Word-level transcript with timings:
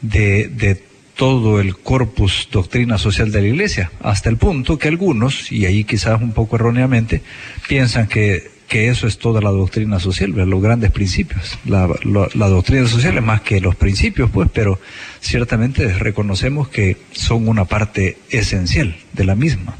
de, 0.00 0.48
de 0.48 0.82
todo 1.14 1.60
el 1.60 1.76
corpus 1.76 2.48
doctrina 2.50 2.98
social 2.98 3.32
de 3.32 3.42
la 3.42 3.48
Iglesia, 3.48 3.90
hasta 4.00 4.28
el 4.28 4.38
punto 4.38 4.78
que 4.78 4.88
algunos, 4.88 5.52
y 5.52 5.66
ahí 5.66 5.84
quizás 5.84 6.20
un 6.20 6.32
poco 6.32 6.56
erróneamente, 6.56 7.22
piensan 7.68 8.06
que 8.06 8.55
que 8.68 8.88
eso 8.88 9.06
es 9.06 9.18
toda 9.18 9.40
la 9.40 9.50
doctrina 9.50 10.00
social, 10.00 10.32
los 10.32 10.62
grandes 10.62 10.90
principios. 10.90 11.58
La, 11.64 11.88
la, 12.34 12.48
doctrina 12.48 12.86
social 12.86 13.16
es 13.16 13.22
más 13.22 13.40
que 13.42 13.60
los 13.60 13.76
principios, 13.76 14.30
pues, 14.30 14.48
pero 14.52 14.80
ciertamente 15.20 15.92
reconocemos 15.94 16.68
que 16.68 16.96
son 17.12 17.48
una 17.48 17.64
parte 17.64 18.18
esencial 18.30 18.96
de 19.12 19.24
la 19.24 19.36
misma. 19.36 19.76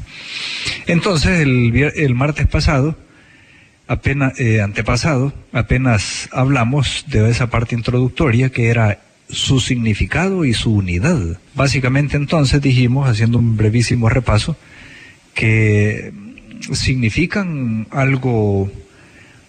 Entonces, 0.85 1.41
el, 1.41 1.73
el 1.75 2.15
martes 2.15 2.47
pasado, 2.47 2.97
apenas, 3.87 4.39
eh, 4.39 4.61
antepasado, 4.61 5.33
apenas 5.51 6.29
hablamos 6.31 7.05
de 7.07 7.29
esa 7.29 7.49
parte 7.49 7.75
introductoria 7.75 8.49
que 8.49 8.69
era 8.69 8.99
su 9.29 9.59
significado 9.59 10.45
y 10.45 10.53
su 10.53 10.73
unidad. 10.73 11.39
Básicamente 11.55 12.15
entonces 12.15 12.61
dijimos, 12.61 13.09
haciendo 13.09 13.37
un 13.37 13.57
brevísimo 13.57 14.07
repaso, 14.07 14.55
que 15.33 16.13
significan 16.73 17.87
algo, 17.91 18.71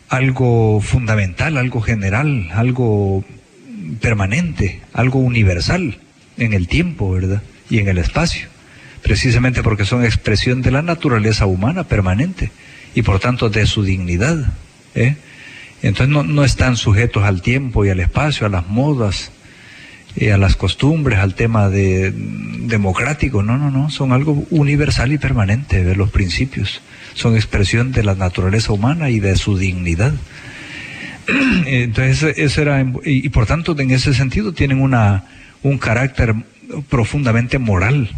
algo 0.09 0.81
fundamental, 0.81 1.56
algo 1.56 1.81
general, 1.81 2.51
algo 2.53 3.25
permanente, 4.01 4.81
algo 4.92 5.19
universal 5.19 5.98
en 6.36 6.53
el 6.53 6.69
tiempo, 6.69 7.11
¿verdad? 7.11 7.42
Y 7.70 7.79
en 7.79 7.89
el 7.89 7.98
espacio, 7.98 8.48
precisamente 9.03 9.62
porque 9.62 9.84
son 9.84 10.05
expresión 10.05 10.62
de 10.62 10.70
la 10.70 10.83
naturaleza 10.83 11.47
humana 11.47 11.84
permanente 11.84 12.51
y 12.95 13.03
por 13.03 13.20
tanto 13.20 13.51
de 13.51 13.67
su 13.67 13.83
dignidad. 13.83 14.52
¿eh? 14.95 15.17
Entonces 15.83 16.08
no, 16.08 16.23
no 16.23 16.45
están 16.45 16.77
sujetos 16.77 17.24
al 17.24 17.42
tiempo 17.42 17.85
y 17.85 17.91
al 17.91 18.01
espacio, 18.01 18.47
a 18.47 18.51
las 18.51 18.68
modas, 18.68 19.33
a 20.33 20.36
las 20.36 20.57
costumbres, 20.57 21.19
al 21.19 21.35
tema 21.35 21.69
de, 21.69 22.13
democrático. 22.13 23.42
No, 23.42 23.57
no, 23.57 23.70
no, 23.70 23.91
son 23.91 24.13
algo 24.13 24.46
universal 24.51 25.13
y 25.13 25.19
permanente 25.19 25.85
de 25.85 25.95
los 25.95 26.11
principios. 26.11 26.80
Son 27.14 27.36
expresión 27.36 27.92
de 27.92 28.02
la 28.02 28.14
naturaleza 28.14 28.73
humana 28.73 29.11
y 29.11 29.20
de 29.20 29.36
su 29.36 29.57
dignidad. 29.57 30.14
Entonces, 31.67 32.35
eso 32.36 32.63
era, 32.63 32.85
y, 33.05 33.29
por 33.29 33.47
tanto, 33.47 33.79
en 33.79 33.91
ese 33.91 34.14
sentido, 34.14 34.52
tienen 34.52 34.80
una, 34.80 35.24
un 35.63 35.79
carácter 35.79 36.35
profundamente 36.89 37.58
moral, 37.58 38.11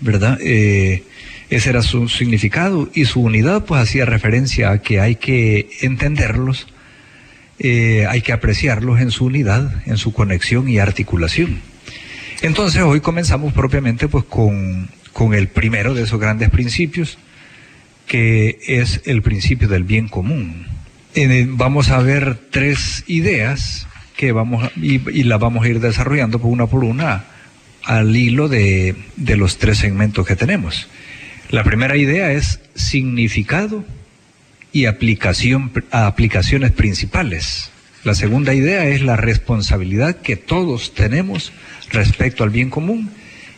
¿verdad? 0.00 0.38
Eh, 0.42 1.04
ese 1.48 1.70
era 1.70 1.82
su 1.82 2.08
significado 2.08 2.90
y 2.92 3.04
su 3.04 3.20
unidad, 3.20 3.64
pues 3.64 3.82
hacía 3.82 4.04
referencia 4.04 4.70
a 4.70 4.82
que 4.82 5.00
hay 5.00 5.16
que 5.16 5.68
entenderlos 5.80 6.66
eh, 7.58 8.06
hay 8.08 8.20
que 8.20 8.32
apreciarlos 8.32 9.00
en 9.00 9.10
su 9.10 9.26
unidad, 9.26 9.82
en 9.86 9.96
su 9.96 10.12
conexión 10.12 10.68
y 10.68 10.78
articulación. 10.78 11.60
Entonces 12.42 12.82
hoy 12.82 13.00
comenzamos 13.00 13.52
propiamente 13.52 14.08
pues 14.08 14.24
con, 14.24 14.88
con 15.12 15.34
el 15.34 15.48
primero 15.48 15.94
de 15.94 16.02
esos 16.02 16.20
grandes 16.20 16.50
principios, 16.50 17.18
que 18.06 18.58
es 18.66 19.00
el 19.06 19.22
principio 19.22 19.68
del 19.68 19.84
bien 19.84 20.08
común. 20.08 20.66
vamos 21.48 21.90
a 21.90 21.98
ver 22.00 22.38
tres 22.50 23.04
ideas 23.06 23.86
que 24.16 24.32
vamos 24.32 24.70
y, 24.76 25.00
y 25.10 25.24
las 25.24 25.40
vamos 25.40 25.64
a 25.64 25.68
ir 25.68 25.80
desarrollando 25.80 26.38
por 26.38 26.50
una 26.50 26.66
por 26.66 26.84
una 26.84 27.24
al 27.84 28.14
hilo 28.16 28.48
de, 28.48 28.96
de 29.16 29.36
los 29.36 29.58
tres 29.58 29.78
segmentos 29.78 30.26
que 30.26 30.36
tenemos. 30.36 30.88
La 31.50 31.64
primera 31.64 31.96
idea 31.96 32.32
es 32.32 32.60
significado 32.74 33.84
y 34.72 34.86
aplicación, 34.86 35.72
aplicaciones 35.90 36.72
principales. 36.72 37.70
La 38.04 38.14
segunda 38.14 38.54
idea 38.54 38.86
es 38.86 39.02
la 39.02 39.16
responsabilidad 39.16 40.16
que 40.16 40.36
todos 40.36 40.94
tenemos 40.94 41.52
respecto 41.90 42.44
al 42.44 42.50
bien 42.50 42.70
común. 42.70 43.10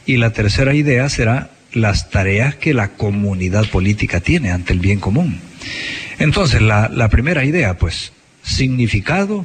Y 0.07 0.17
la 0.17 0.33
tercera 0.33 0.75
idea 0.75 1.09
será 1.11 1.51
las 1.73 2.09
tareas 2.09 2.55
que 2.55 2.73
la 2.73 2.93
comunidad 2.93 3.69
política 3.69 4.21
tiene 4.21 4.51
ante 4.51 4.73
el 4.73 4.81
bien 4.81 5.01
común. 5.01 5.41
Entonces, 6.19 6.63
la, 6.63 6.89
la 6.89 7.11
primera 7.11 7.45
idea, 7.45 7.77
pues, 7.77 8.13
significado 8.43 9.45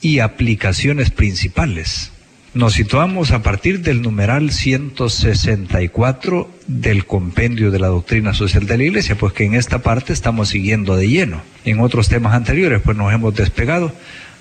y 0.00 0.18
aplicaciones 0.18 1.10
principales. 1.10 2.09
Nos 2.52 2.72
situamos 2.72 3.30
a 3.30 3.44
partir 3.44 3.80
del 3.80 4.02
numeral 4.02 4.50
164 4.50 6.50
del 6.66 7.06
compendio 7.06 7.70
de 7.70 7.78
la 7.78 7.86
doctrina 7.86 8.34
social 8.34 8.66
de 8.66 8.76
la 8.76 8.82
Iglesia, 8.82 9.16
pues 9.16 9.32
que 9.32 9.44
en 9.44 9.54
esta 9.54 9.82
parte 9.82 10.12
estamos 10.12 10.48
siguiendo 10.48 10.96
de 10.96 11.06
lleno. 11.06 11.42
En 11.64 11.78
otros 11.78 12.08
temas 12.08 12.34
anteriores, 12.34 12.82
pues 12.84 12.96
nos 12.96 13.14
hemos 13.14 13.36
despegado 13.36 13.94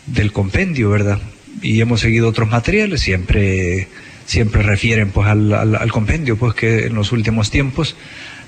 del 0.07 0.31
compendio, 0.31 0.89
¿verdad? 0.89 1.19
Y 1.61 1.81
hemos 1.81 1.99
seguido 1.99 2.29
otros 2.29 2.49
materiales, 2.49 3.01
siempre, 3.01 3.89
siempre 4.25 4.63
refieren 4.63 5.11
pues 5.11 5.27
al, 5.27 5.91
compendio, 5.91 6.35
pues 6.35 6.55
que 6.55 6.87
en 6.87 6.95
los 6.95 7.11
últimos 7.11 7.51
tiempos, 7.51 7.95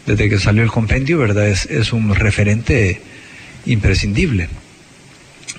desde 0.07 0.27
que 0.27 0.39
salió 0.39 0.63
el 0.63 0.71
compendio, 0.71 1.19
¿verdad? 1.19 1.47
Es, 1.47 1.67
es 1.67 1.93
un 1.93 2.15
referente 2.15 2.99
imprescindible. 3.67 4.49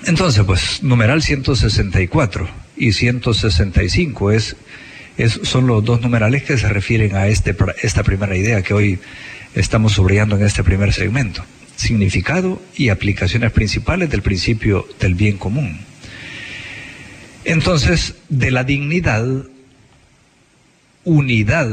Entonces, 0.05 0.43
pues, 0.43 0.83
numeral 0.83 1.23
164 1.23 2.62
y 2.75 2.93
165 2.93 4.31
es, 4.31 4.55
es, 5.17 5.39
son 5.43 5.67
los 5.67 5.83
dos 5.83 6.01
numerales 6.01 6.43
que 6.43 6.57
se 6.57 6.69
refieren 6.69 7.15
a 7.15 7.27
este, 7.27 7.55
esta 7.81 8.03
primera 8.03 8.35
idea 8.35 8.61
que 8.61 8.73
hoy 8.73 8.99
estamos 9.55 9.93
subrayando 9.93 10.35
en 10.35 10.45
este 10.45 10.63
primer 10.63 10.93
segmento. 10.93 11.43
Significado 11.75 12.61
y 12.75 12.89
aplicaciones 12.89 13.51
principales 13.51 14.09
del 14.09 14.21
principio 14.21 14.87
del 14.99 15.15
bien 15.15 15.37
común. 15.37 15.79
Entonces, 17.45 18.15
de 18.29 18.51
la 18.51 18.63
dignidad, 18.63 19.25
unidad 21.03 21.69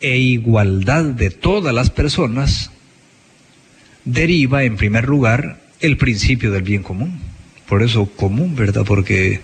e 0.00 0.16
igualdad 0.18 1.04
de 1.04 1.30
todas 1.30 1.72
las 1.72 1.90
personas, 1.90 2.70
deriva 4.04 4.64
en 4.64 4.76
primer 4.76 5.08
lugar 5.08 5.60
el 5.80 5.96
principio 5.96 6.50
del 6.50 6.62
bien 6.62 6.82
común. 6.82 7.20
Por 7.68 7.82
eso 7.82 8.06
común, 8.06 8.56
¿verdad? 8.56 8.84
Porque 8.84 9.40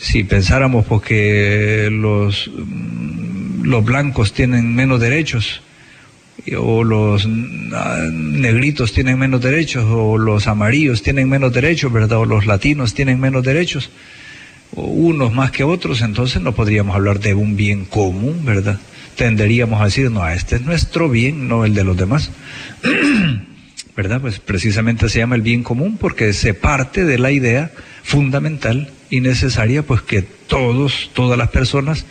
si 0.00 0.24
pensáramos 0.24 0.86
porque 0.86 1.88
los, 1.92 2.50
los 3.62 3.84
blancos 3.84 4.32
tienen 4.32 4.74
menos 4.74 4.98
derechos, 4.98 5.60
o 6.58 6.82
los 6.82 7.28
ah, 7.74 8.08
negritos 8.10 8.94
tienen 8.94 9.18
menos 9.18 9.42
derechos, 9.42 9.84
o 9.86 10.16
los 10.16 10.46
amarillos 10.46 11.02
tienen 11.02 11.28
menos 11.28 11.52
derechos, 11.52 11.92
¿verdad? 11.92 12.20
O 12.20 12.24
los 12.24 12.46
latinos 12.46 12.94
tienen 12.94 13.20
menos 13.20 13.44
derechos, 13.44 13.90
o 14.74 14.84
unos 14.84 15.34
más 15.34 15.50
que 15.50 15.64
otros, 15.64 16.00
entonces 16.00 16.40
no 16.40 16.54
podríamos 16.54 16.96
hablar 16.96 17.20
de 17.20 17.34
un 17.34 17.54
bien 17.54 17.84
común, 17.84 18.42
¿verdad? 18.46 18.80
Tenderíamos 19.16 19.82
a 19.82 19.84
decir, 19.84 20.10
no, 20.10 20.26
este 20.26 20.56
es 20.56 20.62
nuestro 20.62 21.10
bien, 21.10 21.46
no 21.46 21.66
el 21.66 21.74
de 21.74 21.84
los 21.84 21.96
demás. 21.96 22.30
¿verdad? 23.94 24.22
Pues 24.22 24.38
precisamente 24.38 25.10
se 25.10 25.18
llama 25.18 25.34
el 25.34 25.42
bien 25.42 25.62
común 25.62 25.98
porque 25.98 26.32
se 26.32 26.54
parte 26.54 27.04
de 27.04 27.18
la 27.18 27.32
idea 27.32 27.70
fundamental 28.02 28.90
y 29.10 29.20
necesaria, 29.20 29.82
pues 29.82 30.02
que 30.02 30.22
todos, 30.22 31.10
todas 31.14 31.36
las 31.36 31.50
personas 31.50 32.06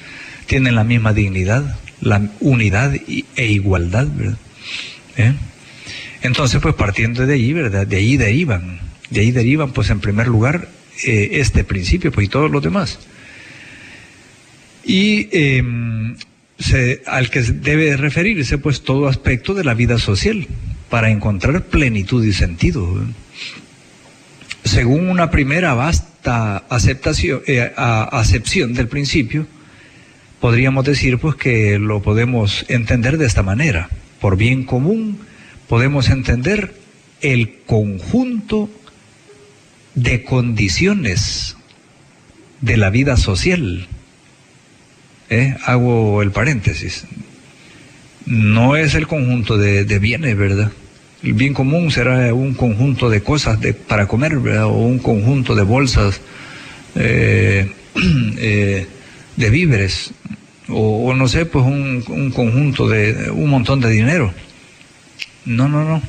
tienen 0.45 0.75
la 0.75 0.83
misma 0.83 1.13
dignidad, 1.13 1.77
la 2.01 2.29
unidad 2.39 2.93
e 2.93 3.45
igualdad, 3.45 4.07
¿verdad? 4.13 4.37
¿Eh? 5.17 5.33
Entonces, 6.21 6.59
pues 6.61 6.75
partiendo 6.75 7.25
de 7.25 7.33
ahí, 7.33 7.53
¿verdad? 7.53 7.87
De 7.87 7.97
ahí 7.97 8.17
derivan, 8.17 8.79
de 9.09 9.21
ahí 9.21 9.31
derivan, 9.31 9.71
pues 9.71 9.89
en 9.89 9.99
primer 9.99 10.27
lugar, 10.27 10.69
eh, 11.05 11.29
este 11.33 11.63
principio, 11.63 12.11
pues 12.11 12.27
y 12.27 12.29
todos 12.29 12.51
los 12.51 12.61
demás. 12.61 12.99
Y 14.83 15.29
em, 15.31 16.15
al 17.05 17.29
que 17.29 17.41
debe 17.41 17.95
referirse, 17.95 18.57
pues 18.57 18.81
todo 18.81 19.07
aspecto 19.07 19.53
de 19.53 19.63
la 19.63 19.73
vida 19.73 19.97
social, 19.97 20.47
para 20.89 21.09
encontrar 21.09 21.65
plenitud 21.65 22.23
y 22.25 22.33
sentido. 22.33 23.05
Según 24.69 25.09
una 25.09 25.31
primera 25.31 25.73
vasta 25.73 26.57
aceptación, 26.69 27.41
eh, 27.47 27.73
acepción 27.75 28.75
del 28.75 28.87
principio, 28.87 29.47
podríamos 30.39 30.85
decir 30.85 31.17
pues 31.17 31.33
que 31.33 31.79
lo 31.79 32.03
podemos 32.03 32.67
entender 32.67 33.17
de 33.17 33.25
esta 33.25 33.41
manera. 33.41 33.89
Por 34.21 34.37
bien 34.37 34.65
común 34.65 35.21
podemos 35.67 36.09
entender 36.09 36.75
el 37.21 37.61
conjunto 37.65 38.69
de 39.95 40.23
condiciones 40.23 41.57
de 42.61 42.77
la 42.77 42.91
vida 42.91 43.17
social. 43.17 43.87
¿Eh? 45.31 45.55
Hago 45.65 46.21
el 46.21 46.29
paréntesis. 46.29 47.05
No 48.27 48.75
es 48.75 48.93
el 48.93 49.07
conjunto 49.07 49.57
de, 49.57 49.83
bienes, 49.97 50.37
¿verdad? 50.37 50.71
El 51.21 51.33
bien 51.33 51.53
común 51.53 51.91
será 51.91 52.33
un 52.33 52.53
conjunto 52.53 53.09
de 53.09 53.21
cosas 53.21 53.59
para 53.87 54.07
comer. 54.07 54.35
O 54.37 54.69
un 54.69 54.99
conjunto 54.99 55.53
de 55.55 55.63
bolsas 55.63 56.21
eh, 56.95 57.71
eh, 58.37 58.87
de 59.35 59.49
víveres, 59.49 60.11
o, 60.67 61.13
no 61.13 61.27
sé, 61.27 61.45
pues 61.45 61.65
un, 61.65 62.03
un, 62.07 62.31
conjunto 62.31 62.87
de 62.87 63.31
un 63.31 63.49
montón 63.49 63.79
de 63.79 63.89
dinero. 63.89 64.33
No, 65.45 65.67
no, 65.67 65.83
no. 65.83 66.01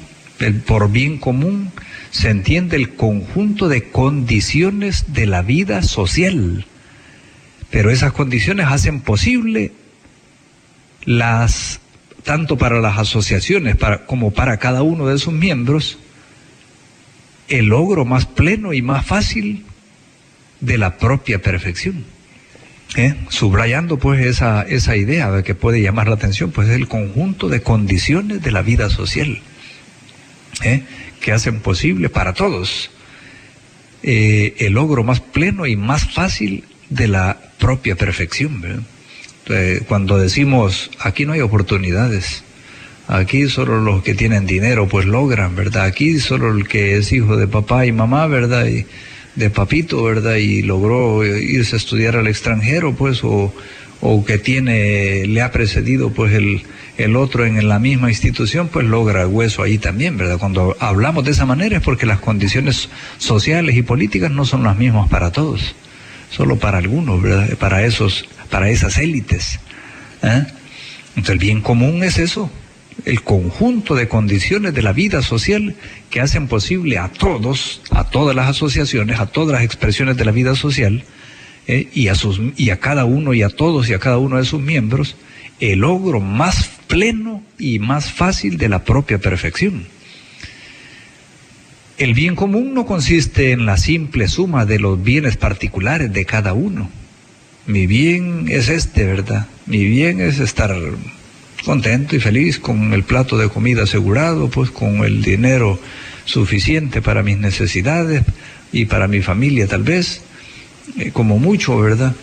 Por 0.66 0.90
bien 0.90 1.18
común 1.18 1.70
se 2.10 2.30
entiende 2.30 2.76
el 2.76 2.94
conjunto 2.94 3.68
de 3.68 3.90
condiciones 3.90 5.12
de 5.12 5.26
la 5.26 5.42
vida 5.42 5.82
social. 5.82 6.66
Pero 7.70 7.90
esas 7.90 8.12
condiciones 8.12 8.66
hacen 8.66 9.00
posible 9.00 9.72
las, 11.04 11.79
tanto 12.22 12.58
para 12.58 12.81
las 12.81 12.99
asociaciones 12.99 13.76
como 14.06 14.31
para 14.32 14.58
cada 14.58 14.82
uno 14.82 15.06
de 15.06 15.19
sus 15.19 15.32
miembros, 15.32 15.99
el 17.49 17.67
logro 17.67 18.05
más 18.05 18.26
pleno 18.26 18.72
y 18.72 18.82
más 18.82 19.06
fácil 19.06 19.64
de 20.61 20.78
la 20.78 20.99
propia 20.99 21.40
perfección. 21.40 22.05
¿Eh? 22.96 23.14
Subrayando 23.28 23.99
pues 23.99 24.26
esa, 24.26 24.62
esa 24.62 24.96
idea 24.96 25.31
de 25.31 25.44
que 25.44 25.55
puede 25.55 25.81
llamar 25.81 26.08
la 26.08 26.14
atención, 26.14 26.50
pues 26.50 26.69
es 26.69 26.75
el 26.75 26.88
conjunto 26.88 27.49
de 27.49 27.62
condiciones 27.62 28.43
de 28.43 28.50
la 28.50 28.62
vida 28.62 28.90
social. 28.90 29.40
¿Eh? 30.62 30.82
que 31.20 31.32
hacen 31.32 31.61
posible 31.61 32.08
para 32.08 32.32
todos 32.32 32.90
eh, 34.02 34.55
el 34.58 34.73
logro 34.73 35.05
más 35.05 35.20
pleno 35.20 35.66
y 35.66 35.76
más 35.76 36.12
fácil 36.12 36.64
de 36.88 37.08
la 37.08 37.38
propia 37.58 37.94
perfección. 37.94 38.87
Cuando 39.88 40.19
decimos 40.19 40.91
aquí 41.00 41.26
no 41.26 41.32
hay 41.32 41.41
oportunidades, 41.41 42.44
aquí 43.08 43.49
solo 43.49 43.81
los 43.81 44.02
que 44.02 44.14
tienen 44.14 44.47
dinero 44.47 44.88
pues 44.88 45.06
logran, 45.06 45.56
¿verdad? 45.56 45.85
Aquí 45.85 46.19
solo 46.20 46.56
el 46.56 46.69
que 46.69 46.97
es 46.97 47.12
hijo 47.12 47.37
de 47.37 47.49
papá 47.49 47.87
y 47.87 47.93
mamá, 47.93 48.26
¿verdad? 48.26 48.67
Y 48.67 48.87
de 49.37 49.50
papito, 49.50 50.02
¿verdad? 50.02 50.37
Y 50.37 50.62
logró 50.62 51.25
irse 51.25 51.76
a 51.76 51.79
estudiar 51.79 52.17
al 52.17 52.26
extranjero, 52.26 52.94
pues, 52.94 53.23
o, 53.25 53.55
o 54.00 54.25
que 54.25 54.38
tiene, 54.38 55.26
le 55.26 55.43
ha 55.43 55.50
precedido 55.50 56.11
pues 56.11 56.32
el, 56.32 56.62
el 56.97 57.17
otro 57.17 57.47
en 57.47 57.69
la 57.69 57.79
misma 57.79 58.08
institución, 58.11 58.69
pues 58.69 58.87
logra 58.87 59.26
hueso 59.26 59.62
ahí 59.62 59.79
también, 59.79 60.17
¿verdad? 60.17 60.38
Cuando 60.38 60.76
hablamos 60.81 61.25
de 61.25 61.32
esa 61.32 61.47
manera 61.47 61.79
es 61.79 61.82
porque 61.82 62.06
las 62.06 62.20
condiciones 62.20 62.88
sociales 63.19 63.76
y 63.76 63.82
políticas 63.82 64.31
no 64.31 64.44
son 64.44 64.62
las 64.62 64.76
mismas 64.76 65.08
para 65.08 65.32
todos, 65.32 65.75
solo 66.31 66.56
para 66.56 66.79
algunos, 66.79 67.23
¿verdad? 67.23 67.56
Para 67.58 67.85
esos, 67.85 68.26
para 68.50 68.70
esas 68.70 68.99
élites. 68.99 69.61
¿eh? 70.23 70.44
Entonces 71.11 71.32
el 71.32 71.38
bien 71.38 71.61
común 71.61 72.02
es 72.05 72.19
eso, 72.19 72.50
el 73.05 73.23
conjunto 73.23 73.94
de 73.94 74.08
condiciones 74.08 74.75
de 74.75 74.82
la 74.82 74.93
vida 74.93 75.23
social 75.23 75.75
que 76.11 76.20
hacen 76.20 76.49
posible 76.49 76.99
a 76.99 77.08
todos, 77.08 77.81
a 77.91 78.11
todas 78.11 78.37
las 78.37 78.49
asociaciones, 78.49 79.20
a 79.20 79.26
todas 79.26 79.55
las 79.55 79.64
expresiones 79.64 80.17
de 80.17 80.25
la 80.25 80.32
vida 80.32 80.55
social, 80.55 81.05
¿eh? 81.67 81.88
y, 81.93 82.08
a 82.08 82.14
sus, 82.14 82.41
y 82.56 82.70
a 82.70 82.81
cada 82.81 83.05
uno 83.05 83.35
y 83.35 83.43
a 83.43 83.49
todos 83.49 83.88
y 83.88 83.94
a 83.94 83.99
cada 83.99 84.19
uno 84.19 84.37
de 84.37 84.44
sus 84.44 84.61
miembros, 84.61 85.17
el 85.61 85.81
logro 85.81 86.20
más 86.20 86.70
pleno 86.87 87.43
y 87.58 87.79
más 87.79 88.11
fácil 88.11 88.56
de 88.56 88.69
la 88.69 88.85
propia 88.85 89.19
perfección. 89.19 89.87
El 91.99 92.14
bien 92.14 92.35
común 92.35 92.73
no 92.73 92.87
consiste 92.87 93.52
en 93.52 93.67
la 93.67 93.76
simple 93.76 94.26
suma 94.26 94.64
de 94.64 94.79
los 94.79 95.02
bienes 95.02 95.37
particulares 95.37 96.11
de 96.11 96.25
cada 96.25 96.55
uno. 96.55 96.88
Mi 97.66 97.86
bien 97.86 98.46
es 98.48 98.68
este, 98.68 99.04
¿verdad? 99.04 99.46
Mi 99.66 99.86
bien 99.86 100.20
es 100.20 100.38
estar 100.40 100.74
contento 101.64 102.16
y 102.16 102.20
feliz 102.20 102.58
con 102.58 102.92
el 102.92 103.04
plato 103.04 103.36
de 103.36 103.48
comida 103.48 103.82
asegurado, 103.82 104.48
pues 104.48 104.70
con 104.70 105.04
el 105.04 105.22
dinero 105.22 105.78
suficiente 106.24 107.02
para 107.02 107.22
mis 107.22 107.38
necesidades 107.38 108.22
y 108.72 108.86
para 108.86 109.08
mi 109.08 109.20
familia 109.20 109.66
tal 109.66 109.82
vez, 109.82 110.22
eh, 110.98 111.10
como 111.12 111.38
mucho, 111.38 111.78
¿verdad? 111.78 112.14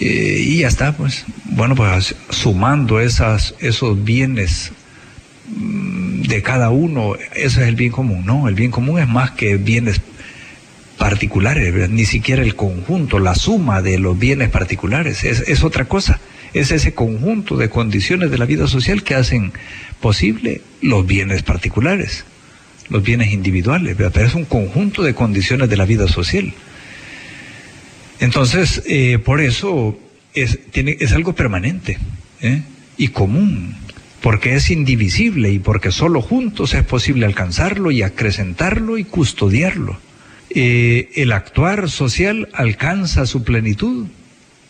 Eh, 0.00 0.38
y 0.40 0.58
ya 0.58 0.68
está, 0.68 0.96
pues. 0.96 1.24
Bueno, 1.44 1.74
pues 1.74 2.14
sumando 2.30 3.00
esas, 3.00 3.54
esos 3.60 4.02
bienes 4.04 4.72
mm, 5.56 6.22
de 6.22 6.42
cada 6.42 6.70
uno, 6.70 7.14
ese 7.34 7.62
es 7.62 7.68
el 7.68 7.76
bien 7.76 7.92
común. 7.92 8.24
No, 8.26 8.48
el 8.48 8.54
bien 8.54 8.70
común 8.70 9.00
es 9.00 9.08
más 9.08 9.30
que 9.32 9.56
bienes 9.56 10.00
particulares, 10.98 11.90
ni 11.90 12.04
siquiera 12.04 12.42
el 12.42 12.54
conjunto, 12.54 13.18
la 13.18 13.34
suma 13.34 13.82
de 13.82 13.98
los 13.98 14.18
bienes 14.18 14.50
particulares, 14.50 15.24
es, 15.24 15.40
es 15.46 15.64
otra 15.64 15.86
cosa. 15.86 16.20
Es 16.52 16.70
ese 16.70 16.94
conjunto 16.94 17.56
de 17.56 17.68
condiciones 17.68 18.30
de 18.30 18.38
la 18.38 18.44
vida 18.44 18.68
social 18.68 19.02
que 19.02 19.16
hacen 19.16 19.52
posible 20.00 20.60
los 20.80 21.04
bienes 21.04 21.42
particulares, 21.42 22.24
los 22.88 23.02
bienes 23.02 23.32
individuales, 23.32 23.96
pero 23.96 24.26
es 24.26 24.34
un 24.34 24.44
conjunto 24.44 25.02
de 25.02 25.14
condiciones 25.14 25.68
de 25.68 25.76
la 25.76 25.84
vida 25.84 26.06
social. 26.06 26.54
Entonces, 28.20 28.82
eh, 28.86 29.18
por 29.18 29.40
eso 29.40 29.98
es, 30.32 30.58
tiene, 30.70 30.96
es 31.00 31.12
algo 31.12 31.34
permanente 31.34 31.98
¿eh? 32.40 32.62
y 32.96 33.08
común, 33.08 33.74
porque 34.20 34.54
es 34.54 34.70
indivisible 34.70 35.50
y 35.50 35.58
porque 35.58 35.90
solo 35.90 36.22
juntos 36.22 36.72
es 36.74 36.84
posible 36.84 37.26
alcanzarlo 37.26 37.90
y 37.90 38.02
acrecentarlo 38.02 38.96
y 38.96 39.04
custodiarlo. 39.04 39.98
Eh, 40.54 41.10
el 41.16 41.32
actuar 41.32 41.90
social 41.90 42.48
alcanza 42.52 43.26
su 43.26 43.42
plenitud 43.42 44.06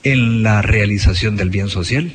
en 0.02 0.42
la 0.42 0.62
realización 0.62 1.36
del 1.36 1.50
bien 1.50 1.68
social. 1.68 2.12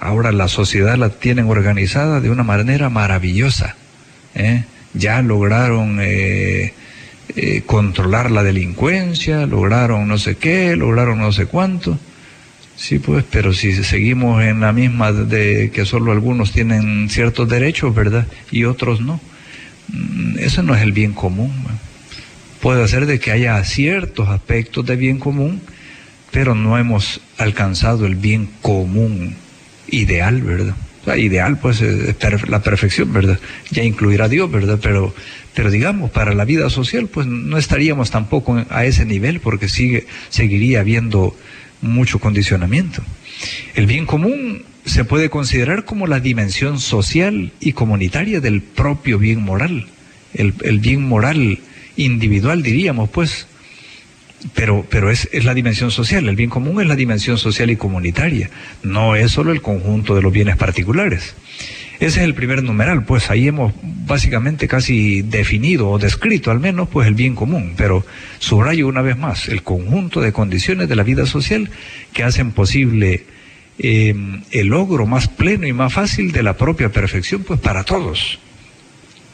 Ahora 0.00 0.32
la 0.32 0.48
sociedad 0.48 0.96
la 0.96 1.10
tienen 1.10 1.46
organizada 1.46 2.20
de 2.20 2.30
una 2.30 2.42
manera 2.42 2.88
maravillosa. 2.88 3.76
Ya 4.94 5.20
lograron 5.22 5.98
eh, 6.00 6.72
controlar 7.66 8.30
la 8.30 8.42
delincuencia, 8.42 9.46
lograron 9.46 10.08
no 10.08 10.18
sé 10.18 10.36
qué, 10.36 10.74
lograron 10.76 11.18
no 11.18 11.32
sé 11.32 11.46
cuánto. 11.46 11.98
Sí, 12.78 13.00
pues, 13.00 13.24
pero 13.28 13.52
si 13.52 13.72
seguimos 13.82 14.42
en 14.42 14.60
la 14.60 14.72
misma 14.72 15.12
de 15.12 15.72
que 15.72 15.84
solo 15.84 16.12
algunos 16.12 16.52
tienen 16.52 17.10
ciertos 17.10 17.48
derechos, 17.48 17.92
¿verdad? 17.92 18.28
Y 18.52 18.64
otros 18.64 19.00
no. 19.00 19.20
Mm, 19.88 20.38
eso 20.38 20.62
no 20.62 20.76
es 20.76 20.82
el 20.82 20.92
bien 20.92 21.12
común. 21.12 21.52
Puede 22.60 22.86
ser 22.88 23.06
de 23.06 23.20
que 23.20 23.30
haya 23.30 23.62
ciertos 23.64 24.28
aspectos 24.28 24.84
de 24.86 24.96
bien 24.96 25.18
común, 25.18 25.60
pero 26.30 26.54
no 26.54 26.76
hemos 26.78 27.20
alcanzado 27.36 28.06
el 28.06 28.16
bien 28.16 28.48
común 28.60 29.36
ideal, 29.88 30.42
¿verdad? 30.42 30.74
ideal, 31.16 31.58
pues, 31.58 31.80
es 31.80 32.16
la 32.48 32.62
perfección, 32.62 33.12
¿verdad? 33.12 33.38
Ya 33.70 33.82
incluirá 33.82 34.26
a 34.26 34.28
Dios, 34.28 34.50
¿verdad? 34.50 34.78
Pero, 34.82 35.14
pero 35.54 35.70
digamos, 35.70 36.10
para 36.10 36.34
la 36.34 36.44
vida 36.44 36.68
social, 36.68 37.06
pues 37.06 37.26
no 37.26 37.56
estaríamos 37.56 38.10
tampoco 38.10 38.62
a 38.68 38.84
ese 38.84 39.06
nivel 39.06 39.40
porque 39.40 39.68
sigue, 39.68 40.06
seguiría 40.28 40.80
habiendo 40.80 41.34
mucho 41.80 42.18
condicionamiento. 42.18 43.02
El 43.74 43.86
bien 43.86 44.04
común 44.04 44.64
se 44.84 45.04
puede 45.04 45.30
considerar 45.30 45.84
como 45.84 46.06
la 46.06 46.20
dimensión 46.20 46.78
social 46.80 47.52
y 47.60 47.72
comunitaria 47.72 48.40
del 48.40 48.60
propio 48.60 49.18
bien 49.18 49.42
moral. 49.42 49.86
El 50.34 50.78
bien 50.80 51.02
moral 51.08 51.58
individual, 51.98 52.62
diríamos, 52.62 53.10
pues, 53.10 53.46
pero, 54.54 54.86
pero 54.88 55.10
es, 55.10 55.28
la 55.44 55.52
dimensión 55.52 55.90
social, 55.90 56.28
el 56.28 56.36
bien 56.36 56.48
común 56.48 56.80
es 56.80 56.86
la 56.86 56.96
dimensión 56.96 57.36
social 57.36 57.70
y 57.70 57.76
comunitaria, 57.76 58.50
no 58.82 59.16
es 59.16 59.32
solo 59.32 59.52
el 59.52 59.60
conjunto 59.60 60.14
de 60.14 60.22
los 60.22 60.32
bienes 60.32 60.56
particulares. 60.56 61.34
Ese 62.00 62.20
es 62.20 62.24
el 62.24 62.34
primer 62.34 62.62
numeral, 62.62 63.04
pues 63.04 63.28
ahí 63.28 63.48
hemos 63.48 63.72
básicamente 63.82 64.68
casi 64.68 65.22
definido 65.22 65.90
o 65.90 65.98
descrito 65.98 66.52
al 66.52 66.60
menos 66.60 66.88
pues 66.88 67.08
el 67.08 67.14
bien 67.14 67.34
común, 67.34 67.74
pero 67.76 68.06
subrayo 68.38 68.86
una 68.86 69.02
vez 69.02 69.18
más 69.18 69.48
el 69.48 69.64
conjunto 69.64 70.20
de 70.20 70.32
condiciones 70.32 70.88
de 70.88 70.94
la 70.94 71.02
vida 71.02 71.26
social 71.26 71.68
que 72.12 72.22
hacen 72.22 72.52
posible 72.52 73.26
eh, 73.80 74.14
el 74.52 74.66
logro 74.68 75.06
más 75.06 75.26
pleno 75.26 75.66
y 75.66 75.72
más 75.72 75.92
fácil 75.92 76.30
de 76.30 76.44
la 76.44 76.56
propia 76.56 76.92
perfección 76.92 77.42
pues 77.42 77.58
para 77.58 77.82
todos. 77.82 78.38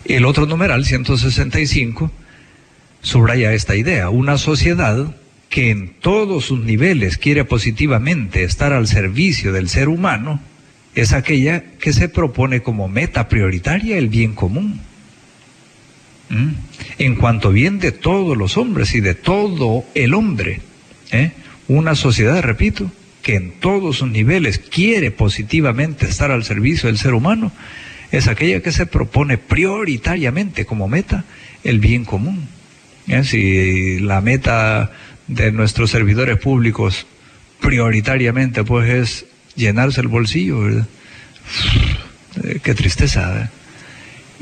El 0.07 0.25
otro 0.25 0.47
numeral, 0.47 0.87
165, 0.87 2.11
subraya 3.05 3.53
esta 3.53 3.77
idea, 3.77 4.09
una 4.09 4.39
sociedad 4.39 5.15
que 5.51 5.71
en 5.71 5.91
todos 6.01 6.47
sus 6.47 6.61
niveles 6.61 7.19
quiere 7.19 7.45
positivamente 7.45 8.43
estar 8.43 8.73
al 8.73 8.89
servicio 8.89 9.53
del 9.53 9.69
ser 9.69 9.89
humano, 9.89 10.41
es 10.95 11.13
aquella 11.13 11.63
que 11.79 11.93
se 11.93 12.09
propone 12.09 12.63
como 12.63 12.89
meta 12.89 13.29
prioritaria 13.29 13.99
el 13.99 14.09
bien 14.09 14.35
común. 14.35 14.81
¿Mm? 16.31 16.53
En 16.99 17.15
cuanto 17.17 17.51
bien 17.51 17.79
de 17.79 17.93
todos 17.93 18.37
los 18.37 18.57
hombres 18.57 18.95
y 18.95 19.01
de 19.01 19.15
todo 19.15 19.85
el 19.95 20.15
hombre, 20.15 20.63
¿eh? 21.13 21.33
una 21.69 21.95
sociedad, 21.95 22.43
repito, 22.43 22.91
que 23.23 23.37
en 23.37 23.53
todos 23.53 23.99
sus 23.99 24.11
niveles 24.11 24.59
quiere 24.59 25.11
positivamente 25.11 26.07
estar 26.07 26.31
al 26.31 26.45
servicio 26.45 26.89
del 26.89 26.99
ser 26.99 27.13
humano, 27.13 27.53
es 28.13 28.29
aquella 28.29 28.61
que 28.61 28.73
se 28.73 28.87
propone 28.87 29.37
prioritariamente 29.37 30.65
como 30.65 30.89
meta 30.89 31.25
el 31.65 31.81
bien 31.81 32.05
común. 32.05 32.49
¿Eh? 33.09 33.25
Si 33.25 33.99
la 34.01 34.21
meta 34.21 34.93
de 35.27 35.53
nuestros 35.53 35.91
servidores 35.91 36.39
públicos 36.39 37.07
prioritariamente 37.61 38.63
pues 38.65 38.91
es 38.91 39.27
llenarse 39.57 40.01
el 40.01 40.09
bolsillo, 40.09 40.61
¿verdad? 40.61 40.87
Eh, 42.43 42.61
qué 42.63 42.75
tristeza. 42.75 43.43
¿eh? 43.43 43.49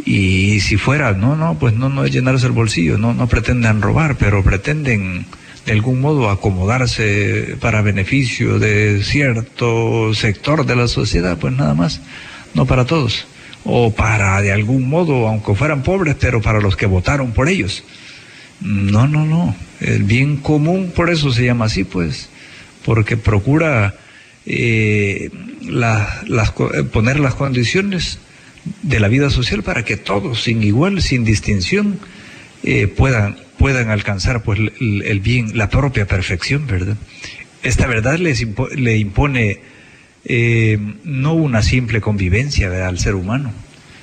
Y 0.04 0.60
si 0.60 0.76
fuera, 0.76 1.12
no, 1.12 1.36
no, 1.36 1.58
pues 1.58 1.74
no, 1.74 1.88
no 1.88 2.04
es 2.04 2.12
llenarse 2.12 2.46
el 2.46 2.52
bolsillo, 2.52 2.98
no, 2.98 3.14
no 3.14 3.28
pretenden 3.28 3.82
robar, 3.82 4.16
pero 4.16 4.42
pretenden 4.42 5.26
de 5.66 5.72
algún 5.72 6.00
modo 6.00 6.30
acomodarse 6.30 7.56
para 7.60 7.82
beneficio 7.82 8.58
de 8.58 9.02
cierto 9.02 10.12
sector 10.14 10.66
de 10.66 10.76
la 10.76 10.88
sociedad, 10.88 11.38
pues 11.38 11.54
nada 11.54 11.74
más, 11.74 12.00
no 12.54 12.66
para 12.66 12.84
todos. 12.84 13.26
O 13.64 13.92
para 13.94 14.40
de 14.40 14.50
algún 14.50 14.88
modo, 14.88 15.28
aunque 15.28 15.54
fueran 15.54 15.84
pobres, 15.84 16.16
pero 16.18 16.42
para 16.42 16.60
los 16.60 16.76
que 16.76 16.86
votaron 16.86 17.32
por 17.32 17.48
ellos. 17.48 17.84
No, 18.62 19.08
no, 19.08 19.24
no. 19.24 19.54
El 19.80 20.04
bien 20.04 20.36
común, 20.36 20.92
por 20.94 21.10
eso 21.10 21.32
se 21.32 21.44
llama 21.44 21.66
así, 21.66 21.84
pues, 21.84 22.28
porque 22.84 23.16
procura 23.16 23.94
eh, 24.46 25.30
las, 25.62 26.22
eh, 26.28 26.82
poner 26.84 27.20
las 27.20 27.34
condiciones 27.34 28.18
de 28.82 29.00
la 29.00 29.08
vida 29.08 29.30
social 29.30 29.62
para 29.62 29.84
que 29.84 29.96
todos, 29.96 30.42
sin 30.42 30.62
igual, 30.62 31.02
sin 31.02 31.24
distinción, 31.24 31.98
eh, 32.62 32.86
puedan, 32.86 33.36
puedan 33.58 33.90
alcanzar 33.90 34.42
pues 34.42 34.58
el, 34.58 35.20
bien, 35.20 35.56
la 35.56 35.68
propia 35.68 36.06
perfección, 36.06 36.66
¿verdad? 36.66 36.96
Esta 37.62 37.86
verdad 37.86 38.18
les 38.18 38.46
le 38.76 38.96
impone 38.96 39.60
eh, 40.24 40.78
no 41.04 41.34
una 41.34 41.62
simple 41.62 42.00
convivencia 42.00 42.86
al 42.86 42.98
ser 42.98 43.14
humano, 43.14 43.52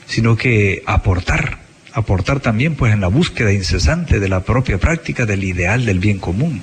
sino 0.06 0.36
que 0.36 0.84
aportar, 0.86 1.60
aportar 1.93 2.39
también 2.39 2.75
pues 2.75 2.93
en 2.93 3.01
la 3.01 3.08
búsqueda 3.08 3.53
incesante 3.53 4.19
de 4.19 4.29
la 4.29 4.43
propia 4.43 4.77
práctica 4.77 5.25
del 5.25 5.43
ideal 5.43 5.86
del 5.86 6.00
bien 6.00 6.19
común. 6.19 6.62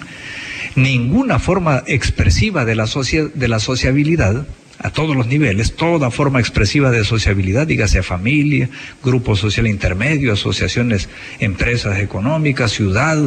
Ninguna 0.74 1.38
forma 1.38 1.82
expresiva 1.86 2.64
de 2.64 2.74
la, 2.74 2.86
de 3.34 3.48
la 3.48 3.58
sociabilidad 3.60 4.46
a 4.78 4.90
todos 4.90 5.16
los 5.16 5.26
niveles, 5.26 5.74
toda 5.74 6.10
forma 6.10 6.38
expresiva 6.38 6.90
de 6.90 7.04
sociabilidad, 7.04 7.66
dígase 7.66 8.02
familia, 8.02 8.68
grupo 9.02 9.34
social 9.36 9.66
intermedio, 9.66 10.34
asociaciones, 10.34 11.08
empresas 11.38 11.98
económicas, 11.98 12.72
ciudad, 12.72 13.18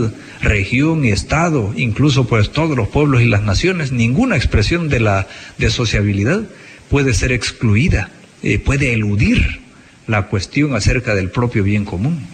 región 0.41 1.05
y 1.05 1.09
estado, 1.09 1.73
incluso 1.75 2.27
pues 2.27 2.51
todos 2.51 2.77
los 2.77 2.87
pueblos 2.87 3.21
y 3.21 3.25
las 3.25 3.41
naciones, 3.41 3.91
ninguna 3.91 4.35
expresión 4.35 4.89
de 4.89 4.99
la 4.99 5.27
de 5.57 5.69
sociabilidad 5.71 6.43
puede 6.89 7.13
ser 7.13 7.31
excluida, 7.31 8.11
eh, 8.43 8.59
puede 8.59 8.93
eludir 8.93 9.59
la 10.09 10.23
cuestión 10.23 10.75
acerca 10.75 11.13
del 11.13 11.29
propio 11.29 11.63
bien 11.63 11.85
común. 11.85 12.25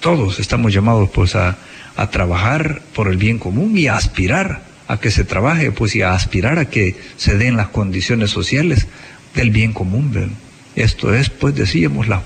Todos 0.00 0.40
estamos 0.40 0.72
llamados 0.72 1.10
pues 1.10 1.36
a, 1.36 1.58
a 1.94 2.10
trabajar 2.10 2.80
por 2.94 3.08
el 3.08 3.18
bien 3.18 3.38
común 3.38 3.76
y 3.76 3.86
a 3.86 3.96
aspirar 3.96 4.62
a 4.88 4.98
que 4.98 5.10
se 5.10 5.24
trabaje, 5.24 5.70
pues 5.70 5.94
y 5.94 6.00
a 6.00 6.14
aspirar 6.14 6.58
a 6.58 6.70
que 6.70 6.96
se 7.18 7.36
den 7.36 7.56
las 7.56 7.68
condiciones 7.68 8.30
sociales 8.30 8.86
del 9.34 9.50
bien 9.50 9.74
común. 9.74 10.32
Esto 10.74 11.14
es, 11.14 11.28
pues 11.28 11.54
decíamos, 11.54 12.08
las 12.08 12.22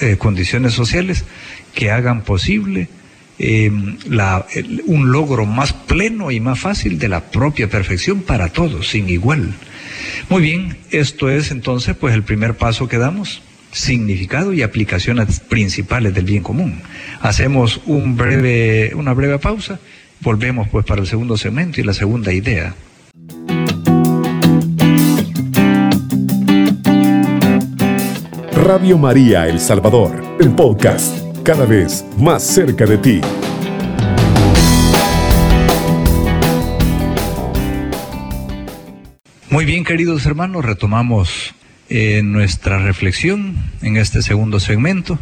eh, 0.00 0.16
condiciones 0.16 0.72
sociales 0.72 1.24
que 1.74 1.90
hagan 1.90 2.22
posible 2.22 2.88
eh, 3.38 3.70
la, 4.08 4.46
un 4.86 5.12
logro 5.12 5.44
más 5.44 5.74
pleno 5.74 6.30
y 6.30 6.40
más 6.40 6.58
fácil 6.58 6.98
de 6.98 7.08
la 7.08 7.20
propia 7.30 7.68
perfección 7.68 8.22
para 8.22 8.48
todos, 8.48 8.88
sin 8.88 9.10
igual. 9.10 9.52
Muy 10.30 10.40
bien, 10.40 10.78
esto 10.90 11.28
es 11.28 11.50
entonces 11.50 11.94
pues 11.94 12.14
el 12.14 12.22
primer 12.22 12.56
paso 12.56 12.88
que 12.88 12.96
damos 12.96 13.42
significado 13.76 14.54
y 14.54 14.62
aplicaciones 14.62 15.40
principales 15.40 16.14
del 16.14 16.24
bien 16.24 16.42
común. 16.42 16.80
Hacemos 17.20 17.80
un 17.84 18.16
breve, 18.16 18.92
una 18.94 19.12
breve 19.12 19.38
pausa, 19.38 19.78
volvemos 20.20 20.68
pues 20.68 20.84
para 20.86 21.02
el 21.02 21.06
segundo 21.06 21.36
segmento 21.36 21.80
y 21.80 21.84
la 21.84 21.92
segunda 21.92 22.32
idea. 22.32 22.74
Radio 28.54 28.96
María 28.96 29.46
El 29.46 29.60
Salvador, 29.60 30.24
el 30.40 30.50
podcast, 30.52 31.18
cada 31.44 31.66
vez 31.66 32.04
más 32.18 32.42
cerca 32.42 32.86
de 32.86 32.98
ti. 32.98 33.20
Muy 39.50 39.66
bien, 39.66 39.84
queridos 39.84 40.24
hermanos, 40.24 40.64
retomamos 40.64 41.54
en 41.88 42.32
nuestra 42.32 42.78
reflexión 42.78 43.56
en 43.82 43.96
este 43.96 44.22
segundo 44.22 44.60
segmento. 44.60 45.18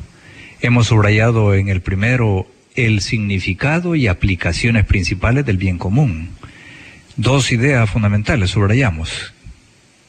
Hemos 0.61 0.89
subrayado 0.89 1.55
en 1.55 1.69
el 1.69 1.81
primero 1.81 2.47
el 2.75 3.01
significado 3.01 3.95
y 3.95 4.09
aplicaciones 4.09 4.85
principales 4.85 5.45
del 5.47 5.59
bien 5.59 5.79
común. 5.79 6.31
Dos 7.17 7.53
ideas 7.53 7.89
fundamentales 7.91 8.51
subrayamos, 8.51 9.33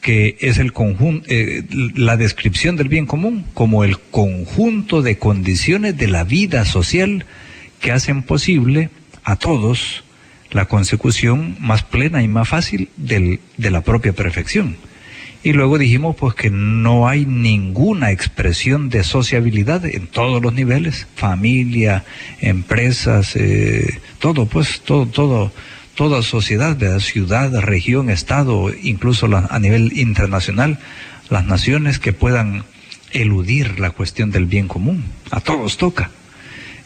que 0.00 0.36
es 0.40 0.58
el 0.58 0.72
conjunto, 0.72 1.26
eh, 1.28 1.64
la 1.94 2.16
descripción 2.16 2.76
del 2.76 2.88
bien 2.88 3.06
común 3.06 3.46
como 3.54 3.84
el 3.84 3.98
conjunto 3.98 5.02
de 5.02 5.18
condiciones 5.18 5.96
de 5.96 6.08
la 6.08 6.24
vida 6.24 6.64
social 6.64 7.26
que 7.80 7.92
hacen 7.92 8.22
posible 8.22 8.90
a 9.22 9.36
todos 9.36 10.04
la 10.50 10.66
consecución 10.66 11.56
más 11.60 11.82
plena 11.84 12.22
y 12.22 12.28
más 12.28 12.48
fácil 12.48 12.88
del, 12.96 13.40
de 13.56 13.70
la 13.70 13.82
propia 13.82 14.12
perfección. 14.12 14.76
Y 15.42 15.52
luego 15.52 15.78
dijimos 15.78 16.16
pues 16.16 16.34
que 16.34 16.50
no 16.50 17.08
hay 17.08 17.24
ninguna 17.24 18.10
expresión 18.10 18.88
de 18.88 19.04
sociabilidad 19.04 19.84
en 19.84 20.06
todos 20.06 20.42
los 20.42 20.52
niveles, 20.52 21.06
familia, 21.14 22.04
empresas, 22.40 23.36
eh, 23.36 24.00
todo 24.18 24.46
pues, 24.46 24.80
todo, 24.80 25.06
todo, 25.06 25.52
toda 25.94 26.22
sociedad, 26.22 26.76
ciudad, 27.00 27.52
región, 27.60 28.10
estado, 28.10 28.72
incluso 28.82 29.28
a 29.34 29.58
nivel 29.58 29.96
internacional, 29.98 30.78
las 31.30 31.46
naciones 31.46 31.98
que 31.98 32.12
puedan 32.12 32.64
eludir 33.12 33.80
la 33.80 33.90
cuestión 33.90 34.30
del 34.30 34.46
bien 34.46 34.68
común. 34.68 35.04
A 35.30 35.40
todos 35.40 35.76
toca. 35.76 36.10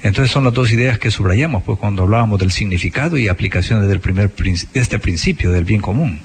Entonces 0.03 0.33
son 0.33 0.45
las 0.45 0.55
dos 0.55 0.73
ideas 0.73 0.99
que 0.99 1.11
subrayamos, 1.11 1.63
pues 1.63 1.79
cuando 1.79 2.05
hablábamos 2.05 2.41
del 2.41 2.53
significado 2.53 3.19
y 3.19 3.29
aplicaciones 3.29 3.89
del 3.89 4.01
primer 4.01 4.31
este 4.75 4.99
principio 4.99 5.53
del 5.53 5.65
bien 5.65 5.83
común. 5.83 6.21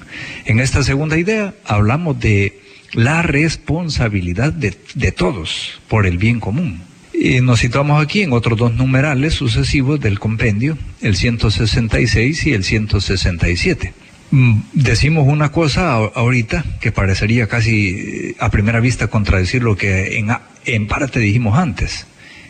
En 0.46 0.60
esta 0.60 0.82
segunda 0.82 1.18
idea 1.18 1.54
hablamos 1.64 2.18
de 2.18 2.60
la 2.92 3.22
responsabilidad 3.22 4.52
de, 4.52 4.74
de 4.94 5.12
todos 5.12 5.80
por 5.88 6.06
el 6.06 6.16
bien 6.16 6.40
común. 6.40 6.82
Y 7.12 7.40
nos 7.40 7.60
situamos 7.60 8.02
aquí 8.02 8.22
en 8.22 8.32
otros 8.32 8.58
dos 8.58 8.74
numerales 8.74 9.34
sucesivos 9.34 10.00
del 10.00 10.18
compendio, 10.18 10.78
el 11.02 11.16
166 11.16 12.46
y 12.46 12.52
el 12.52 12.64
167. 12.64 13.92
Mm, 14.30 14.60
decimos 14.72 15.26
una 15.26 15.50
cosa 15.50 15.94
ahorita 15.94 16.64
que 16.80 16.92
parecería 16.92 17.46
casi 17.46 17.88
eh, 17.88 18.36
a 18.38 18.50
primera 18.50 18.80
vista 18.80 19.08
contradecir 19.08 19.62
lo 19.62 19.76
que 19.76 20.18
en, 20.18 20.30
en 20.64 20.86
parte 20.86 21.20
dijimos 21.20 21.58
antes, 21.58 22.06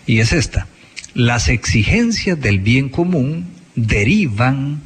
y 0.06 0.20
es 0.20 0.32
esta 0.32 0.66
las 1.14 1.48
exigencias 1.48 2.40
del 2.40 2.60
bien 2.60 2.88
común 2.88 3.46
derivan 3.74 4.80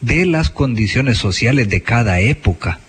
de 0.00 0.26
las 0.26 0.50
condiciones 0.50 1.18
sociales 1.18 1.68
de 1.68 1.82
cada 1.82 2.20
época 2.20 2.80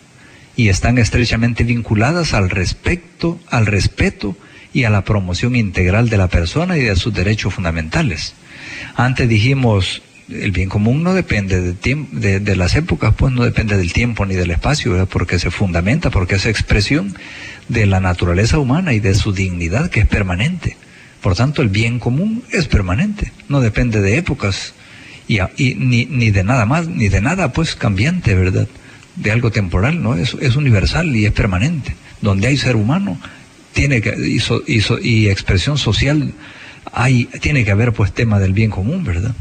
y 0.55 0.69
están 0.69 0.97
estrechamente 0.97 1.63
vinculadas 1.63 2.33
al 2.33 2.49
respecto, 2.49 3.39
al 3.49 3.65
respeto 3.65 4.35
y 4.73 4.83
a 4.83 4.89
la 4.89 5.03
promoción 5.03 5.55
integral 5.55 6.09
de 6.09 6.17
la 6.17 6.27
persona 6.27 6.77
y 6.77 6.81
de 6.81 6.95
sus 6.95 7.13
derechos 7.13 7.53
fundamentales. 7.53 8.33
Antes 8.95 9.27
dijimos 9.27 10.01
el 10.29 10.51
bien 10.51 10.69
común 10.69 11.03
no 11.03 11.13
depende 11.13 11.73
de, 11.73 12.39
de, 12.39 12.55
las 12.55 12.75
épocas, 12.75 13.13
pues 13.17 13.33
no 13.33 13.43
depende 13.43 13.77
del 13.77 13.93
tiempo 13.93 14.25
ni 14.25 14.35
del 14.35 14.51
espacio, 14.51 15.07
porque 15.07 15.39
se 15.39 15.49
fundamenta, 15.49 16.11
porque 16.11 16.35
es 16.35 16.45
expresión 16.45 17.15
de 17.67 17.87
la 17.87 17.99
naturaleza 17.99 18.59
humana 18.59 18.93
y 18.93 18.99
de 18.99 19.15
su 19.15 19.33
dignidad 19.33 19.89
que 19.89 20.01
es 20.01 20.07
permanente. 20.07 20.77
Por 21.21 21.35
tanto, 21.35 21.61
el 21.61 21.69
bien 21.69 21.99
común 21.99 22.43
es 22.51 22.67
permanente, 22.67 23.31
no 23.49 23.59
depende 23.59 24.01
de 24.01 24.17
épocas 24.17 24.73
y, 25.27 25.39
ni, 25.75 26.05
ni, 26.05 26.31
de 26.31 26.43
nada 26.43 26.65
más, 26.65 26.87
ni 26.87 27.09
de 27.09 27.21
nada 27.21 27.51
pues 27.53 27.75
cambiante, 27.75 28.33
¿verdad? 28.33 28.67
De 29.15 29.31
algo 29.31 29.51
temporal, 29.51 30.01
¿no? 30.01 30.15
Es, 30.15 30.33
universal 30.55 31.15
y 31.15 31.25
es 31.25 31.33
permanente. 31.33 31.95
Donde 32.21 32.47
hay 32.47 32.57
ser 32.57 32.75
humano, 32.75 33.19
tiene 33.73 34.01
que, 34.01 34.15
y, 34.17 34.39
y 35.07 35.29
expresión 35.29 35.77
social, 35.77 36.33
hay, 36.91 37.25
tiene 37.25 37.63
que 37.63 37.71
haber 37.71 37.93
pues 37.93 38.13
tema 38.13 38.39
del 38.39 38.53
bien 38.53 38.71
común, 38.71 39.03
¿verdad? 39.03 39.35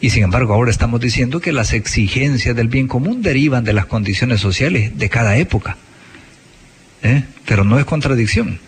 Y 0.00 0.10
sin 0.10 0.22
embargo, 0.24 0.54
ahora 0.54 0.70
estamos 0.70 1.00
diciendo 1.00 1.40
que 1.40 1.52
las 1.52 1.72
exigencias 1.72 2.54
del 2.54 2.68
bien 2.68 2.86
común 2.86 3.22
derivan 3.22 3.64
de 3.64 3.72
las 3.72 3.86
condiciones 3.86 4.40
sociales 4.40 4.96
de 4.96 5.08
cada 5.08 5.36
época. 5.38 5.76
¿eh? 7.02 7.24
Pero 7.46 7.64
no 7.64 7.78
es 7.78 7.84
contradicción. 7.84 8.60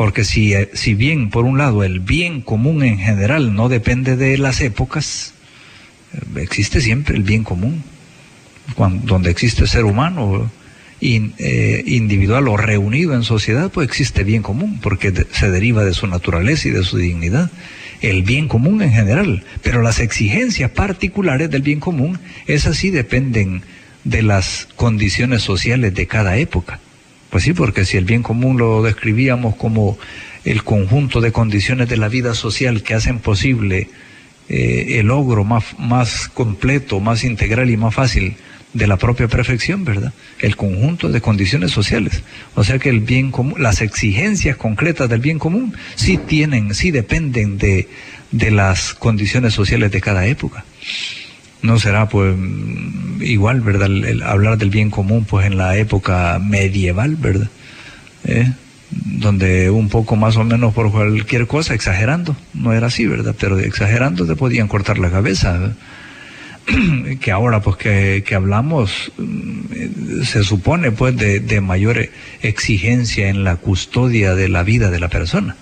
Porque 0.00 0.24
si, 0.24 0.54
eh, 0.54 0.70
si 0.72 0.94
bien, 0.94 1.28
por 1.28 1.44
un 1.44 1.58
lado, 1.58 1.84
el 1.84 2.00
bien 2.00 2.40
común 2.40 2.82
en 2.82 2.96
general 2.96 3.54
no 3.54 3.68
depende 3.68 4.16
de 4.16 4.38
las 4.38 4.62
épocas, 4.62 5.34
eh, 6.14 6.40
existe 6.40 6.80
siempre 6.80 7.18
el 7.18 7.22
bien 7.22 7.44
común. 7.44 7.84
Cuando, 8.76 9.06
donde 9.06 9.30
existe 9.30 9.66
ser 9.66 9.84
humano 9.84 10.50
individual 11.02 12.48
o 12.48 12.56
reunido 12.56 13.14
en 13.14 13.24
sociedad, 13.24 13.70
pues 13.70 13.88
existe 13.88 14.24
bien 14.24 14.40
común, 14.40 14.80
porque 14.80 15.12
se 15.32 15.50
deriva 15.50 15.84
de 15.84 15.92
su 15.92 16.06
naturaleza 16.06 16.68
y 16.68 16.70
de 16.70 16.82
su 16.82 16.96
dignidad 16.96 17.50
el 18.00 18.22
bien 18.22 18.48
común 18.48 18.80
en 18.80 18.92
general, 18.92 19.44
pero 19.62 19.82
las 19.82 20.00
exigencias 20.00 20.70
particulares 20.70 21.50
del 21.50 21.60
bien 21.60 21.78
común, 21.78 22.18
esas 22.46 22.78
sí 22.78 22.88
dependen 22.88 23.64
de 24.04 24.22
las 24.22 24.66
condiciones 24.76 25.42
sociales 25.42 25.92
de 25.92 26.06
cada 26.06 26.38
época. 26.38 26.80
Pues 27.30 27.44
sí, 27.44 27.52
porque 27.52 27.84
si 27.84 27.96
el 27.96 28.04
bien 28.04 28.22
común 28.22 28.58
lo 28.58 28.82
describíamos 28.82 29.56
como 29.56 29.98
el 30.44 30.64
conjunto 30.64 31.20
de 31.20 31.32
condiciones 31.32 31.88
de 31.88 31.96
la 31.96 32.08
vida 32.08 32.34
social 32.34 32.82
que 32.82 32.94
hacen 32.94 33.18
posible 33.18 33.88
eh, 34.48 34.98
el 34.98 35.06
logro 35.06 35.44
más, 35.44 35.78
más 35.78 36.28
completo, 36.28 36.98
más 36.98 37.22
integral 37.22 37.70
y 37.70 37.76
más 37.76 37.94
fácil 37.94 38.36
de 38.72 38.86
la 38.86 38.96
propia 38.96 39.28
perfección, 39.28 39.84
¿verdad? 39.84 40.12
El 40.40 40.56
conjunto 40.56 41.08
de 41.08 41.20
condiciones 41.20 41.70
sociales. 41.70 42.22
O 42.54 42.64
sea 42.64 42.78
que 42.78 42.88
el 42.88 43.00
bien 43.00 43.30
común, 43.30 43.62
las 43.62 43.80
exigencias 43.80 44.56
concretas 44.56 45.08
del 45.08 45.20
bien 45.20 45.38
común 45.38 45.74
sí 45.94 46.16
tienen, 46.16 46.74
sí 46.74 46.90
dependen 46.90 47.58
de, 47.58 47.88
de 48.30 48.50
las 48.50 48.94
condiciones 48.94 49.54
sociales 49.54 49.90
de 49.90 50.00
cada 50.00 50.26
época. 50.26 50.64
No 51.62 51.78
será 51.78 52.08
pues 52.08 52.34
igual, 53.20 53.60
¿verdad? 53.60 53.90
Hablar 54.24 54.58
del 54.58 54.70
bien 54.70 54.90
común 54.90 55.24
pues 55.24 55.46
en 55.46 55.56
la 55.56 55.76
época 55.76 56.40
medieval, 56.42 57.16
¿verdad? 57.16 57.48
¿Eh? 58.24 58.50
donde 58.90 59.70
un 59.70 59.88
poco 59.88 60.16
más 60.16 60.36
o 60.36 60.44
menos 60.44 60.74
por 60.74 60.90
cualquier 60.90 61.46
cosa, 61.46 61.74
exagerando, 61.74 62.36
no 62.54 62.72
era 62.72 62.88
así, 62.88 63.06
¿verdad? 63.06 63.34
Pero 63.38 63.58
exagerando 63.58 64.26
te 64.26 64.36
podían 64.36 64.68
cortar 64.68 64.98
la 64.98 65.10
cabeza. 65.10 65.74
que 67.20 67.30
ahora 67.30 67.62
pues 67.62 67.76
que, 67.76 68.34
hablamos 68.34 69.12
mm, 69.16 70.22
se 70.24 70.44
supone 70.44 70.92
pues 70.92 71.16
de, 71.16 71.60
mayor 71.60 72.10
exigencia 72.42 73.28
en 73.28 73.44
la 73.44 73.56
custodia 73.56 74.34
de 74.34 74.48
la 74.48 74.62
vida 74.62 74.90
de 74.90 75.00
la 75.00 75.08
persona. 75.08 75.56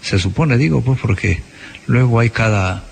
Se 0.00 0.18
supone, 0.18 0.56
digo, 0.56 0.82
pues 0.82 0.98
porque 1.00 1.40
luego 1.86 2.20
hay 2.20 2.30
cada, 2.30 2.84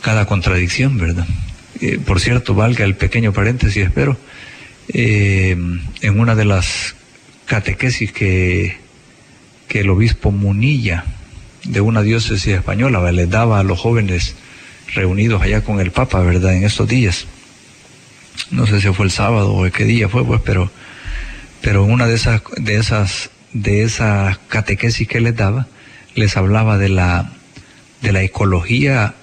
cada 0.00 0.26
contradicción, 0.26 0.98
¿verdad? 0.98 1.26
Eh, 1.80 1.98
por 2.04 2.20
cierto, 2.20 2.54
valga 2.54 2.84
el 2.84 2.96
pequeño 2.96 3.32
paréntesis, 3.32 3.84
espero, 3.84 4.16
eh, 4.88 5.56
en 6.00 6.20
una 6.20 6.34
de 6.34 6.44
las 6.44 6.96
catequesis 7.46 8.12
que, 8.12 8.76
que 9.68 9.80
el 9.80 9.90
obispo 9.90 10.30
Munilla 10.30 11.04
de 11.64 11.80
una 11.80 12.02
diócesis 12.02 12.54
española 12.54 13.12
le 13.12 13.26
daba 13.26 13.60
a 13.60 13.62
los 13.62 13.78
jóvenes 13.78 14.34
reunidos 14.94 15.42
allá 15.42 15.62
con 15.62 15.80
el 15.80 15.90
Papa, 15.90 16.20
¿verdad? 16.20 16.54
En 16.54 16.64
estos 16.64 16.88
días. 16.88 17.26
No 18.50 18.66
sé 18.66 18.80
si 18.80 18.88
fue 18.92 19.06
el 19.06 19.12
sábado 19.12 19.52
o 19.52 19.70
qué 19.70 19.84
día 19.84 20.08
fue, 20.08 20.24
pues, 20.24 20.40
pero, 20.44 20.70
pero 21.60 21.84
una 21.84 22.06
de 22.06 22.14
esas, 22.14 22.42
de 22.56 22.76
esas, 22.76 23.30
de 23.52 23.82
esas 23.82 24.38
catequesis 24.48 25.06
que 25.06 25.20
les 25.20 25.36
daba, 25.36 25.66
les 26.14 26.36
hablaba 26.36 26.78
de 26.78 26.88
la, 26.88 27.32
de 28.00 28.12
la 28.12 28.22
ecología, 28.22 29.14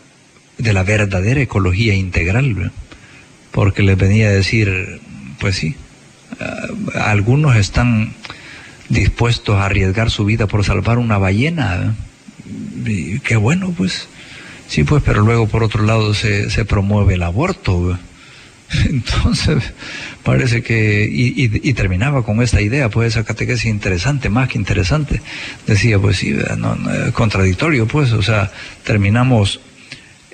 de 0.58 0.74
la 0.74 0.84
verdadera 0.84 1.42
ecología 1.42 1.94
integral, 1.94 2.72
porque 3.52 3.84
les 3.84 3.98
venía 3.98 4.28
a 4.28 4.32
decir, 4.32 5.00
pues 5.40 5.56
sí, 5.56 5.76
algunos 6.96 7.56
están 7.56 8.14
dispuestos 8.90 9.58
a 9.58 9.66
arriesgar 9.66 10.12
su 10.12 10.26
vida 10.26 10.48
por 10.48 10.64
salvar 10.64 10.98
una 10.98 11.18
ballena. 11.18 11.96
Y 12.86 13.20
qué 13.20 13.36
bueno, 13.36 13.74
pues. 13.76 14.08
Sí, 14.68 14.84
pues, 14.84 15.04
pero 15.04 15.22
luego 15.22 15.48
por 15.48 15.64
otro 15.64 15.84
lado 15.84 16.14
se, 16.14 16.50
se 16.50 16.66
promueve 16.66 17.16
el 17.16 17.24
aborto. 17.24 17.98
Entonces, 18.90 19.64
parece 20.24 20.64
que, 20.64 21.08
y, 21.10 21.74
terminaba 21.74 22.24
con 22.24 22.42
esta 22.42 22.62
idea, 22.62 22.90
pues 22.90 23.14
esa 23.14 23.24
catequesis 23.24 23.66
interesante, 23.66 24.30
más 24.30 24.50
que 24.50 24.58
interesante. 24.58 25.22
Decía, 25.68 26.00
pues 26.00 26.18
sí, 26.18 26.36
no, 26.58 26.78
contradictorio, 27.14 27.88
pues, 27.88 28.12
o 28.12 28.24
sea, 28.24 28.52
terminamos 28.84 29.60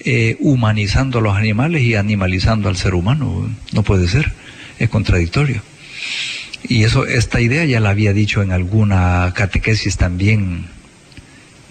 eh, 0.03 0.37
humanizando 0.39 1.19
a 1.19 1.21
los 1.21 1.35
animales 1.35 1.83
y 1.83 1.95
animalizando 1.95 2.69
al 2.69 2.77
ser 2.77 2.95
humano. 2.95 3.49
No 3.71 3.83
puede 3.83 4.07
ser, 4.07 4.31
es 4.79 4.89
contradictorio. 4.89 5.61
Y 6.67 6.83
eso, 6.83 7.05
esta 7.05 7.41
idea 7.41 7.65
ya 7.65 7.79
la 7.79 7.89
había 7.89 8.13
dicho 8.13 8.41
en 8.41 8.51
alguna 8.51 9.33
catequesis 9.35 9.97
también 9.97 10.65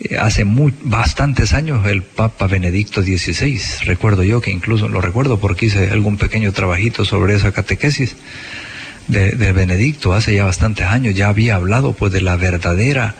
eh, 0.00 0.16
hace 0.18 0.44
muy, 0.44 0.72
bastantes 0.82 1.52
años 1.52 1.86
el 1.86 2.02
Papa 2.02 2.46
Benedicto 2.46 3.02
XVI, 3.02 3.60
recuerdo 3.84 4.22
yo 4.22 4.40
que 4.40 4.50
incluso 4.50 4.88
lo 4.88 5.00
recuerdo 5.00 5.38
porque 5.38 5.66
hice 5.66 5.90
algún 5.90 6.16
pequeño 6.16 6.52
trabajito 6.52 7.04
sobre 7.04 7.34
esa 7.34 7.52
catequesis 7.52 8.16
de, 9.08 9.52
Benedicto 9.52 10.12
hace 10.14 10.34
ya 10.34 10.44
bastantes 10.44 10.86
años, 10.86 11.14
ya 11.14 11.28
había 11.28 11.56
hablado 11.56 11.92
pues 11.92 12.12
de 12.12 12.20
la 12.20 12.36
verdadera 12.36 13.14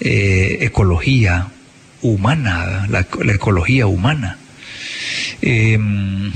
eh, 0.00 0.58
ecología 0.60 1.48
humana, 2.02 2.86
la, 2.88 3.00
ecología 3.32 3.86
humana. 3.86 4.38
Em, 5.42 6.32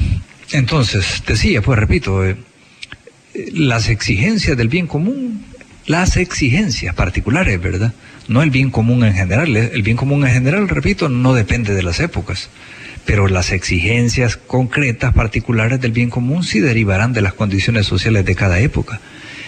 entonces, 0.52 1.22
decía, 1.26 1.62
pues 1.62 1.78
repito, 1.78 2.24
eh, 2.24 2.36
las 3.52 3.88
exigencias 3.88 4.56
del 4.56 4.68
bien 4.68 4.86
común, 4.86 5.44
las 5.86 6.16
exigencias 6.16 6.94
particulares, 6.94 7.60
¿verdad? 7.60 7.92
no 8.28 8.42
el 8.42 8.50
bien 8.50 8.70
común 8.70 9.04
en 9.04 9.14
general. 9.14 9.56
¿eh? 9.56 9.70
El 9.74 9.82
bien 9.82 9.96
común 9.96 10.26
en 10.26 10.32
general, 10.32 10.68
repito, 10.68 11.08
no 11.08 11.34
depende 11.34 11.74
de 11.74 11.82
las 11.82 12.00
épocas, 12.00 12.48
pero 13.04 13.28
las 13.28 13.52
exigencias 13.52 14.36
concretas 14.36 15.14
particulares 15.14 15.80
del 15.80 15.92
bien 15.92 16.10
común 16.10 16.44
sí 16.44 16.60
derivarán 16.60 17.12
de 17.12 17.22
las 17.22 17.34
condiciones 17.34 17.86
sociales 17.86 18.24
de 18.24 18.34
cada 18.34 18.60
época 18.60 19.00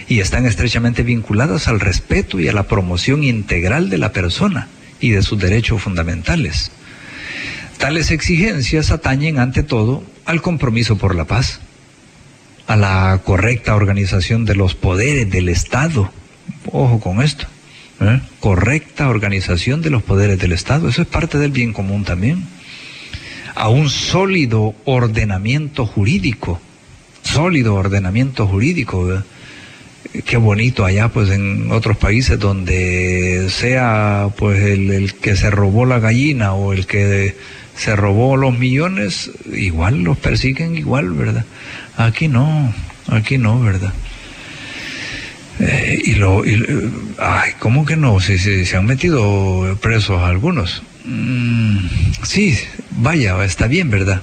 y 0.09 0.21
están 0.21 0.47
estrechamente 0.47 1.03
vinculadas 1.03 1.69
al 1.69 1.81
respeto 1.81 2.39
y 2.41 2.49
a 2.49 2.53
la 2.53 2.65
promoción 2.65 3.25
integral 3.25 3.89
de 3.91 3.99
la 3.99 4.13
persona 4.13 4.69
y 5.01 5.11
de 5.11 5.23
sus 5.23 5.39
derechos 5.39 5.83
fundamentales. 5.83 6.71
Tales 7.79 8.11
exigencias 8.11 8.91
atañen 8.91 9.39
ante 9.39 9.63
todo 9.63 10.03
al 10.25 10.41
compromiso 10.41 10.97
por 10.97 11.15
la 11.15 11.25
paz, 11.25 11.61
a 12.67 12.77
la 12.77 13.21
correcta 13.25 13.75
organización 13.75 14.45
de 14.45 14.55
los 14.55 14.75
poderes 14.75 15.31
del 15.31 15.49
Estado, 15.49 16.11
ojo 16.73 17.01
con 17.01 17.23
esto, 17.23 17.47
¿eh? 18.01 18.21
correcta 18.41 19.09
organización 19.09 19.83
de 19.83 19.91
los 19.91 20.03
poderes 20.03 20.39
del 20.39 20.53
Estado, 20.53 20.89
eso 20.89 21.03
es 21.03 21.09
parte 21.09 21.39
del 21.39 21.51
bien 21.51 21.73
común 21.73 22.05
también, 22.05 22.45
a 23.55 23.69
un 23.69 23.91
sólido 23.91 24.75
ordenamiento 24.85 25.87
jurídico, 25.87 26.61
sólido 27.23 27.75
ordenamiento 27.75 28.47
jurídico. 28.47 29.23
Qué 30.25 30.37
bonito 30.37 30.85
allá, 30.85 31.09
pues 31.09 31.31
en 31.31 31.73
otros 31.73 31.97
países 31.97 32.39
donde 32.39 33.49
sea 33.51 34.29
pues 34.37 34.63
el 34.63 35.15
que 35.15 35.37
se 35.37 35.51
robó 35.51 35.87
la 35.87 35.99
gallina 35.99 36.55
o 36.55 36.73
el 36.73 36.87
que 36.87 37.37
se 37.77 37.97
robó 37.97 38.37
los 38.37 38.59
millones, 38.59 39.31
igual 39.53 40.03
los 40.03 40.19
persiguen 40.19 40.77
igual, 40.77 41.11
¿verdad? 41.13 41.45
Aquí 41.97 42.29
no, 42.29 42.73
aquí 43.09 43.39
no, 43.39 43.61
¿verdad? 43.61 43.93
Eh, 45.61 46.03
y 46.05 46.15
lo, 46.15 46.43
ay, 47.19 47.53
¿cómo 47.59 47.85
que 47.85 47.97
no? 47.97 48.21
Si, 48.21 48.39
se 48.39 48.77
han 48.77 48.87
metido 48.87 49.79
presos 49.81 50.23
algunos. 50.23 50.83
Mm, 51.05 51.79
sí, 52.23 52.59
vaya, 52.91 53.43
está 53.45 53.67
bien, 53.67 53.91
¿verdad? 53.91 54.23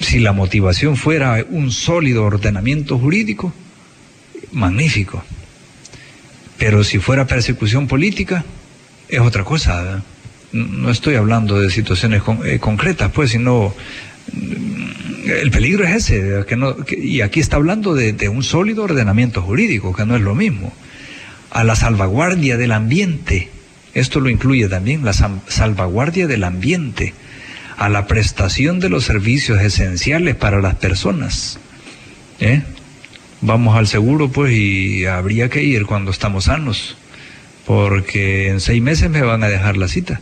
Si 0.00 0.18
la 0.18 0.32
motivación 0.32 0.96
fuera 0.96 1.44
un 1.48 1.70
sólido 1.70 2.24
ordenamiento 2.24 2.98
jurídico, 2.98 3.52
magnífico. 4.52 5.22
Pero 6.58 6.84
si 6.84 6.98
fuera 6.98 7.26
persecución 7.26 7.86
política, 7.86 8.44
es 9.08 9.20
otra 9.20 9.44
cosa. 9.44 10.02
No 10.52 10.90
estoy 10.90 11.16
hablando 11.16 11.60
de 11.60 11.70
situaciones 11.70 12.22
eh, 12.44 12.58
concretas, 12.58 13.10
pues, 13.12 13.30
sino 13.30 13.74
El 15.26 15.50
peligro 15.50 15.84
es 15.84 16.10
ese, 16.10 16.44
y 16.96 17.20
aquí 17.20 17.40
está 17.40 17.56
hablando 17.56 17.94
de, 17.94 18.12
de 18.12 18.28
un 18.28 18.42
sólido 18.42 18.84
ordenamiento 18.84 19.42
jurídico, 19.42 19.94
que 19.94 20.06
no 20.06 20.16
es 20.16 20.22
lo 20.22 20.34
mismo. 20.34 20.72
A 21.50 21.64
la 21.64 21.76
salvaguardia 21.76 22.56
del 22.56 22.72
ambiente, 22.72 23.50
esto 23.94 24.20
lo 24.20 24.30
incluye 24.30 24.68
también, 24.68 25.04
la 25.04 25.12
salvaguardia 25.12 26.26
del 26.26 26.44
ambiente, 26.44 27.14
a 27.76 27.88
la 27.88 28.06
prestación 28.06 28.80
de 28.80 28.88
los 28.88 29.04
servicios 29.04 29.60
esenciales 29.60 30.34
para 30.34 30.60
las 30.60 30.76
personas. 30.76 31.58
¿eh? 32.40 32.62
Vamos 33.40 33.76
al 33.76 33.86
seguro, 33.86 34.30
pues, 34.30 34.52
y 34.52 35.04
habría 35.04 35.48
que 35.48 35.62
ir 35.62 35.84
cuando 35.84 36.10
estamos 36.10 36.44
sanos, 36.44 36.96
porque 37.66 38.48
en 38.48 38.60
seis 38.60 38.82
meses 38.82 39.10
me 39.10 39.22
van 39.22 39.42
a 39.44 39.48
dejar 39.48 39.76
la 39.76 39.88
cita. 39.88 40.20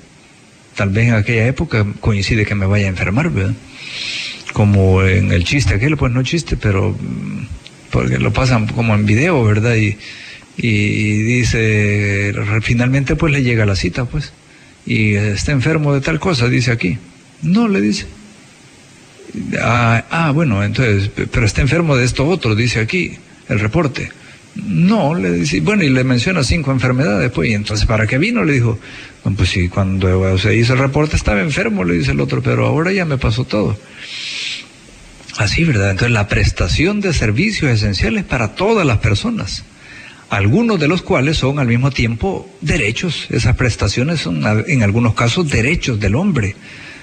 Tal 0.76 0.90
vez 0.90 1.08
en 1.08 1.14
aquella 1.14 1.46
época 1.46 1.86
coincide 2.00 2.44
que 2.44 2.54
me 2.54 2.66
vaya 2.66 2.86
a 2.86 2.90
enfermar, 2.90 3.30
¿verdad? 3.30 3.54
Como 4.52 5.02
en 5.02 5.32
el 5.32 5.44
chiste 5.44 5.74
aquel, 5.74 5.96
pues 5.96 6.12
no 6.12 6.22
chiste, 6.22 6.56
pero 6.56 6.90
mm, 6.92 7.46
porque 7.90 8.18
lo 8.18 8.32
pasan 8.32 8.66
como 8.68 8.94
en 8.94 9.06
video, 9.06 9.42
¿verdad? 9.42 9.74
Y, 9.74 9.96
y 10.56 11.22
dice, 11.22 12.32
finalmente 12.62 13.16
pues 13.16 13.32
le 13.32 13.42
llega 13.42 13.66
la 13.66 13.76
cita, 13.76 14.04
pues, 14.04 14.32
y 14.86 15.14
está 15.14 15.52
enfermo 15.52 15.92
de 15.94 16.00
tal 16.00 16.20
cosa, 16.20 16.48
dice 16.48 16.70
aquí. 16.70 16.98
No, 17.42 17.68
le 17.68 17.80
dice. 17.80 18.06
Ah, 19.60 20.04
ah, 20.10 20.30
bueno, 20.30 20.62
entonces, 20.62 21.10
pero 21.30 21.44
está 21.44 21.60
enfermo 21.60 21.96
de 21.96 22.04
esto 22.04 22.26
otro, 22.26 22.54
dice 22.54 22.80
aquí 22.80 23.18
el 23.48 23.60
reporte. 23.60 24.10
No, 24.64 25.14
le 25.14 25.32
dice, 25.32 25.60
bueno, 25.60 25.82
y 25.82 25.90
le 25.90 26.02
menciona 26.02 26.42
cinco 26.42 26.72
enfermedades, 26.72 27.30
pues, 27.30 27.50
y 27.50 27.54
entonces, 27.54 27.86
¿para 27.86 28.06
qué 28.06 28.18
vino? 28.18 28.42
Le 28.42 28.54
dijo, 28.54 28.78
pues 29.36 29.50
sí, 29.50 29.68
cuando 29.68 30.38
se 30.38 30.56
hizo 30.56 30.72
el 30.72 30.78
reporte 30.78 31.16
estaba 31.16 31.40
enfermo, 31.40 31.84
le 31.84 31.94
dice 31.94 32.12
el 32.12 32.20
otro, 32.20 32.42
pero 32.42 32.66
ahora 32.66 32.92
ya 32.92 33.04
me 33.04 33.18
pasó 33.18 33.44
todo. 33.44 33.78
Así, 35.36 35.64
¿verdad? 35.64 35.90
Entonces, 35.90 36.12
la 36.12 36.28
prestación 36.28 37.00
de 37.00 37.12
servicios 37.12 37.70
esenciales 37.70 38.24
para 38.24 38.54
todas 38.54 38.86
las 38.86 38.98
personas, 38.98 39.64
algunos 40.30 40.80
de 40.80 40.88
los 40.88 41.02
cuales 41.02 41.36
son 41.36 41.58
al 41.58 41.66
mismo 41.66 41.90
tiempo 41.90 42.50
derechos, 42.62 43.26
esas 43.30 43.56
prestaciones 43.56 44.20
son 44.20 44.42
en 44.66 44.82
algunos 44.82 45.14
casos 45.14 45.50
derechos 45.50 46.00
del 46.00 46.14
hombre 46.14 46.56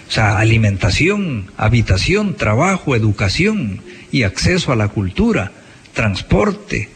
o 0.07 0.11
sea, 0.11 0.37
alimentación, 0.37 1.47
habitación, 1.57 2.35
trabajo, 2.35 2.95
educación 2.95 3.81
y 4.11 4.23
acceso 4.23 4.71
a 4.71 4.75
la 4.75 4.89
cultura, 4.89 5.51
transporte, 5.93 6.89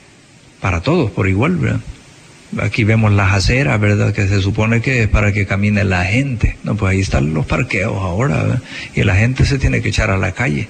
para 0.61 0.81
todos 0.81 1.11
por 1.11 1.27
igual, 1.27 1.57
¿verdad? 1.57 1.79
Aquí 2.61 2.83
vemos 2.85 3.11
las 3.11 3.33
aceras, 3.33 3.79
¿verdad? 3.79 4.13
Que 4.13 4.27
se 4.27 4.41
supone 4.41 4.81
que 4.81 5.03
es 5.03 5.07
para 5.09 5.33
que 5.33 5.45
camine 5.45 5.83
la 5.83 6.05
gente. 6.05 6.57
No, 6.63 6.75
pues 6.75 6.93
ahí 6.93 7.01
están 7.01 7.33
los 7.33 7.45
parqueos 7.45 7.97
ahora, 7.97 8.43
¿verdad? 8.43 8.63
Y 8.95 9.03
la 9.03 9.15
gente 9.15 9.45
se 9.45 9.59
tiene 9.59 9.81
que 9.81 9.89
echar 9.89 10.09
a 10.11 10.17
la 10.17 10.31
calle 10.31 10.69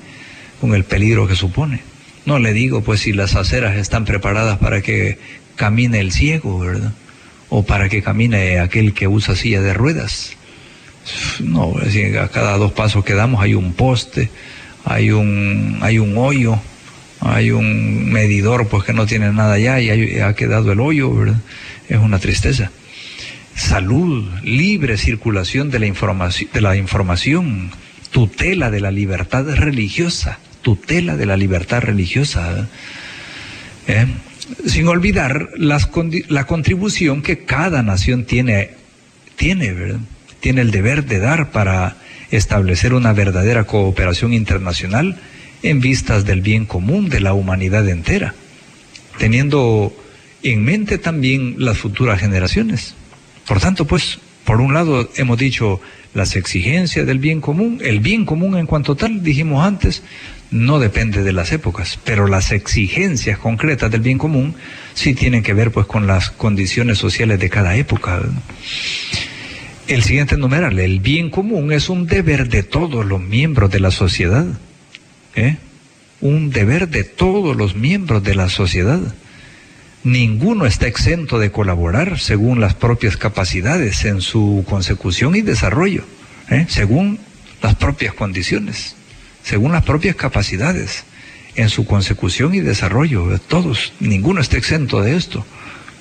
con 0.59 0.73
el 0.73 0.83
peligro 0.83 1.27
que 1.27 1.35
supone. 1.35 1.81
No 2.25 2.39
le 2.39 2.51
digo, 2.53 2.81
pues, 2.81 3.01
si 3.01 3.13
las 3.13 3.35
aceras 3.35 3.77
están 3.77 4.05
preparadas 4.05 4.57
para 4.57 4.81
que 4.81 5.17
camine 5.55 5.99
el 5.99 6.11
ciego, 6.11 6.59
¿verdad? 6.59 6.91
O 7.49 7.63
para 7.63 7.89
que 7.89 8.01
camine 8.01 8.59
aquel 8.59 8.93
que 8.93 9.07
usa 9.07 9.35
silla 9.35 9.61
de 9.61 9.73
ruedas. 9.73 10.31
No, 11.39 11.75
a 11.77 12.27
cada 12.27 12.57
dos 12.57 12.73
pasos 12.73 13.05
que 13.05 13.13
damos 13.13 13.41
hay 13.41 13.53
un 13.53 13.71
poste, 13.73 14.29
hay 14.83 15.11
un, 15.11 15.79
hay 15.81 15.99
un 15.99 16.17
hoyo, 16.17 16.59
hay 17.19 17.51
un 17.51 18.11
medidor 18.11 18.67
pues 18.67 18.83
que 18.83 18.93
no 18.93 19.05
tiene 19.05 19.31
nada 19.31 19.57
ya 19.57 19.79
y 19.79 20.19
ha 20.19 20.33
quedado 20.33 20.71
el 20.71 20.79
hoyo, 20.79 21.13
¿verdad? 21.13 21.39
Es 21.89 21.97
una 21.97 22.19
tristeza. 22.19 22.71
Salud, 23.55 24.29
libre 24.43 24.97
circulación 24.97 25.71
de 25.71 25.79
la 25.79 25.87
información, 25.87 26.49
de 26.53 26.61
la 26.61 26.75
información, 26.75 27.71
tutela 28.11 28.69
de 28.69 28.81
la 28.81 28.91
libertad 28.91 29.45
religiosa, 29.55 30.39
tutela 30.61 31.17
de 31.17 31.25
la 31.25 31.37
libertad 31.37 31.81
religiosa. 31.81 32.67
¿eh? 33.87 34.05
Sin 34.67 34.87
olvidar 34.87 35.49
las, 35.57 35.89
la 36.27 36.45
contribución 36.45 37.21
que 37.23 37.45
cada 37.45 37.81
nación 37.81 38.25
tiene, 38.25 38.71
tiene, 39.35 39.71
¿verdad? 39.71 39.99
tiene 40.39 40.61
el 40.61 40.71
deber 40.71 41.05
de 41.05 41.19
dar 41.19 41.51
para 41.51 41.97
establecer 42.29 42.93
una 42.93 43.13
verdadera 43.13 43.63
cooperación 43.63 44.33
internacional 44.33 45.17
en 45.63 45.79
vistas 45.79 46.25
del 46.25 46.41
bien 46.41 46.65
común 46.65 47.09
de 47.09 47.19
la 47.19 47.33
humanidad 47.33 47.87
entera, 47.87 48.35
teniendo 49.17 49.93
en 50.43 50.63
mente 50.63 50.97
también 50.97 51.55
las 51.57 51.77
futuras 51.77 52.19
generaciones. 52.19 52.95
Por 53.47 53.59
tanto, 53.59 53.85
pues, 53.85 54.19
por 54.45 54.61
un 54.61 54.73
lado 54.73 55.09
hemos 55.15 55.37
dicho 55.37 55.81
las 56.13 56.35
exigencias 56.35 57.05
del 57.05 57.19
bien 57.19 57.41
común, 57.41 57.79
el 57.83 57.99
bien 57.99 58.25
común 58.25 58.57
en 58.57 58.65
cuanto 58.65 58.95
tal, 58.95 59.23
dijimos 59.23 59.65
antes, 59.65 60.03
no 60.49 60.79
depende 60.79 61.23
de 61.23 61.33
las 61.33 61.51
épocas, 61.51 61.99
pero 62.03 62.27
las 62.27 62.51
exigencias 62.51 63.37
concretas 63.37 63.91
del 63.91 64.01
bien 64.01 64.17
común 64.17 64.55
sí 64.93 65.13
tienen 65.13 65.43
que 65.43 65.53
ver 65.53 65.71
pues 65.71 65.85
con 65.85 66.07
las 66.07 66.31
condiciones 66.31 66.97
sociales 66.97 67.39
de 67.39 67.49
cada 67.49 67.75
época. 67.75 68.21
El 69.87 70.03
siguiente 70.03 70.37
numeral, 70.37 70.79
el 70.79 70.99
bien 70.99 71.29
común 71.29 71.71
es 71.71 71.89
un 71.89 72.07
deber 72.07 72.49
de 72.49 72.63
todos 72.63 73.05
los 73.05 73.21
miembros 73.21 73.71
de 73.71 73.79
la 73.79 73.91
sociedad. 73.91 74.45
¿Eh? 75.37 75.57
Un 76.19 76.49
deber 76.49 76.89
de 76.89 77.03
todos 77.03 77.55
los 77.55 77.75
miembros 77.75 78.23
de 78.23 78.35
la 78.35 78.49
sociedad. 78.49 78.99
Ninguno 80.03 80.65
está 80.65 80.87
exento 80.87 81.39
de 81.39 81.51
colaborar 81.51 82.19
según 82.19 82.59
las 82.59 82.73
propias 82.73 83.15
capacidades 83.15 84.03
en 84.03 84.21
su 84.21 84.65
consecución 84.67 85.35
y 85.35 85.41
desarrollo, 85.41 86.03
¿eh? 86.49 86.65
según 86.67 87.19
las 87.61 87.75
propias 87.75 88.13
condiciones, 88.13 88.95
según 89.43 89.71
las 89.71 89.83
propias 89.83 90.15
capacidades 90.15 91.03
en 91.55 91.69
su 91.69 91.85
consecución 91.85 92.53
y 92.55 92.59
desarrollo. 92.59 93.39
Todos, 93.47 93.93
ninguno 93.99 94.41
está 94.41 94.57
exento 94.57 95.01
de 95.01 95.15
esto. 95.15 95.45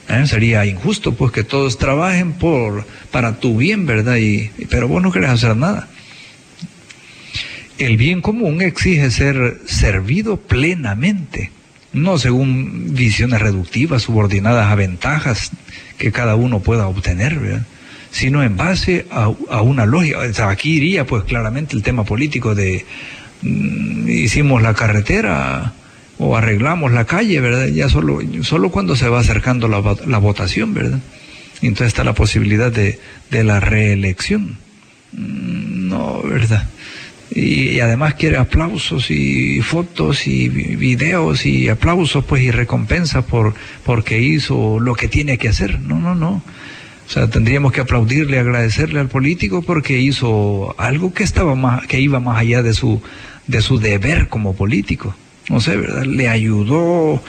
¿Eh? 0.08 0.24
Sería 0.26 0.64
injusto 0.66 1.14
pues 1.14 1.32
que 1.32 1.42
todos 1.42 1.78
trabajen 1.78 2.34
por, 2.34 2.86
para 3.10 3.40
tu 3.40 3.56
bien, 3.56 3.86
¿verdad? 3.86 4.16
Y, 4.16 4.52
pero 4.70 4.86
vos 4.86 5.02
no 5.02 5.10
querés 5.10 5.30
hacer 5.30 5.56
nada. 5.56 5.88
El 7.78 7.96
bien 7.96 8.22
común 8.22 8.62
exige 8.62 9.10
ser 9.10 9.60
servido 9.66 10.38
plenamente, 10.38 11.50
no 11.92 12.18
según 12.18 12.94
visiones 12.94 13.40
reductivas, 13.40 14.02
subordinadas 14.02 14.70
a 14.70 14.74
ventajas 14.74 15.50
que 15.98 16.12
cada 16.12 16.36
uno 16.36 16.60
pueda 16.60 16.88
obtener, 16.88 17.62
sino 18.10 18.42
en 18.42 18.56
base 18.56 19.06
a, 19.10 19.28
una 19.60 19.84
lógica. 19.84 20.48
aquí 20.48 20.76
iría 20.76 21.06
pues 21.06 21.24
claramente 21.24 21.76
el 21.76 21.82
tema 21.82 22.04
político 22.04 22.54
de 22.54 22.86
mm, 23.42 24.08
hicimos 24.08 24.62
la 24.62 24.74
carretera, 24.74 25.74
o 26.18 26.36
arreglamos 26.36 26.92
la 26.92 27.04
calle, 27.04 27.40
¿verdad? 27.40 27.66
Ya 27.66 27.88
solo, 27.88 28.20
solo 28.42 28.70
cuando 28.70 28.96
se 28.96 29.08
va 29.08 29.20
acercando 29.20 29.68
la, 29.68 29.82
la 30.06 30.18
votación, 30.18 30.72
¿verdad? 30.72 31.00
Entonces 31.62 31.88
está 31.88 32.04
la 32.04 32.14
posibilidad 32.14 32.72
de, 32.72 32.98
de 33.30 33.44
la 33.44 33.60
reelección. 33.60 34.58
Mm, 35.12 35.88
no, 35.88 36.22
¿verdad? 36.22 36.68
Y, 37.36 37.80
además 37.80 38.14
quiere 38.14 38.38
aplausos 38.38 39.10
y 39.10 39.60
fotos 39.60 40.26
y 40.26 40.48
videos 40.48 41.44
y 41.44 41.68
aplausos 41.68 42.24
pues 42.24 42.42
y 42.42 42.50
recompensa 42.50 43.22
por 43.22 43.54
porque 43.84 44.20
hizo 44.20 44.80
lo 44.80 44.94
que 44.94 45.08
tiene 45.08 45.38
que 45.38 45.48
hacer. 45.48 45.80
No, 45.80 45.98
no, 45.98 46.14
no. 46.14 46.42
O 47.06 47.08
sea, 47.08 47.28
tendríamos 47.28 47.72
que 47.72 47.82
aplaudirle, 47.82 48.38
agradecerle 48.38 48.98
al 48.98 49.08
político 49.08 49.62
porque 49.62 49.98
hizo 49.98 50.74
algo 50.78 51.14
que 51.14 51.22
estaba 51.22 51.54
más, 51.54 51.86
que 51.86 52.00
iba 52.00 52.18
más 52.18 52.38
allá 52.38 52.62
de 52.62 52.74
su, 52.74 53.00
de 53.46 53.62
su 53.62 53.78
deber 53.78 54.28
como 54.28 54.56
político 54.56 55.14
no 55.48 55.60
sé, 55.60 55.76
¿verdad? 55.76 56.04
Le 56.04 56.28
ayudó 56.28 57.22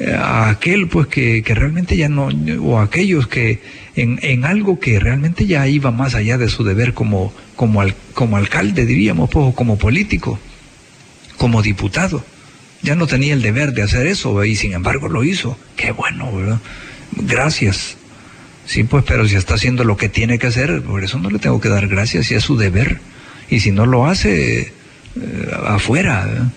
a 0.00 0.50
aquel 0.50 0.88
pues 0.88 1.06
que, 1.06 1.42
que, 1.42 1.54
realmente 1.54 1.96
ya 1.96 2.08
no, 2.08 2.28
o 2.62 2.80
aquellos 2.80 3.28
que 3.28 3.60
en, 3.94 4.18
en, 4.22 4.44
algo 4.44 4.80
que 4.80 4.98
realmente 4.98 5.46
ya 5.46 5.68
iba 5.68 5.90
más 5.90 6.14
allá 6.14 6.36
de 6.36 6.48
su 6.48 6.64
deber 6.64 6.94
como, 6.94 7.32
como, 7.54 7.80
al, 7.80 7.94
como 8.12 8.36
alcalde, 8.36 8.86
diríamos, 8.86 9.30
pues, 9.30 9.54
como 9.54 9.78
político, 9.78 10.38
como 11.36 11.62
diputado. 11.62 12.24
Ya 12.82 12.96
no 12.96 13.06
tenía 13.06 13.34
el 13.34 13.40
deber 13.40 13.72
de 13.72 13.82
hacer 13.82 14.06
eso 14.06 14.44
y 14.44 14.56
sin 14.56 14.74
embargo 14.74 15.08
lo 15.08 15.24
hizo. 15.24 15.56
Qué 15.76 15.92
bueno. 15.92 16.60
Gracias. 17.12 17.96
Sí, 18.66 18.82
pues, 18.84 19.04
pero 19.06 19.26
si 19.28 19.36
está 19.36 19.54
haciendo 19.54 19.84
lo 19.84 19.96
que 19.96 20.08
tiene 20.08 20.38
que 20.38 20.48
hacer, 20.48 20.82
por 20.82 21.04
eso 21.04 21.18
no 21.18 21.30
le 21.30 21.38
tengo 21.38 21.60
que 21.60 21.68
dar 21.68 21.86
gracias, 21.86 22.26
si 22.26 22.34
es 22.34 22.44
su 22.44 22.56
deber. 22.56 22.98
Y 23.48 23.60
si 23.60 23.70
no 23.70 23.86
lo 23.86 24.06
hace, 24.06 24.60
eh, 24.60 24.72
afuera. 25.66 26.50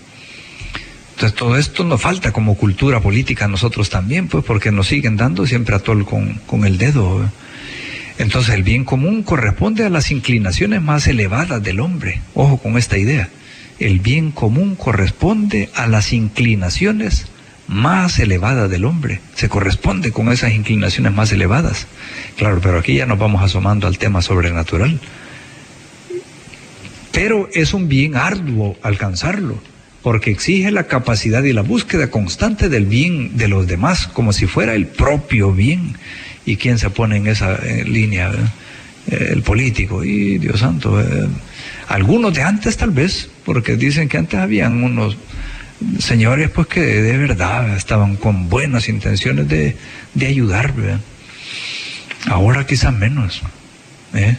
Entonces 1.18 1.36
todo 1.36 1.56
esto 1.56 1.82
nos 1.82 2.00
falta 2.00 2.30
como 2.30 2.54
cultura 2.54 3.00
política 3.00 3.46
a 3.46 3.48
nosotros 3.48 3.90
también, 3.90 4.28
pues 4.28 4.44
porque 4.44 4.70
nos 4.70 4.86
siguen 4.86 5.16
dando 5.16 5.48
siempre 5.48 5.74
a 5.74 5.80
todo 5.80 6.06
con, 6.06 6.34
con 6.46 6.64
el 6.64 6.78
dedo. 6.78 7.28
Entonces 8.18 8.54
el 8.54 8.62
bien 8.62 8.84
común 8.84 9.24
corresponde 9.24 9.84
a 9.84 9.88
las 9.88 10.12
inclinaciones 10.12 10.80
más 10.80 11.08
elevadas 11.08 11.60
del 11.60 11.80
hombre. 11.80 12.20
Ojo 12.34 12.58
con 12.58 12.78
esta 12.78 12.98
idea. 12.98 13.30
El 13.80 13.98
bien 13.98 14.30
común 14.30 14.76
corresponde 14.76 15.70
a 15.74 15.88
las 15.88 16.12
inclinaciones 16.12 17.26
más 17.66 18.20
elevadas 18.20 18.70
del 18.70 18.84
hombre. 18.84 19.20
Se 19.34 19.48
corresponde 19.48 20.12
con 20.12 20.30
esas 20.30 20.52
inclinaciones 20.52 21.12
más 21.12 21.32
elevadas. 21.32 21.88
Claro, 22.36 22.60
pero 22.62 22.78
aquí 22.78 22.94
ya 22.94 23.06
nos 23.06 23.18
vamos 23.18 23.42
asomando 23.42 23.88
al 23.88 23.98
tema 23.98 24.22
sobrenatural 24.22 25.00
pero 27.18 27.48
es 27.52 27.74
un 27.74 27.88
bien 27.88 28.14
arduo 28.14 28.76
alcanzarlo, 28.80 29.60
porque 30.02 30.30
exige 30.30 30.70
la 30.70 30.84
capacidad 30.84 31.42
y 31.42 31.52
la 31.52 31.62
búsqueda 31.62 32.10
constante 32.10 32.68
del 32.68 32.86
bien 32.86 33.36
de 33.36 33.48
los 33.48 33.66
demás, 33.66 34.06
como 34.08 34.32
si 34.32 34.46
fuera 34.46 34.74
el 34.74 34.86
propio 34.86 35.52
bien. 35.52 35.96
¿Y 36.46 36.56
quién 36.56 36.78
se 36.78 36.88
pone 36.88 37.16
en 37.16 37.26
esa 37.26 37.56
eh, 37.56 37.84
línea? 37.84 38.32
Eh, 39.10 39.30
el 39.32 39.42
político. 39.42 40.04
Y 40.04 40.38
Dios 40.38 40.60
santo, 40.60 41.00
eh, 41.00 41.28
algunos 41.88 42.34
de 42.34 42.42
antes 42.42 42.76
tal 42.76 42.90
vez, 42.90 43.30
porque 43.44 43.76
dicen 43.76 44.08
que 44.08 44.18
antes 44.18 44.38
habían 44.38 44.82
unos 44.82 45.16
señores 46.00 46.50
pues 46.50 46.66
que 46.66 46.80
de 46.80 47.16
verdad 47.16 47.76
estaban 47.76 48.16
con 48.16 48.48
buenas 48.48 48.88
intenciones 48.88 49.48
de, 49.48 49.76
de 50.14 50.26
ayudar. 50.26 50.74
Ahora 52.26 52.66
quizás 52.66 52.92
menos. 52.92 53.42
¿eh? 54.14 54.36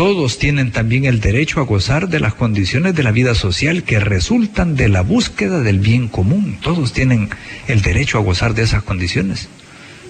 Todos 0.00 0.38
tienen 0.38 0.70
también 0.70 1.04
el 1.04 1.20
derecho 1.20 1.60
a 1.60 1.64
gozar 1.64 2.08
de 2.08 2.20
las 2.20 2.32
condiciones 2.32 2.94
de 2.94 3.02
la 3.02 3.10
vida 3.10 3.34
social 3.34 3.82
que 3.82 4.00
resultan 4.00 4.74
de 4.74 4.88
la 4.88 5.02
búsqueda 5.02 5.60
del 5.60 5.78
bien 5.78 6.08
común. 6.08 6.56
Todos 6.62 6.94
tienen 6.94 7.28
el 7.68 7.82
derecho 7.82 8.16
a 8.16 8.22
gozar 8.22 8.54
de 8.54 8.62
esas 8.62 8.82
condiciones. 8.82 9.50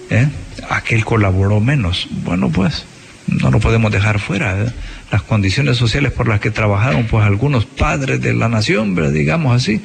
¿eh? 0.09 0.29
Aquel 0.69 1.03
colaboró 1.03 1.59
menos. 1.59 2.07
Bueno, 2.23 2.49
pues 2.49 2.85
no 3.27 3.51
lo 3.51 3.59
podemos 3.59 3.91
dejar 3.91 4.19
fuera. 4.19 4.63
¿eh? 4.63 4.71
Las 5.11 5.23
condiciones 5.23 5.75
sociales 5.75 6.13
por 6.13 6.29
las 6.29 6.39
que 6.39 6.51
trabajaron 6.51 7.07
pues 7.07 7.25
algunos 7.25 7.65
padres 7.65 8.21
de 8.21 8.33
la 8.33 8.47
nación, 8.47 8.95
digamos 9.13 9.61
así, 9.61 9.81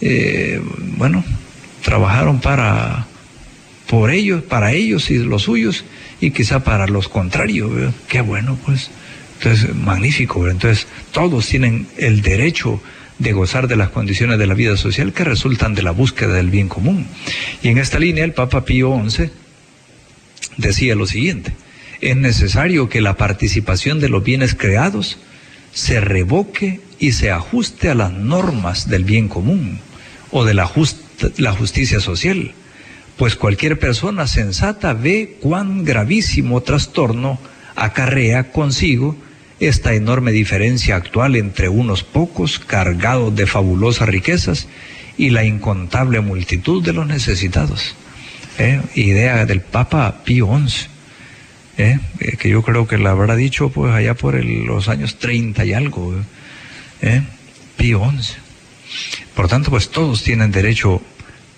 eh, 0.00 0.62
bueno, 0.96 1.24
trabajaron 1.82 2.38
para 2.38 3.08
por 3.88 4.12
ellos, 4.12 4.44
para 4.44 4.70
ellos 4.74 5.10
y 5.10 5.18
los 5.18 5.42
suyos, 5.42 5.84
y 6.20 6.30
quizá 6.30 6.62
para 6.62 6.86
los 6.86 7.08
contrarios. 7.08 7.92
Qué 8.06 8.20
bueno, 8.20 8.56
pues. 8.64 8.92
Entonces, 9.38 9.74
magnífico. 9.74 10.48
Entonces, 10.48 10.86
todos 11.12 11.46
tienen 11.46 11.86
el 11.96 12.22
derecho 12.22 12.80
de 13.18 13.32
gozar 13.32 13.68
de 13.68 13.76
las 13.76 13.90
condiciones 13.90 14.38
de 14.38 14.46
la 14.46 14.54
vida 14.54 14.76
social 14.76 15.12
que 15.12 15.24
resultan 15.24 15.74
de 15.74 15.82
la 15.82 15.92
búsqueda 15.92 16.34
del 16.34 16.50
bien 16.50 16.68
común. 16.68 17.06
Y 17.62 17.68
en 17.68 17.78
esta 17.78 17.98
línea, 17.98 18.24
el 18.24 18.32
Papa 18.32 18.64
Pío 18.64 19.00
XI 19.08 19.30
decía 20.56 20.94
lo 20.94 21.06
siguiente, 21.06 21.52
es 22.00 22.16
necesario 22.16 22.88
que 22.88 23.00
la 23.00 23.16
participación 23.16 24.00
de 24.00 24.08
los 24.08 24.22
bienes 24.22 24.54
creados 24.54 25.18
se 25.72 26.00
revoque 26.00 26.80
y 26.98 27.12
se 27.12 27.30
ajuste 27.30 27.90
a 27.90 27.94
las 27.94 28.12
normas 28.12 28.88
del 28.88 29.04
bien 29.04 29.28
común 29.28 29.78
o 30.30 30.44
de 30.44 30.54
la, 30.54 30.70
la 31.36 31.52
justicia 31.52 32.00
social, 32.00 32.52
pues 33.16 33.36
cualquier 33.36 33.78
persona 33.78 34.26
sensata 34.26 34.92
ve 34.92 35.36
cuán 35.40 35.84
gravísimo 35.84 36.60
trastorno 36.62 37.38
acarrea 37.76 38.52
consigo 38.52 39.16
esta 39.60 39.94
enorme 39.94 40.32
diferencia 40.32 40.96
actual 40.96 41.36
entre 41.36 41.68
unos 41.68 42.02
pocos 42.02 42.58
cargados 42.58 43.34
de 43.34 43.46
fabulosas 43.46 44.08
riquezas 44.08 44.66
y 45.16 45.30
la 45.30 45.44
incontable 45.44 46.20
multitud 46.20 46.82
de 46.82 46.92
los 46.92 47.06
necesitados. 47.06 47.94
¿Eh? 48.58 48.80
Idea 48.94 49.46
del 49.46 49.60
Papa 49.60 50.22
Pío 50.24 50.48
XI, 50.66 50.86
¿eh? 51.78 51.98
Eh, 52.20 52.36
que 52.36 52.48
yo 52.48 52.62
creo 52.62 52.86
que 52.86 52.98
la 52.98 53.10
habrá 53.10 53.34
dicho 53.34 53.68
pues 53.68 53.92
allá 53.92 54.14
por 54.14 54.42
los 54.44 54.88
años 54.88 55.18
30 55.18 55.64
y 55.64 55.72
algo, 55.72 56.14
Pío 57.76 58.10
XI. 58.10 58.34
Por 59.34 59.48
tanto, 59.48 59.70
pues 59.70 59.90
todos 59.90 60.22
tienen 60.22 60.52
derecho 60.52 61.02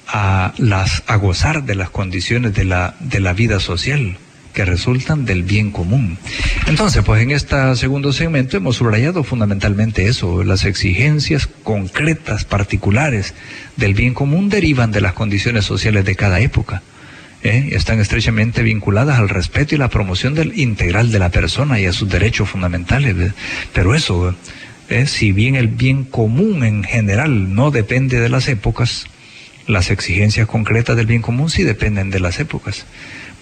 a, 0.08 0.54
las, 0.56 1.02
a 1.06 1.16
gozar 1.16 1.64
de 1.64 1.74
las 1.74 1.90
condiciones 1.90 2.54
de 2.54 2.64
la, 2.64 2.96
de 3.00 3.20
la 3.20 3.34
vida 3.34 3.60
social 3.60 4.18
que 4.56 4.64
resultan 4.64 5.26
del 5.26 5.42
bien 5.42 5.70
común. 5.70 6.16
Entonces, 6.66 7.04
pues 7.04 7.22
en 7.22 7.30
este 7.30 7.76
segundo 7.76 8.14
segmento 8.14 8.56
hemos 8.56 8.76
subrayado 8.76 9.22
fundamentalmente 9.22 10.08
eso, 10.08 10.42
las 10.44 10.64
exigencias 10.64 11.46
concretas, 11.62 12.46
particulares 12.46 13.34
del 13.76 13.92
bien 13.92 14.14
común 14.14 14.48
derivan 14.48 14.92
de 14.92 15.02
las 15.02 15.12
condiciones 15.12 15.66
sociales 15.66 16.06
de 16.06 16.16
cada 16.16 16.40
época. 16.40 16.82
¿eh? 17.42 17.68
Están 17.72 18.00
estrechamente 18.00 18.62
vinculadas 18.62 19.18
al 19.18 19.28
respeto 19.28 19.74
y 19.74 19.78
la 19.78 19.90
promoción 19.90 20.32
del 20.32 20.58
integral 20.58 21.12
de 21.12 21.18
la 21.18 21.28
persona 21.28 21.78
y 21.78 21.84
a 21.84 21.92
sus 21.92 22.08
derechos 22.08 22.48
fundamentales. 22.48 23.14
Pero 23.74 23.94
eso, 23.94 24.34
¿eh? 24.88 25.06
si 25.06 25.32
bien 25.32 25.54
el 25.54 25.68
bien 25.68 26.04
común 26.04 26.64
en 26.64 26.82
general 26.82 27.54
no 27.54 27.70
depende 27.70 28.20
de 28.20 28.30
las 28.30 28.48
épocas, 28.48 29.06
las 29.66 29.90
exigencias 29.90 30.48
concretas 30.48 30.96
del 30.96 31.04
bien 31.04 31.20
común 31.20 31.50
sí 31.50 31.62
dependen 31.62 32.08
de 32.08 32.20
las 32.20 32.40
épocas, 32.40 32.86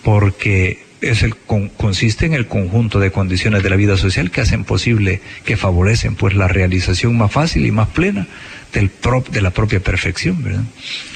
porque 0.02 0.82
es 1.10 1.22
el, 1.22 1.36
consiste 1.36 2.26
en 2.26 2.34
el 2.34 2.46
conjunto 2.46 2.98
de 2.98 3.10
condiciones 3.10 3.62
de 3.62 3.70
la 3.70 3.76
vida 3.76 3.96
social 3.96 4.30
que 4.30 4.40
hacen 4.40 4.64
posible, 4.64 5.20
que 5.44 5.56
favorecen 5.56 6.14
pues 6.14 6.34
la 6.34 6.48
realización 6.48 7.16
más 7.16 7.32
fácil 7.32 7.66
y 7.66 7.70
más 7.70 7.88
plena 7.88 8.26
del 8.72 8.90
de 9.30 9.40
la 9.40 9.50
propia 9.50 9.80
perfección. 9.80 10.68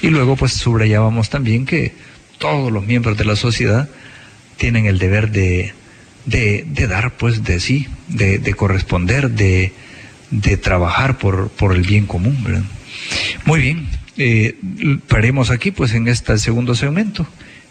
Y 0.03 0.09
luego 0.09 0.37
pues 0.37 0.53
subrayábamos 0.53 1.31
también 1.31 1.67
que 1.67 1.93
todos 2.39 2.71
los 2.71 2.87
miembros 2.87 3.17
de 3.19 3.25
la 3.25 3.37
sociedad 3.37 3.89
tienen 4.57 4.87
el 4.87 4.99
deber 4.99 5.31
de, 5.31 5.75
de, 6.25 6.87
dar 6.87 7.17
pues 7.17 7.43
de 7.45 7.61
sí, 7.61 7.89
de, 8.09 8.39
de 8.39 8.55
corresponder, 8.55 9.31
de, 9.31 9.73
trabajar 10.63 11.19
por, 11.19 11.49
por 11.51 11.75
el 11.75 11.83
bien 11.83 12.07
común. 12.07 12.67
Muy 13.45 13.61
bien, 13.61 13.89
eh, 14.17 14.57
paremos 15.09 15.51
aquí 15.51 15.71
pues 15.71 15.95
en 15.95 16.09
este 16.09 16.39
segundo 16.39 16.75
segmento 16.75 17.27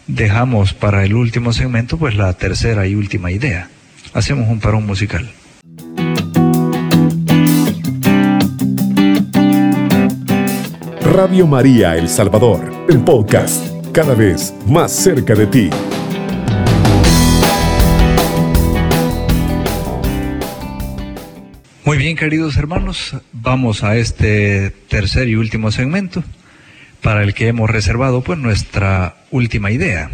dejamos 0.08 0.72
para 0.72 1.04
el 1.04 1.14
último 1.14 1.52
segmento 1.52 1.98
pues 1.98 2.16
la 2.16 2.32
tercera 2.32 2.86
y 2.86 2.94
última 2.94 3.30
idea. 3.30 3.68
Hacemos 4.14 4.48
un 4.48 4.58
parón 4.58 4.86
musical. 4.86 5.30
Radio 11.00 11.46
María 11.46 11.96
El 11.96 12.08
Salvador, 12.08 12.86
el 12.88 13.00
podcast, 13.00 13.66
cada 13.92 14.14
vez 14.14 14.54
más 14.66 14.92
cerca 14.92 15.34
de 15.34 15.46
ti. 15.46 15.70
Muy 21.84 21.96
bien, 21.96 22.16
queridos 22.16 22.56
hermanos, 22.56 23.16
vamos 23.32 23.82
a 23.82 23.96
este 23.96 24.70
tercer 24.88 25.28
y 25.28 25.36
último 25.36 25.70
segmento 25.70 26.22
para 27.02 27.22
el 27.22 27.34
que 27.34 27.48
hemos 27.48 27.70
reservado 27.70 28.22
pues 28.22 28.38
nuestra 28.38 29.16
última 29.30 29.70
idea. 29.70 30.10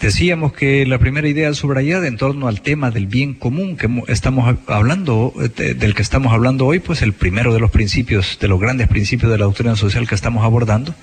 Decíamos 0.00 0.52
que 0.52 0.84
la 0.84 0.98
primera 0.98 1.28
idea 1.28 1.54
subrayada 1.54 2.06
en 2.06 2.16
torno 2.16 2.48
al 2.48 2.60
tema 2.60 2.90
del 2.90 3.06
bien 3.06 3.32
común 3.32 3.76
que 3.76 3.88
estamos 4.08 4.54
hablando, 4.66 5.32
eh, 5.40 5.74
del 5.74 5.94
que 5.94 6.02
estamos 6.02 6.32
hablando 6.32 6.66
hoy, 6.66 6.78
pues 6.78 7.00
el 7.00 7.14
primero 7.14 7.54
de 7.54 7.60
los 7.60 7.70
principios, 7.70 8.38
de 8.38 8.48
los 8.48 8.60
grandes 8.60 8.88
principios 8.88 9.32
de 9.32 9.38
la 9.38 9.44
doctrina 9.44 9.76
social 9.76 10.06
que 10.06 10.14
estamos 10.14 10.44
abordando, 10.44 10.94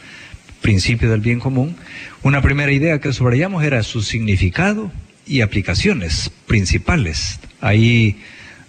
principio 0.62 1.10
del 1.10 1.22
bien 1.22 1.40
común. 1.40 1.78
Una 2.22 2.42
primera 2.42 2.72
idea 2.72 3.00
que 3.00 3.12
subrayamos 3.12 3.64
era 3.64 3.82
su 3.82 4.04
significado 4.04 4.92
y 5.26 5.42
aplicaciones 5.42 6.30
principales. 6.46 7.40
Ahí 7.60 8.20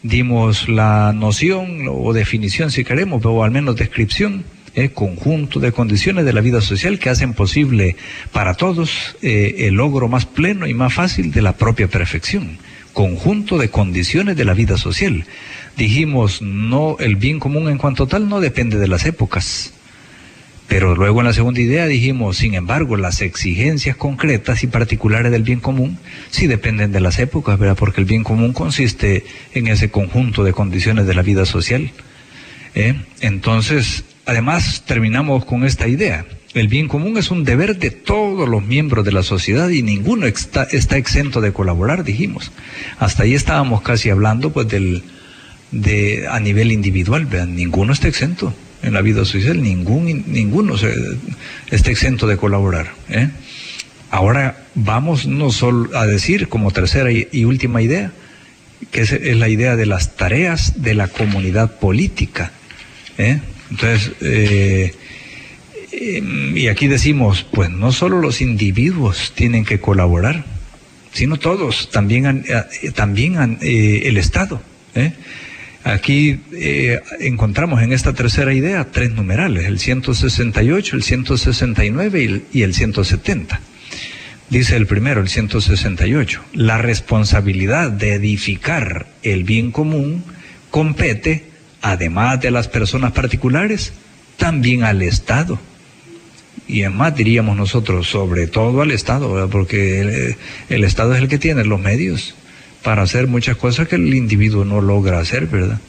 dimos 0.03 0.69
la 0.69 1.13
noción 1.13 1.87
o 1.91 2.13
definición, 2.13 2.71
si 2.71 2.85
queremos, 2.85 3.23
o 3.25 3.45
al 3.45 3.51
menos 3.51 3.77
descripción 3.77 4.45
el 4.75 4.93
conjunto 4.93 5.61
de 5.61 5.73
condiciones 5.73 6.25
de 6.25 6.33
la 6.33 6.41
vida 6.41 6.61
social 6.61 6.99
que 6.99 7.11
hacen 7.11 7.35
posible 7.35 7.97
para 8.33 8.55
todos 8.55 9.17
eh, 9.23 9.67
el 9.67 9.75
logro 9.75 10.09
más 10.09 10.27
pleno 10.27 10.67
y 10.67 10.75
más 10.75 10.95
fácil 10.95 11.31
de 11.33 11.43
la 11.43 11.57
propia 11.57 11.89
perfección. 11.89 12.59
Conjunto 12.93 13.59
de 13.59 13.71
condiciones 13.71 14.37
de 14.37 14.45
la 14.45 14.55
vida 14.55 14.77
social. 14.77 15.25
Dijimos, 15.77 16.43
no, 16.43 16.97
el 17.01 17.17
bien 17.17 17.39
común 17.39 17.69
en 17.71 17.79
cuanto 17.79 18.07
tal 18.07 18.29
no 18.29 18.41
depende 18.41 18.79
de 18.79 18.89
las 18.89 19.07
épocas. 19.07 19.73
Pero 20.69 20.95
luego 20.95 21.21
en 21.21 21.27
la 21.27 21.33
segunda 21.35 21.61
idea 21.61 21.87
dijimos, 21.87 22.39
sin 22.39 22.55
embargo, 22.55 22.97
las 22.97 23.21
exigencias 23.21 23.97
concretas 23.97 24.63
y 24.63 24.69
particulares 24.69 25.31
del 25.31 25.43
bien 25.43 25.61
común 25.61 25.99
sí 26.31 26.47
dependen 26.47 26.93
de 26.93 27.01
las 27.01 27.19
épocas, 27.19 27.59
¿verdad? 27.59 27.77
Porque 27.77 28.01
el 28.01 28.07
bien 28.07 28.25
común 28.25 28.55
consiste 28.55 29.25
en 29.53 29.67
ese 29.67 29.91
conjunto 29.91 30.45
de 30.45 30.55
condiciones 30.55 31.07
de 31.07 31.15
la 31.15 31.21
vida 31.21 31.45
social. 31.45 31.91
¿eh? 32.75 32.95
Entonces, 33.21 34.05
Además, 34.27 34.85
terminamos 34.87 35.45
con 35.45 35.65
esta 35.65 35.89
idea. 35.89 36.25
El 36.55 36.69
bien 36.69 36.87
común 36.87 37.17
es 37.17 37.31
un 37.31 37.45
deber 37.45 37.79
de 37.79 37.91
todos 37.91 38.49
los 38.49 38.63
miembros 38.63 39.05
de 39.05 39.13
la 39.13 39.23
sociedad 39.23 39.71
y 39.71 39.83
ninguno 39.83 40.27
está, 40.27 40.65
exento 40.65 41.41
de 41.41 41.53
colaborar, 41.53 42.05
dijimos. 42.05 42.53
Hasta 42.99 43.23
ahí 43.23 43.35
estábamos 43.35 43.81
casi 43.81 44.11
hablando 44.11 44.53
pues 44.53 44.69
del 44.69 45.03
de 45.71 46.29
a 46.29 46.39
nivel 46.39 46.71
individual, 46.71 47.25
vean, 47.25 47.57
ninguno 47.57 47.95
está 47.95 48.07
exento 48.07 48.55
en 48.83 48.93
la 48.93 49.01
vida 49.01 49.25
social, 49.25 49.63
ningún, 49.63 50.25
ninguno 50.27 50.75
está 51.71 51.91
exento 51.91 52.27
de 52.27 52.37
colaborar. 52.37 52.93
¿eh? 53.09 53.31
Ahora 54.11 54.65
vamos 54.75 55.27
no 55.27 55.51
solo 55.51 55.97
a 55.97 56.07
decir 56.07 56.49
como 56.49 56.71
tercera 56.71 57.11
y, 57.11 57.45
última 57.47 57.81
idea, 57.81 58.13
que 58.91 59.01
es, 59.01 59.37
la 59.39 59.49
idea 59.49 59.77
de 59.77 59.87
las 59.87 60.17
tareas 60.17 60.83
de 60.83 60.93
la 60.93 61.09
comunidad 61.09 61.79
política. 61.79 62.53
¿eh? 63.17 63.41
Entonces, 63.73 64.13
eh, 64.21 64.93
em, 65.93 66.57
y 66.57 66.69
aquí 66.69 66.89
decimos, 66.89 67.47
pues 67.51 67.71
no 67.71 67.91
solo 67.91 68.21
los 68.21 68.43
individuos 68.43 69.33
tienen 69.35 69.65
que 69.65 69.81
colaborar, 69.81 70.45
sino 71.13 71.39
todos, 71.39 71.91
también, 71.91 72.45
eh, 72.47 72.91
también 72.91 73.59
eh, 73.63 74.03
el 74.05 74.19
Estado. 74.19 74.61
Aquí 75.85 76.39
eh, 76.53 77.01
encontramos 77.21 77.83
en 77.83 77.93
esta 77.93 78.13
tercera 78.13 78.53
idea 78.53 78.89
tres 78.93 79.13
numerales, 79.13 79.65
el 79.65 79.79
168, 79.79 80.97
el 80.97 81.03
169 81.03 82.43
y 82.53 82.63
el 82.63 82.75
170. 82.75 83.61
Dice 84.51 84.77
el 84.77 84.87
primero, 84.87 85.23
el 85.23 85.31
168, 85.31 86.45
la 86.53 86.77
responsabilidad 86.77 87.91
de 87.91 88.15
edificar 88.15 89.07
el 89.23 89.45
bien 89.45 89.73
común 89.73 90.25
compete, 90.71 91.52
además 91.83 92.41
de 92.41 92.51
las 92.51 92.69
personas 92.69 93.13
particulares, 93.13 93.93
también 94.37 94.85
al 94.85 95.03
Estado. 95.03 95.59
Y 96.67 96.83
es 96.83 96.91
más, 96.91 97.15
diríamos 97.15 97.57
nosotros, 97.57 98.09
sobre 98.09 98.47
todo 98.47 98.81
al 98.81 98.93
Estado, 98.93 99.49
porque 99.51 100.01
el, 100.01 100.37
el 100.69 100.85
Estado 100.85 101.15
es 101.15 101.21
el 101.21 101.29
que 101.29 101.39
tiene 101.39 101.65
los 101.65 101.81
medios 101.81 102.35
para 102.83 103.03
hacer 103.03 103.27
muchas 103.27 103.57
cosas 103.57 103.89
que 103.89 103.97
el 103.97 104.15
individuo 104.15 104.65
no 104.65 104.81
logra 104.81 105.19
hacer, 105.19 105.47
¿verdad? 105.47 105.81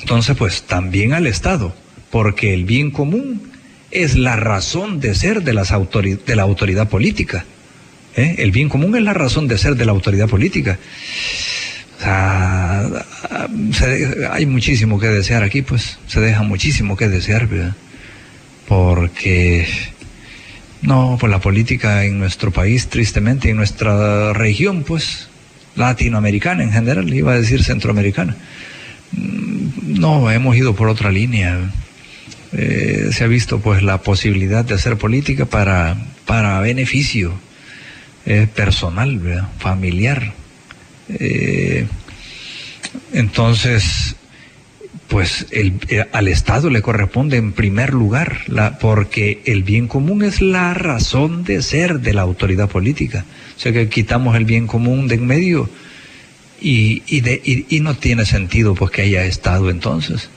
Entonces, 0.00 0.36
pues 0.36 0.62
también 0.62 1.12
al 1.12 1.26
Estado, 1.26 1.74
porque 2.10 2.54
el 2.54 2.64
bien 2.64 2.90
común 2.90 3.52
es 3.92 4.16
la 4.16 4.36
razón 4.36 5.00
de 5.00 5.14
ser 5.14 5.42
de, 5.42 5.52
las 5.52 5.70
de 5.70 6.36
la 6.36 6.42
autoridad 6.42 6.88
política. 6.88 7.44
¿eh? 8.16 8.36
El 8.38 8.50
bien 8.50 8.68
común 8.68 8.96
es 8.96 9.02
la 9.02 9.14
razón 9.14 9.46
de 9.48 9.58
ser 9.58 9.76
de 9.76 9.84
la 9.84 9.92
autoridad 9.92 10.28
política. 10.28 10.78
O 12.02 13.74
sea, 13.74 14.32
hay 14.32 14.46
muchísimo 14.46 14.98
que 14.98 15.06
desear 15.08 15.42
aquí, 15.42 15.62
pues 15.62 15.98
se 16.08 16.20
deja 16.20 16.42
muchísimo 16.42 16.96
que 16.96 17.08
desear, 17.08 17.46
¿verdad? 17.46 17.74
Porque 18.66 19.68
no, 20.82 21.16
pues 21.20 21.30
la 21.30 21.40
política 21.40 22.04
en 22.04 22.18
nuestro 22.18 22.50
país, 22.50 22.88
tristemente, 22.88 23.50
en 23.50 23.56
nuestra 23.56 24.32
región, 24.32 24.82
pues 24.82 25.28
latinoamericana 25.76 26.64
en 26.64 26.72
general, 26.72 27.12
iba 27.14 27.32
a 27.32 27.40
decir 27.40 27.62
centroamericana. 27.62 28.36
Mm, 29.12 30.00
no, 30.00 30.30
hemos 30.30 30.56
ido 30.56 30.74
por 30.74 30.88
otra 30.88 31.12
línea. 31.12 31.58
Eh, 32.52 33.10
se 33.12 33.24
ha 33.24 33.28
visto 33.28 33.60
pues 33.60 33.82
la 33.82 33.98
posibilidad 34.02 34.64
de 34.64 34.74
hacer 34.74 34.98
política 34.98 35.46
para, 35.46 35.96
para 36.26 36.60
beneficio 36.60 37.32
eh, 38.26 38.48
personal, 38.52 39.48
familiar. 39.58 40.34
Eh, 41.18 41.86
entonces, 43.12 44.16
pues 45.08 45.46
el, 45.50 45.78
al 46.12 46.28
Estado 46.28 46.70
le 46.70 46.82
corresponde 46.82 47.36
en 47.36 47.52
primer 47.52 47.92
lugar, 47.92 48.40
la, 48.46 48.78
porque 48.78 49.42
el 49.44 49.62
bien 49.62 49.88
común 49.88 50.22
es 50.22 50.40
la 50.40 50.74
razón 50.74 51.44
de 51.44 51.62
ser 51.62 52.00
de 52.00 52.14
la 52.14 52.22
autoridad 52.22 52.68
política. 52.68 53.24
O 53.56 53.60
sea 53.60 53.72
que 53.72 53.88
quitamos 53.88 54.36
el 54.36 54.44
bien 54.44 54.66
común 54.66 55.08
de 55.08 55.16
en 55.16 55.26
medio 55.26 55.68
y, 56.60 57.02
y, 57.06 57.20
de, 57.20 57.66
y, 57.68 57.80
no 57.80 57.94
tiene 57.94 58.24
sentido 58.24 58.74
pues 58.74 58.90
que 58.90 59.02
haya 59.02 59.24
Estado 59.24 59.68
entonces. 59.70 60.30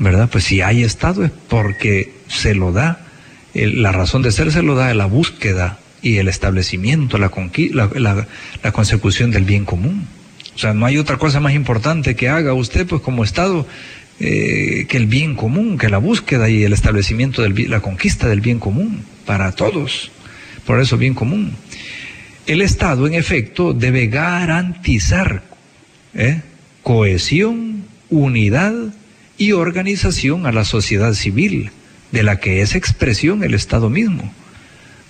¿Verdad? 0.00 0.28
Pues 0.30 0.44
si 0.44 0.60
hay 0.60 0.82
Estado 0.82 1.24
es 1.24 1.30
porque 1.48 2.12
se 2.26 2.54
lo 2.54 2.72
da, 2.72 3.06
la 3.54 3.92
razón 3.92 4.22
de 4.22 4.32
ser 4.32 4.50
se 4.50 4.62
lo 4.62 4.74
da 4.74 4.92
la 4.94 5.06
búsqueda 5.06 5.78
y 6.04 6.18
el 6.18 6.28
establecimiento, 6.28 7.16
la, 7.18 7.32
la, 7.94 8.28
la 8.62 8.72
consecución 8.72 9.30
del 9.30 9.44
bien 9.44 9.64
común. 9.64 10.06
O 10.54 10.58
sea, 10.58 10.74
no 10.74 10.86
hay 10.86 10.98
otra 10.98 11.16
cosa 11.16 11.40
más 11.40 11.54
importante 11.54 12.14
que 12.14 12.28
haga 12.28 12.52
usted, 12.52 12.86
pues 12.86 13.00
como 13.00 13.24
Estado, 13.24 13.66
eh, 14.20 14.84
que 14.88 14.98
el 14.98 15.06
bien 15.06 15.34
común, 15.34 15.78
que 15.78 15.88
la 15.88 15.98
búsqueda 15.98 16.48
y 16.50 16.62
el 16.62 16.74
establecimiento 16.74 17.42
de 17.42 17.68
la 17.68 17.80
conquista 17.80 18.28
del 18.28 18.42
bien 18.42 18.60
común 18.60 19.02
para 19.24 19.52
todos. 19.52 20.12
Por 20.66 20.78
eso 20.78 20.98
bien 20.98 21.14
común. 21.14 21.56
El 22.46 22.60
Estado, 22.60 23.06
en 23.06 23.14
efecto, 23.14 23.72
debe 23.72 24.06
garantizar 24.08 25.42
¿eh? 26.14 26.42
cohesión, 26.82 27.84
unidad 28.10 28.74
y 29.38 29.52
organización 29.52 30.44
a 30.44 30.52
la 30.52 30.66
sociedad 30.66 31.14
civil, 31.14 31.70
de 32.12 32.22
la 32.22 32.38
que 32.38 32.60
es 32.60 32.74
expresión 32.74 33.42
el 33.42 33.54
Estado 33.54 33.88
mismo 33.88 34.30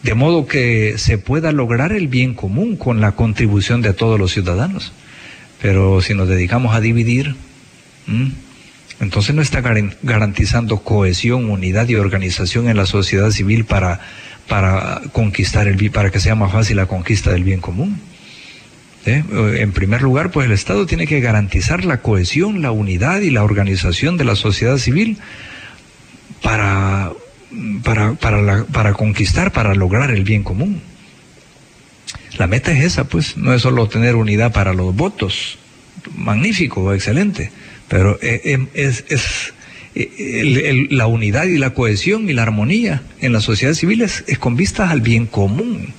de 0.04 0.14
modo 0.14 0.46
que 0.46 0.98
se 0.98 1.16
pueda 1.16 1.50
lograr 1.50 1.92
el 1.92 2.08
bien 2.08 2.34
común 2.34 2.76
con 2.76 3.00
la 3.00 3.12
contribución 3.12 3.80
de 3.80 3.94
todos 3.94 4.20
los 4.20 4.32
ciudadanos. 4.32 4.92
Pero 5.62 6.02
si 6.02 6.12
nos 6.12 6.28
dedicamos 6.28 6.74
a 6.74 6.80
dividir, 6.80 7.34
entonces 9.00 9.34
no 9.34 9.40
está 9.40 9.62
garantizando 10.02 10.80
cohesión, 10.80 11.48
unidad 11.48 11.88
y 11.88 11.94
organización 11.94 12.68
en 12.68 12.76
la 12.76 12.84
sociedad 12.84 13.30
civil 13.30 13.64
para, 13.64 14.00
para 14.46 15.00
conquistar 15.12 15.68
el 15.68 15.90
para 15.90 16.10
que 16.10 16.20
sea 16.20 16.34
más 16.34 16.52
fácil 16.52 16.76
la 16.76 16.86
conquista 16.86 17.32
del 17.32 17.42
bien 17.42 17.60
común. 17.60 17.98
¿Eh? 19.06 19.22
En 19.58 19.72
primer 19.72 20.02
lugar, 20.02 20.30
pues 20.30 20.46
el 20.46 20.52
Estado 20.52 20.84
tiene 20.84 21.06
que 21.06 21.20
garantizar 21.20 21.86
la 21.86 22.02
cohesión, 22.02 22.60
la 22.60 22.72
unidad 22.72 23.22
y 23.22 23.30
la 23.30 23.42
organización 23.42 24.18
de 24.18 24.24
la 24.24 24.36
sociedad 24.36 24.76
civil 24.76 25.16
para, 26.42 27.10
para, 27.82 28.14
para, 28.14 28.64
para 28.64 28.92
conquistar, 28.94 29.52
para 29.52 29.74
lograr 29.74 30.10
el 30.10 30.24
bien 30.24 30.42
común. 30.42 30.80
La 32.38 32.46
meta 32.46 32.72
es 32.72 32.84
esa, 32.84 33.04
pues, 33.04 33.36
no 33.36 33.54
es 33.54 33.62
solo 33.62 33.88
tener 33.88 34.16
unidad 34.16 34.52
para 34.52 34.74
los 34.74 34.94
votos, 34.94 35.58
magnífico, 36.16 36.92
excelente, 36.92 37.52
pero 37.88 38.18
eh, 38.22 38.40
em, 38.44 38.68
es, 38.74 39.04
es, 39.08 39.54
eh, 39.94 40.88
la 40.90 41.06
unidad 41.06 41.44
y 41.44 41.58
la 41.58 41.70
cohesión 41.70 42.28
y 42.28 42.32
la 42.32 42.42
armonía 42.42 43.02
en 43.20 43.32
la 43.32 43.40
sociedad 43.40 43.74
civil 43.74 44.02
es, 44.02 44.24
con 44.40 44.56
vistas 44.56 44.90
al 44.90 45.00
bien 45.00 45.26
común. 45.26 45.94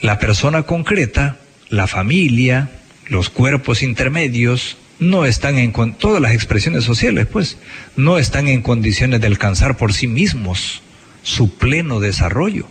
La 0.00 0.18
persona 0.18 0.62
concreta, 0.62 1.38
la 1.68 1.86
familia, 1.86 2.70
los 3.06 3.28
cuerpos 3.28 3.82
intermedios, 3.82 4.78
no 4.98 5.24
están 5.24 5.58
en 5.58 5.72
todas 5.94 6.20
las 6.20 6.32
expresiones 6.32 6.84
sociales, 6.84 7.26
pues, 7.26 7.58
no 7.96 8.18
están 8.18 8.48
en 8.48 8.62
condiciones 8.62 9.20
de 9.20 9.26
alcanzar 9.26 9.76
por 9.76 9.92
sí 9.92 10.06
mismos 10.06 10.82
su 11.22 11.56
pleno 11.56 12.00
desarrollo. 12.00 12.68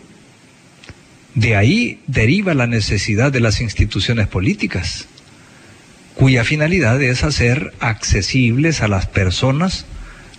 De 1.36 1.56
ahí 1.56 2.00
deriva 2.08 2.54
la 2.54 2.68
necesidad 2.68 3.32
de 3.32 3.40
las 3.40 3.60
instituciones 3.60 4.28
políticas, 4.28 5.08
cuya 6.16 6.44
finalidad 6.44 7.02
es 7.02 7.24
hacer 7.24 7.74
accesibles 7.80 8.82
a 8.82 8.88
las 8.88 9.08
personas 9.08 9.86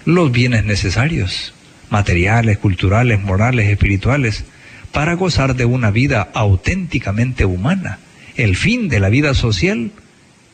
los 0.05 0.31
bienes 0.31 0.65
necesarios, 0.65 1.55
materiales, 1.91 2.59
culturales, 2.59 3.21
morales, 3.21 3.69
espirituales, 3.69 4.45
para 4.93 5.15
gozar 5.15 5.57
de 5.57 5.65
una 5.65 5.91
vida 5.91 6.31
auténticamente 6.35 7.45
humana. 7.45 7.99
El 8.37 8.55
fin 8.55 8.89
de 8.89 9.01
la 9.01 9.09
vida 9.09 9.35
social 9.35 9.91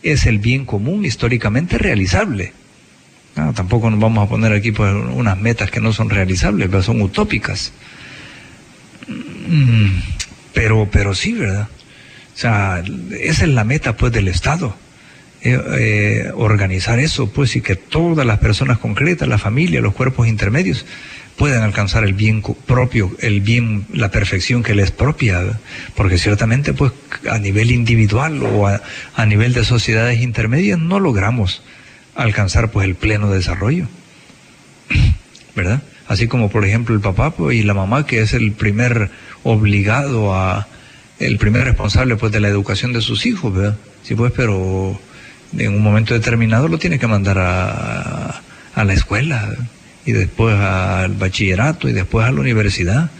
es 0.03 0.27
el 0.27 0.39
bien 0.39 0.65
común 0.65 1.05
históricamente 1.05 1.79
realizable. 1.79 2.53
Ah, 3.37 3.53
tampoco 3.55 3.91
nos 3.91 4.01
vamos 4.01 4.27
a 4.27 4.29
poner 4.29 4.53
aquí 4.53 4.73
pues, 4.73 4.93
unas 4.93 5.39
metas 5.39 5.71
que 5.71 5.81
no 5.81 5.93
son 5.93 6.11
realizables, 6.11 6.69
pero 6.69 6.83
son 6.83 7.01
utópicas. 7.01 7.73
Mm, 9.09 10.01
pero, 10.53 10.89
pero 10.91 11.15
sí, 11.15 11.33
¿verdad? 11.33 11.69
O 12.35 12.39
sea, 12.39 12.83
esa 13.19 13.45
es 13.45 13.51
la 13.51 13.65
meta 13.65 13.97
pues 13.97 14.13
del 14.13 14.29
Estado. 14.29 14.75
Eh, 15.43 15.59
eh, 15.79 16.33
organizar 16.35 16.99
eso, 16.99 17.31
pues, 17.31 17.57
y 17.57 17.63
que 17.63 17.75
todas 17.75 18.27
las 18.27 18.39
personas 18.41 18.79
concretas, 18.79 19.27
la 19.27 19.39
familia, 19.39 19.81
los 19.81 19.95
cuerpos 19.95 20.29
intermedios, 20.29 20.85
puedan 21.41 21.63
alcanzar 21.63 22.05
el 22.05 22.13
bien 22.13 22.43
propio, 22.67 23.17
el 23.21 23.41
bien, 23.41 23.87
la 23.95 24.11
perfección 24.11 24.63
que 24.63 24.75
les 24.75 24.85
es 24.85 24.91
propia, 24.91 25.59
porque 25.97 26.19
ciertamente, 26.19 26.75
pues, 26.75 26.93
a 27.31 27.39
nivel 27.39 27.71
individual 27.71 28.43
o 28.43 28.67
a, 28.67 28.83
nivel 29.25 29.55
de 29.55 29.65
sociedades 29.65 30.21
intermedias 30.21 30.79
no 30.79 31.01
logramos 31.01 31.63
alcanzar, 32.15 32.71
pues, 32.71 32.87
el 32.87 32.95
pleno 32.95 33.31
desarrollo, 33.31 33.89
¿verdad? 35.57 35.83
Así 36.09 36.29
como, 36.29 36.51
por 36.51 36.67
ejemplo, 36.67 36.95
el 36.95 37.01
papá 37.01 37.31
pues, 37.31 37.57
y 37.57 37.63
la 37.63 37.73
mamá, 37.73 38.05
que 38.05 38.21
es 38.21 38.35
el 38.35 38.53
primer 38.53 39.11
obligado 39.43 40.35
a, 40.35 40.69
el 41.19 41.39
primer 41.39 41.65
responsable, 41.65 42.17
pues, 42.17 42.33
de 42.33 42.41
la 42.41 42.49
educación 42.49 42.93
de 42.93 43.01
sus 43.01 43.25
hijos, 43.25 43.55
¿verdad? 43.55 43.79
Sí, 44.03 44.15
pues, 44.15 44.31
pero 44.37 45.01
en 45.57 45.75
un 45.75 45.83
momento 45.83 46.13
determinado 46.13 46.69
lo 46.69 46.77
tiene 46.77 46.99
que 46.99 47.07
mandar 47.07 47.39
a, 47.39 48.43
a 48.75 48.85
la 48.85 48.93
escuela 48.93 49.49
y 50.07 50.13
después 50.13 50.57
al 50.59 51.15
bachillerato 51.15 51.89
y 51.89 51.93
después 51.93 52.27
a 52.27 52.33
la 52.33 52.41
universidad 52.41 53.11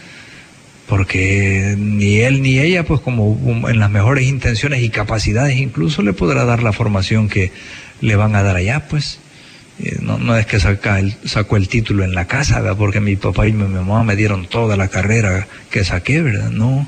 porque 0.91 1.75
ni 1.77 2.17
él 2.17 2.41
ni 2.41 2.59
ella, 2.59 2.83
pues 2.83 2.99
como 2.99 3.69
en 3.69 3.79
las 3.79 3.89
mejores 3.89 4.27
intenciones 4.27 4.83
y 4.83 4.89
capacidades 4.89 5.55
incluso 5.55 6.01
le 6.01 6.11
podrá 6.11 6.43
dar 6.43 6.63
la 6.63 6.73
formación 6.73 7.29
que 7.29 7.53
le 8.01 8.17
van 8.17 8.35
a 8.35 8.43
dar 8.43 8.57
allá, 8.57 8.87
pues. 8.89 9.19
Eh, 9.79 9.99
no, 10.01 10.17
no 10.17 10.35
es 10.35 10.45
que 10.45 10.59
saca 10.59 10.99
el, 10.99 11.15
sacó 11.23 11.55
el 11.55 11.69
título 11.69 12.03
en 12.03 12.13
la 12.13 12.27
casa, 12.27 12.61
porque 12.75 12.99
mi 12.99 13.15
papá 13.15 13.47
y 13.47 13.53
mi 13.53 13.63
mamá 13.63 14.03
me 14.03 14.17
dieron 14.17 14.47
toda 14.47 14.75
la 14.75 14.89
carrera 14.89 15.47
que 15.69 15.85
saqué, 15.85 16.21
¿verdad? 16.21 16.49
No, 16.49 16.85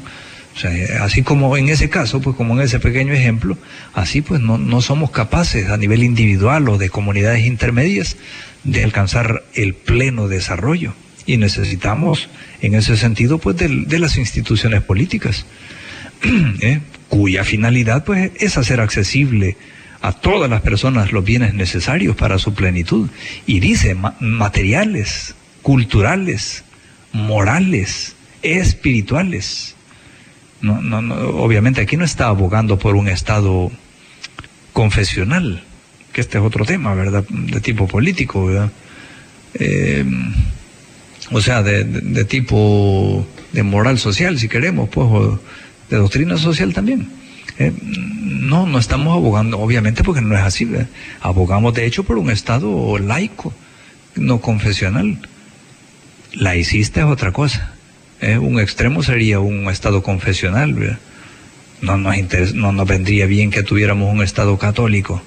o 0.54 0.60
sea, 0.60 1.06
así 1.06 1.24
como 1.24 1.56
en 1.56 1.70
ese 1.70 1.90
caso, 1.90 2.20
pues 2.20 2.36
como 2.36 2.56
en 2.56 2.62
ese 2.62 2.82
pequeño 2.82 3.14
ejemplo, 3.14 3.58
así 3.94 4.22
pues 4.22 4.42
no, 4.42 4.58
no 4.58 4.82
somos 4.82 5.12
capaces 5.12 5.70
a 5.70 5.78
nivel 5.78 6.04
individual 6.04 6.68
o 6.68 6.78
de 6.78 6.90
comunidades 6.90 7.46
intermedias 7.46 8.18
de 8.64 8.84
alcanzar 8.84 9.44
el 9.54 9.74
pleno 9.74 10.28
desarrollo. 10.28 10.94
Y 11.26 11.38
necesitamos, 11.38 12.30
en 12.62 12.76
ese 12.76 12.98
sentido, 12.98 13.38
pues 13.38 13.58
de, 13.58 14.00
las 14.00 14.18
instituciones 14.18 14.82
políticas, 14.82 15.46
¿eh? 16.62 16.82
cuya 17.08 17.44
finalidad 17.44 18.04
pues 18.04 18.32
es 18.36 18.58
hacer 18.58 18.82
accesible 18.82 19.56
a 20.02 20.12
todas 20.12 20.50
las 20.50 20.62
personas 20.62 21.14
los 21.14 21.24
bienes 21.24 21.54
necesarios 21.54 22.16
para 22.16 22.40
su 22.40 22.54
plenitud. 22.54 23.10
Y 23.46 23.60
dice 23.62 23.96
materiales, 24.20 25.36
culturales, 25.62 26.64
morales, 27.14 28.16
espirituales. 28.42 29.76
No, 30.60 30.82
no, 30.82 31.14
obviamente 31.42 31.82
aquí 31.82 31.96
no 31.96 32.06
está 32.06 32.28
abogando 32.28 32.80
por 32.80 32.96
un 32.96 33.08
Estado 33.08 33.72
confesional, 34.74 35.64
que 36.14 36.22
este 36.22 36.38
es 36.38 36.44
otro 36.44 36.64
tema, 36.64 36.94
¿verdad? 36.94 37.26
De 37.28 37.60
tipo 37.60 37.88
político, 37.88 38.46
¿verdad? 38.46 38.72
Eh, 39.56 40.06
o 41.32 41.42
sea, 41.42 41.64
de, 41.64 42.26
tipo 42.26 43.26
de 43.52 43.64
moral 43.64 43.98
social, 44.00 44.38
si 44.40 44.48
queremos, 44.48 44.90
pues, 44.90 45.08
o 45.10 45.40
de 45.90 45.98
doctrina 45.98 46.38
social 46.38 46.74
también. 46.74 47.08
Eh, 47.60 47.72
no, 47.82 48.68
no 48.68 48.78
estamos 48.78 49.16
abogando, 49.16 49.60
obviamente, 49.60 50.04
porque 50.04 50.22
no 50.22 50.36
es 50.36 50.42
así. 50.42 50.66
¿verdad? 50.66 50.88
Abogamos, 51.22 51.74
de 51.74 51.86
hecho, 51.86 52.04
por 52.04 52.18
un 52.18 52.30
Estado 52.30 52.98
laico, 53.00 53.54
no 54.16 54.40
confesional. 54.40 55.18
Laicista 56.34 57.02
es 57.02 57.08
otra 57.08 57.32
cosa. 57.32 57.74
¿eh? 58.22 58.38
Un 58.38 58.60
extremo 58.60 59.02
sería 59.02 59.40
un 59.40 59.70
Estado 59.70 60.04
confesional. 60.04 60.74
¿verdad? 60.74 61.00
No, 61.82 61.98
nos 61.98 62.54
no 62.54 62.72
nos 62.72 62.88
vendría 62.88 63.26
bien 63.26 63.50
que 63.50 63.64
tuviéramos 63.64 64.14
un 64.14 64.22
Estado 64.22 64.58
católico. 64.58 65.22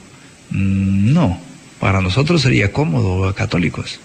Mm, 0.56 1.12
no, 1.12 1.38
para 1.78 2.00
nosotros 2.00 2.40
sería 2.40 2.72
cómodo 2.72 3.34
católicos 3.34 4.00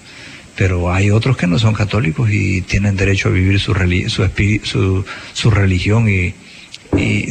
pero 0.55 0.93
hay 0.93 1.11
otros 1.11 1.37
que 1.37 1.47
no 1.47 1.57
son 1.59 1.73
católicos 1.73 2.29
y 2.31 2.61
tienen 2.61 2.95
derecho 2.95 3.29
a 3.29 3.31
vivir 3.31 3.59
su, 3.59 3.73
su, 4.63 5.05
su, 5.33 5.49
religión 5.49 6.07
y, 6.09 6.33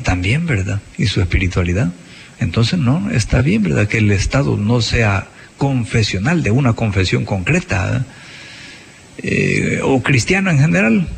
también, 0.01 0.47
¿verdad? 0.47 0.81
Y 0.97 1.07
su 1.07 1.21
espiritualidad. 1.21 1.93
Entonces, 2.39 2.79
no, 2.79 3.11
está 3.11 3.43
bien, 3.43 3.63
¿verdad? 3.63 3.87
Que 3.87 3.99
el 3.99 4.11
Estado 4.11 4.57
no 4.57 4.81
sea 4.81 5.29
confesional, 5.59 6.43
de 6.43 6.51
una 6.51 6.73
confesión 6.73 7.27
concreta, 7.27 8.07
eh, 9.19 9.81
o 9.83 10.03
cristiano 10.03 10.51
en 10.51 10.59
general, 10.59 11.09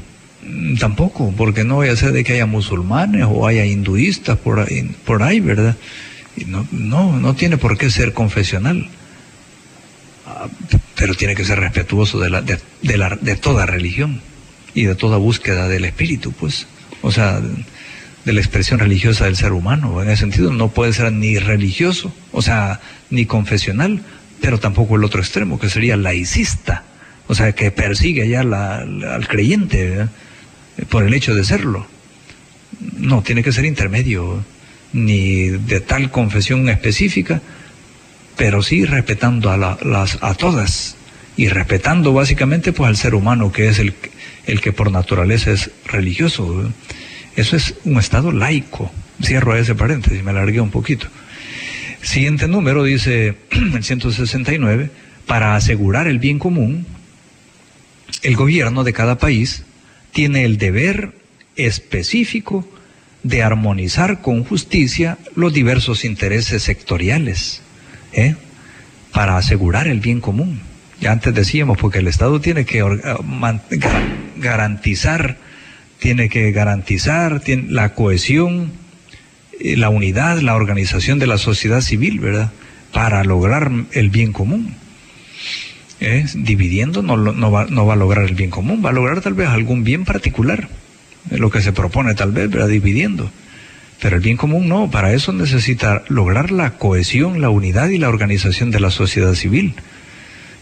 mm, 0.45 0.75
tampoco, 0.77 1.33
porque 1.37 1.63
no 1.63 1.79
vaya 1.79 1.93
a 1.93 1.97
ser 1.97 2.13
de 2.13 2.25
que 2.25 2.35
haya 2.35 2.47
musulmanes 2.47 3.25
o 3.29 3.47
haya 3.47 3.65
hinduistas 3.65 4.37
por 4.39 4.59
ahí, 4.61 4.91
por 5.07 5.23
ahí 5.23 5.39
¿verdad? 5.39 5.77
No, 6.47 6.67
no, 6.71 7.19
no 7.19 7.35
tiene 7.35 7.59
por 7.59 7.77
qué 7.79 7.91
ser 7.91 8.13
confesional 8.13 8.89
pero 10.97 11.15
tiene 11.15 11.35
que 11.35 11.45
ser 11.45 11.59
respetuoso 11.59 12.21
de, 12.21 12.31
la, 12.31 12.43
de, 12.43 12.97
la, 12.97 13.19
de 13.21 13.37
toda 13.37 13.67
religión 13.67 14.21
y 14.75 14.85
de 14.85 14.95
toda 14.95 15.17
búsqueda 15.17 15.69
del 15.69 15.85
espíritu, 15.85 16.33
pues, 16.33 16.67
o 17.03 17.11
sea, 17.11 17.41
de 17.41 18.33
la 18.33 18.41
expresión 18.41 18.79
religiosa 18.79 19.25
del 19.25 19.37
ser 19.37 19.53
humano. 19.53 20.01
En 20.03 20.09
ese 20.09 20.21
sentido, 20.21 20.53
no 20.53 20.69
puede 20.69 20.93
ser 20.93 21.13
ni 21.13 21.39
religioso, 21.39 22.15
o 22.31 22.41
sea, 22.41 22.81
ni 23.11 23.27
confesional, 23.27 24.01
pero 24.41 24.59
tampoco 24.61 24.97
el 24.97 25.05
otro 25.05 25.21
extremo, 25.21 25.59
que 25.59 25.69
sería 25.69 25.97
laicista, 25.97 26.85
o 27.29 27.35
sea, 27.35 27.53
que 27.53 27.71
persigue 27.71 28.29
ya 28.29 28.41
al 28.41 29.27
creyente 29.29 30.07
por 30.89 31.05
el 31.05 31.15
hecho 31.15 31.35
de 31.35 31.45
serlo. 31.45 31.87
No, 32.97 33.23
tiene 33.23 33.43
que 33.43 33.53
ser 33.53 33.65
intermedio, 33.65 34.45
ni 34.93 35.49
de 35.49 35.81
tal 35.81 36.11
confesión 36.11 36.69
específica, 36.69 37.41
pero 38.37 38.63
sí 38.63 38.85
respetando 38.85 39.51
a, 39.51 39.57
las, 39.57 40.19
a 40.23 40.35
todas 40.35 40.97
y 41.37 41.49
respetando 41.49 42.13
básicamente 42.13 42.73
pues 42.73 42.89
al 42.89 42.97
ser 42.97 43.15
humano 43.15 43.53
que 43.53 43.69
es 43.69 43.79
el, 43.79 43.95
el 44.47 44.61
que 44.61 44.73
por 44.73 44.91
naturaleza 44.91 45.51
es 45.51 45.71
religioso. 45.87 46.71
Eso 47.37 47.57
es 47.57 47.75
un 47.85 47.99
estado 47.99 48.33
laico. 48.33 48.93
Cierro 49.23 49.57
ese 49.57 49.75
paréntesis, 49.75 50.23
me 50.23 50.31
alargué 50.31 50.61
un 50.61 50.71
poquito. 50.71 51.07
Siguiente 52.03 52.49
número 52.49 52.83
dice 52.83 53.37
el 53.51 53.85
169, 53.85 54.91
para 55.27 55.55
asegurar 55.55 56.09
el 56.09 56.19
bien 56.19 56.39
común, 56.39 56.87
el 58.23 58.37
gobierno 58.37 58.85
de 58.85 58.93
cada 58.93 59.19
país 59.19 59.65
tiene 60.13 60.45
el 60.45 60.59
deber 60.59 61.13
específico 61.57 62.67
de 63.23 63.43
armonizar 63.43 64.21
con 64.21 64.45
justicia 64.45 65.19
los 65.35 65.53
diversos 65.53 66.05
intereses 66.05 66.63
sectoriales 66.63 67.63
¿eh? 68.13 68.37
para 69.13 69.37
asegurar 69.37 69.87
el 69.87 70.01
bien 70.01 70.21
común. 70.21 70.61
Ya 71.01 71.13
antes 71.13 71.35
decíamos, 71.35 71.79
porque 71.79 71.99
el 71.99 72.09
Estado 72.09 72.41
tiene 72.41 72.65
que 72.65 72.85
garantizar, 74.37 75.37
tiene 75.99 76.29
que 76.29 76.53
garantizar 76.53 77.43
la 77.69 77.95
cohesión, 77.95 78.73
eh, 79.61 79.77
la 79.77 79.89
unidad, 79.89 80.39
la 80.39 80.55
organización 80.55 81.19
de 81.19 81.27
la 81.27 81.39
sociedad 81.39 81.81
civil, 81.81 82.21
¿verdad? 82.21 82.53
Para 82.93 83.25
lograr 83.25 83.71
el 83.93 84.11
bien 84.11 84.33
común. 84.33 84.77
¿Eh? 85.99 86.27
Dividiendo 86.35 87.01
no, 87.03 87.17
no 87.17 87.53
va 87.53 87.93
a 87.93 87.97
lograr 87.97 88.25
el 88.25 88.35
bien 88.35 88.51
común, 88.51 88.83
va 88.85 88.91
a 88.91 88.93
lograr 88.93 89.21
tal 89.21 89.35
vez 89.35 89.49
algún 89.49 89.85
bien 89.85 90.05
particular, 90.05 90.69
lo 91.31 91.51
que 91.51 91.63
se 91.63 91.73
propone 91.73 92.15
tal 92.15 92.33
vez, 92.33 92.51
¿verdad? 92.51 92.69
Dividiendo. 92.69 93.31
Pero 94.01 94.17
el 94.17 94.23
bien 94.23 94.37
común 94.37 94.69
no, 94.69 94.91
para 94.91 95.13
eso 95.13 95.33
necesita 95.33 96.03
lograr 96.09 96.51
la 96.51 96.73
cohesión, 96.77 97.41
la 97.41 97.51
unidad 97.51 97.89
y 97.91 97.99
la 97.99 98.09
organización 98.09 98.71
de 98.73 98.81
la 98.81 98.91
sociedad 98.91 99.35
civil. 99.35 99.75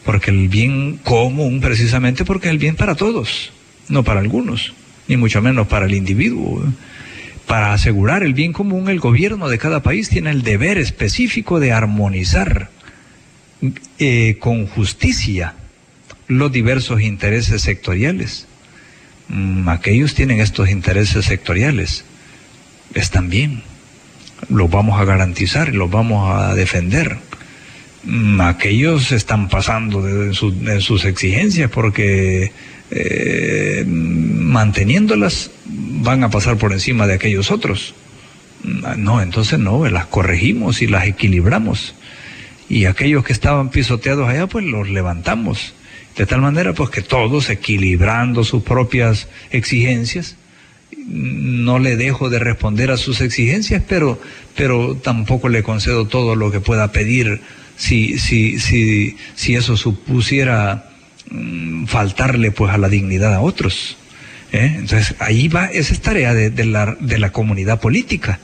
Porque 0.04 0.30
el 0.30 0.48
bien 0.48 0.98
común, 0.98 1.60
precisamente 1.60 2.24
porque 2.24 2.48
es 2.48 2.52
el 2.52 2.58
bien 2.58 2.76
para 2.76 2.96
todos, 2.96 3.52
no 3.88 4.04
para 4.04 4.20
algunos, 4.20 4.74
ni 5.08 5.16
mucho 5.16 5.40
menos 5.40 5.68
para 5.68 5.86
el 5.86 5.94
individuo. 5.94 6.62
Para 7.46 7.72
asegurar 7.72 8.22
el 8.22 8.34
bien 8.34 8.52
común, 8.52 8.90
el 8.90 9.00
gobierno 9.00 9.48
de 9.48 9.58
cada 9.58 9.82
país 9.82 10.10
tiene 10.10 10.30
el 10.30 10.42
deber 10.42 10.76
específico 10.76 11.60
de 11.60 11.72
armonizar 11.72 12.68
eh, 13.98 14.36
con 14.38 14.66
justicia 14.66 15.54
los 16.28 16.52
diversos 16.52 17.00
intereses 17.00 17.62
sectoriales. 17.62 18.46
Mm, 19.30 19.68
aquellos 19.68 20.14
tienen 20.14 20.40
estos 20.40 20.70
intereses 20.70 21.24
sectoriales 21.24 22.04
están 22.94 23.30
bien. 23.30 23.62
Los 24.48 24.68
vamos 24.70 25.00
a 25.00 25.04
garantizar 25.04 25.72
los 25.74 25.90
vamos 25.90 26.34
a 26.34 26.54
defender. 26.54 27.16
Mm, 28.02 28.40
aquellos 28.40 29.12
están 29.12 29.48
pasando 29.48 30.02
de, 30.02 30.34
sus 30.80 31.04
exigencias 31.04 31.70
porque 31.70 32.52
eh, 32.90 33.84
manteniéndolas 33.86 35.50
van 35.66 36.24
a 36.24 36.30
pasar 36.30 36.56
por 36.56 36.72
encima 36.72 37.06
de 37.06 37.14
aquellos 37.14 37.52
otros. 37.52 37.94
Mm, 38.64 39.02
no, 39.02 39.22
entonces 39.22 39.60
no, 39.60 39.88
las 39.88 40.06
corregimos 40.06 40.82
y 40.82 40.88
las 40.88 41.06
equilibramos. 41.06 41.94
Y 42.68 42.86
aquellos 42.86 43.24
que 43.24 43.32
estaban 43.32 43.70
pisoteados 43.70 44.28
allá, 44.28 44.48
pues 44.48 44.64
los 44.64 44.88
levantamos. 44.88 45.74
De 46.20 46.26
tal 46.26 46.42
manera, 46.42 46.74
pues 46.74 46.90
que 46.90 47.00
todos 47.00 47.48
equilibrando 47.48 48.44
sus 48.44 48.62
propias 48.62 49.26
exigencias, 49.50 50.36
no 51.06 51.78
le 51.78 51.96
dejo 51.96 52.28
de 52.28 52.38
responder 52.38 52.90
a 52.90 52.98
sus 52.98 53.22
exigencias, 53.22 53.82
pero, 53.88 54.20
pero 54.54 54.96
tampoco 54.96 55.48
le 55.48 55.62
concedo 55.62 56.06
todo 56.08 56.36
lo 56.36 56.50
que 56.50 56.60
pueda 56.60 56.92
pedir 56.92 57.40
si, 57.78 58.18
si, 58.18 58.58
si, 58.58 59.16
si 59.34 59.54
eso 59.54 59.78
supusiera 59.78 60.90
mm, 61.30 61.86
faltarle 61.86 62.50
pues 62.50 62.70
a 62.70 62.76
la 62.76 62.90
dignidad 62.90 63.32
a 63.32 63.40
otros. 63.40 63.96
¿eh? 64.52 64.74
Entonces 64.76 65.14
ahí 65.20 65.48
va, 65.48 65.68
esa 65.72 65.94
es 65.94 66.02
tarea 66.02 66.34
de, 66.34 66.64
la, 66.66 66.98
de 67.00 67.18
la 67.18 67.32
comunidad 67.32 67.80
política. 67.80 68.40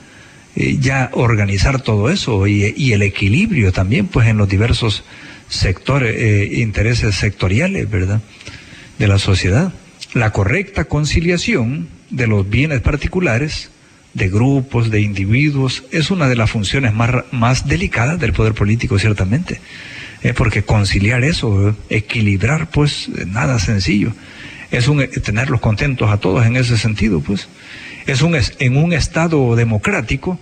Eh, 0.57 0.79
ya 0.81 1.11
organizar 1.12 1.83
todo 1.83 2.09
eso 2.09 2.47
y, 2.47 2.72
y, 2.74 2.95
el 2.95 3.03
equilibrio 3.03 3.70
también 3.70 4.07
pues 4.07 4.29
en 4.29 4.39
los 4.39 4.49
diversos 4.49 5.05
sectores, 5.49 6.14
eh, 6.16 6.61
intereses 6.61 7.14
sectoriales, 7.14 7.88
¿verdad? 7.90 8.20
De 8.99 9.07
la 9.07 9.18
sociedad. 9.18 9.72
La 10.14 10.32
correcta 10.32 10.84
conciliación 10.84 11.88
de 12.11 12.26
los 12.26 12.49
bienes 12.49 12.80
particulares, 12.80 13.70
de 14.14 14.28
grupos, 14.28 14.90
de 14.90 15.01
individuos, 15.01 15.84
es 15.92 16.11
una 16.11 16.28
de 16.28 16.36
las 16.36 16.51
funciones 16.51 16.94
más, 16.94 17.11
más 17.32 17.68
delicadas 17.68 18.18
del 18.18 18.32
poder 18.32 18.55
político, 18.55 18.99
ciertamente. 18.99 19.61
Eh, 20.22 20.32
porque 20.32 20.62
conciliar 20.62 21.22
eso, 21.24 21.76
equilibrar, 21.90 22.70
pues 22.70 23.09
nada 23.26 23.59
sencillo. 23.59 24.12
Es 24.70 24.88
un, 24.88 25.07
tenerlos 25.07 25.61
contentos 25.61 26.11
a 26.11 26.16
todos 26.16 26.47
en 26.47 26.57
ese 26.57 26.78
sentido, 26.78 27.20
pues. 27.20 27.49
Es 28.07 28.22
un, 28.22 28.36
en 28.36 28.76
un 28.76 28.92
Estado 28.92 29.55
democrático, 29.57 30.38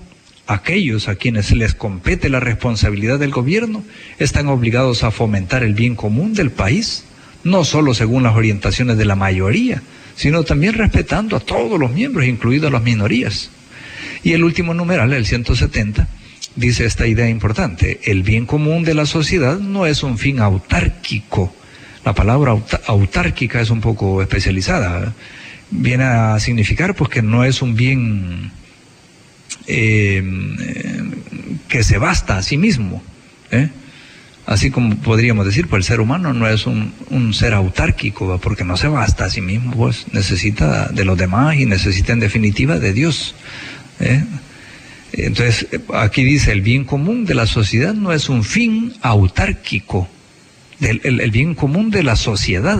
aquellos 0.46 1.08
a 1.08 1.16
quienes 1.16 1.52
les 1.52 1.74
compete 1.74 2.28
la 2.28 2.40
responsabilidad 2.40 3.18
del 3.18 3.30
gobierno 3.30 3.82
están 4.18 4.48
obligados 4.48 5.02
a 5.02 5.10
fomentar 5.10 5.62
el 5.62 5.74
bien 5.74 5.94
común 5.94 6.34
del 6.34 6.50
país, 6.50 7.04
no 7.44 7.64
solo 7.64 7.94
según 7.94 8.22
las 8.22 8.36
orientaciones 8.36 8.98
de 8.98 9.04
la 9.04 9.16
mayoría, 9.16 9.82
sino 10.16 10.44
también 10.44 10.74
respetando 10.74 11.36
a 11.36 11.40
todos 11.40 11.78
los 11.78 11.92
miembros, 11.92 12.26
incluidas 12.26 12.70
las 12.70 12.82
minorías. 12.82 13.50
Y 14.22 14.32
el 14.32 14.44
último 14.44 14.74
numeral, 14.74 15.12
el 15.12 15.26
170, 15.26 16.08
dice 16.56 16.84
esta 16.84 17.06
idea 17.06 17.28
importante, 17.28 18.00
el 18.04 18.22
bien 18.22 18.46
común 18.46 18.84
de 18.84 18.94
la 18.94 19.06
sociedad 19.06 19.58
no 19.58 19.86
es 19.86 20.02
un 20.02 20.18
fin 20.18 20.40
autárquico. 20.40 21.54
La 22.04 22.14
palabra 22.14 22.56
autárquica 22.86 23.60
es 23.60 23.70
un 23.70 23.80
poco 23.80 24.22
especializada. 24.22 25.14
Viene 25.70 26.04
a 26.04 26.38
significar 26.38 26.94
pues 26.94 27.10
que 27.10 27.22
no 27.22 27.44
es 27.44 27.62
un 27.62 27.74
bien 27.74 28.52
eh, 29.66 30.22
que 31.68 31.82
se 31.82 31.98
basta 31.98 32.38
a 32.38 32.42
sí 32.42 32.56
mismo. 32.56 33.02
¿eh? 33.50 33.68
Así 34.46 34.70
como 34.70 34.96
podríamos 34.96 35.46
decir, 35.46 35.68
pues 35.68 35.80
el 35.80 35.84
ser 35.84 36.00
humano 36.00 36.34
no 36.34 36.46
es 36.48 36.66
un, 36.66 36.92
ser 37.32 37.54
autárquico, 37.54 38.38
porque 38.42 38.64
no 38.64 38.76
se 38.76 38.88
basta 38.88 39.24
a 39.24 39.30
sí 39.30 39.40
mismo, 39.40 39.72
pues 39.72 40.06
necesita 40.12 40.88
de 40.88 41.04
los 41.04 41.16
demás 41.16 41.56
y 41.56 41.64
necesita 41.64 42.12
en 42.12 42.20
definitiva 42.20 42.78
de 42.78 42.92
Dios. 42.92 43.34
¿eh? 44.00 44.22
Entonces, 45.12 45.66
aquí 45.94 46.24
dice, 46.24 46.52
el 46.52 46.60
bien 46.60 46.84
común 46.84 47.24
de 47.24 47.34
la 47.34 47.46
sociedad 47.46 47.94
no 47.94 48.12
es 48.12 48.28
un 48.28 48.44
fin 48.44 48.92
autárquico, 49.00 50.08
el 50.80 51.30
bien 51.30 51.54
común 51.54 51.90
de 51.90 52.02
la 52.02 52.16
sociedad 52.16 52.78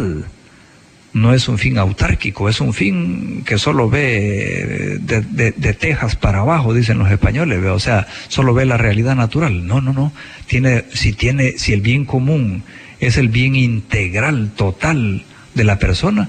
no 1.15 1.33
es 1.33 1.49
un 1.49 1.59
fin 1.59 1.79
autárquico, 1.79 2.49
es 2.49 2.61
un 2.61 2.75
fin 2.75 3.45
que 3.47 3.57
solo 3.57 3.89
ve 3.89 4.99
de, 5.01 5.73
Texas 5.75 6.17
para 6.17 6.41
abajo, 6.41 6.75
dicen 6.75 6.99
los 6.99 7.11
españoles, 7.11 7.65
o 7.65 7.79
sea, 7.79 8.09
solo 8.29 8.53
ve 8.53 8.67
la 8.67 8.77
realidad 8.77 9.15
natural. 9.15 9.67
No, 9.67 9.81
no, 9.81 9.93
no. 9.93 10.13
Tiene, 10.47 10.85
si 10.93 11.13
tiene, 11.13 11.57
si 11.57 11.73
el 11.73 11.81
bien 11.81 12.05
común 12.05 12.65
es 12.99 13.17
el 13.17 13.29
bien 13.29 13.55
integral, 13.55 14.51
total 14.57 15.25
de 15.55 15.65
la 15.65 15.79
persona, 15.79 16.29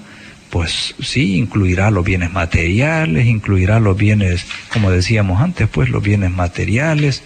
pues 0.52 0.94
sí, 1.02 1.38
incluirá 1.38 1.90
los 1.90 2.06
bienes 2.06 2.32
materiales, 2.32 3.26
incluirá 3.26 3.80
los 3.80 3.98
bienes, 3.98 4.46
como 4.72 4.92
decíamos 4.92 5.42
antes, 5.42 5.68
pues 5.68 5.90
los 5.90 6.04
bienes 6.04 6.30
materiales, 6.30 7.24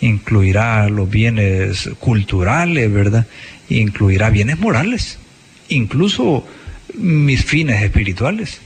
incluirá 0.00 0.88
los 0.88 1.10
bienes 1.10 1.90
culturales, 1.98 2.90
¿verdad? 2.92 3.26
Incluirá 3.68 4.30
bienes 4.30 4.60
morales, 4.60 5.18
incluso 5.68 6.46
mis 6.94 7.44
fines 7.44 7.82
espirituales. 7.82 8.60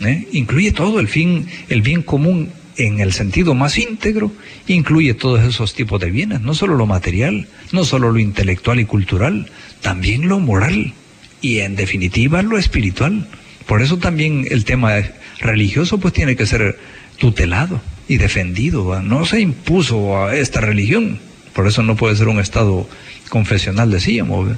¿eh? 0.00 0.28
Incluye 0.32 0.72
todo 0.72 1.00
el 1.00 1.08
fin, 1.08 1.46
el 1.68 1.82
bien 1.82 2.02
común 2.02 2.50
en 2.76 3.00
el 3.00 3.12
sentido 3.12 3.54
más 3.54 3.78
íntegro, 3.78 4.32
incluye 4.66 5.14
todos 5.14 5.42
esos 5.42 5.74
tipos 5.74 6.00
de 6.00 6.10
bienes, 6.10 6.40
no 6.40 6.54
solo 6.54 6.76
lo 6.76 6.86
material, 6.86 7.48
no 7.70 7.84
solo 7.84 8.10
lo 8.10 8.18
intelectual 8.18 8.80
y 8.80 8.84
cultural, 8.84 9.50
también 9.80 10.28
lo 10.28 10.40
moral 10.40 10.94
y 11.40 11.58
en 11.60 11.76
definitiva 11.76 12.42
lo 12.42 12.58
espiritual. 12.58 13.28
Por 13.66 13.82
eso 13.82 13.98
también 13.98 14.46
el 14.50 14.64
tema 14.64 14.94
religioso 15.38 15.98
pues 15.98 16.14
tiene 16.14 16.36
que 16.36 16.46
ser 16.46 16.78
tutelado 17.18 17.80
y 18.08 18.16
defendido. 18.16 19.00
No 19.02 19.24
se 19.26 19.40
impuso 19.40 20.24
a 20.24 20.34
esta 20.34 20.60
religión, 20.60 21.18
por 21.52 21.66
eso 21.66 21.82
no 21.82 21.96
puede 21.96 22.16
ser 22.16 22.28
un 22.28 22.40
estado 22.40 22.88
confesional, 23.28 23.90
decíamos, 23.90 24.56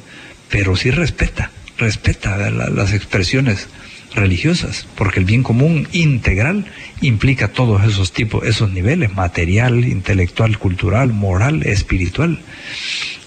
pero 0.48 0.76
sí 0.76 0.90
respeta 0.90 1.50
respeta 1.78 2.50
las 2.50 2.92
expresiones 2.92 3.68
religiosas, 4.14 4.86
porque 4.94 5.18
el 5.18 5.24
bien 5.24 5.42
común 5.42 5.88
integral 5.92 6.66
implica 7.00 7.48
todos 7.48 7.84
esos 7.84 8.12
tipos, 8.12 8.46
esos 8.46 8.70
niveles, 8.70 9.14
material, 9.14 9.84
intelectual, 9.84 10.58
cultural, 10.58 11.12
moral, 11.12 11.64
espiritual. 11.64 12.38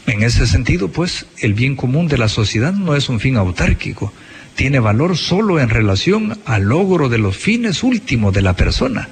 En 0.06 0.24
ese 0.24 0.48
sentido, 0.48 0.88
pues, 0.88 1.26
el 1.39 1.54
bien 1.54 1.76
común 1.76 2.08
de 2.08 2.18
la 2.18 2.30
sociedad 2.30 2.74
no 2.74 2.95
es 2.95 3.10
un 3.10 3.20
fin 3.20 3.36
autárquico, 3.36 4.14
tiene 4.56 4.80
valor 4.80 5.18
solo 5.18 5.60
en 5.60 5.70
relación 5.70 6.39
al 6.45 6.64
logro 6.64 7.10
de 7.10 7.18
los 7.18 7.36
fines 7.36 7.84
últimos 7.84 8.34
de 8.34 8.41
la 8.41 8.56
persona 8.56 9.10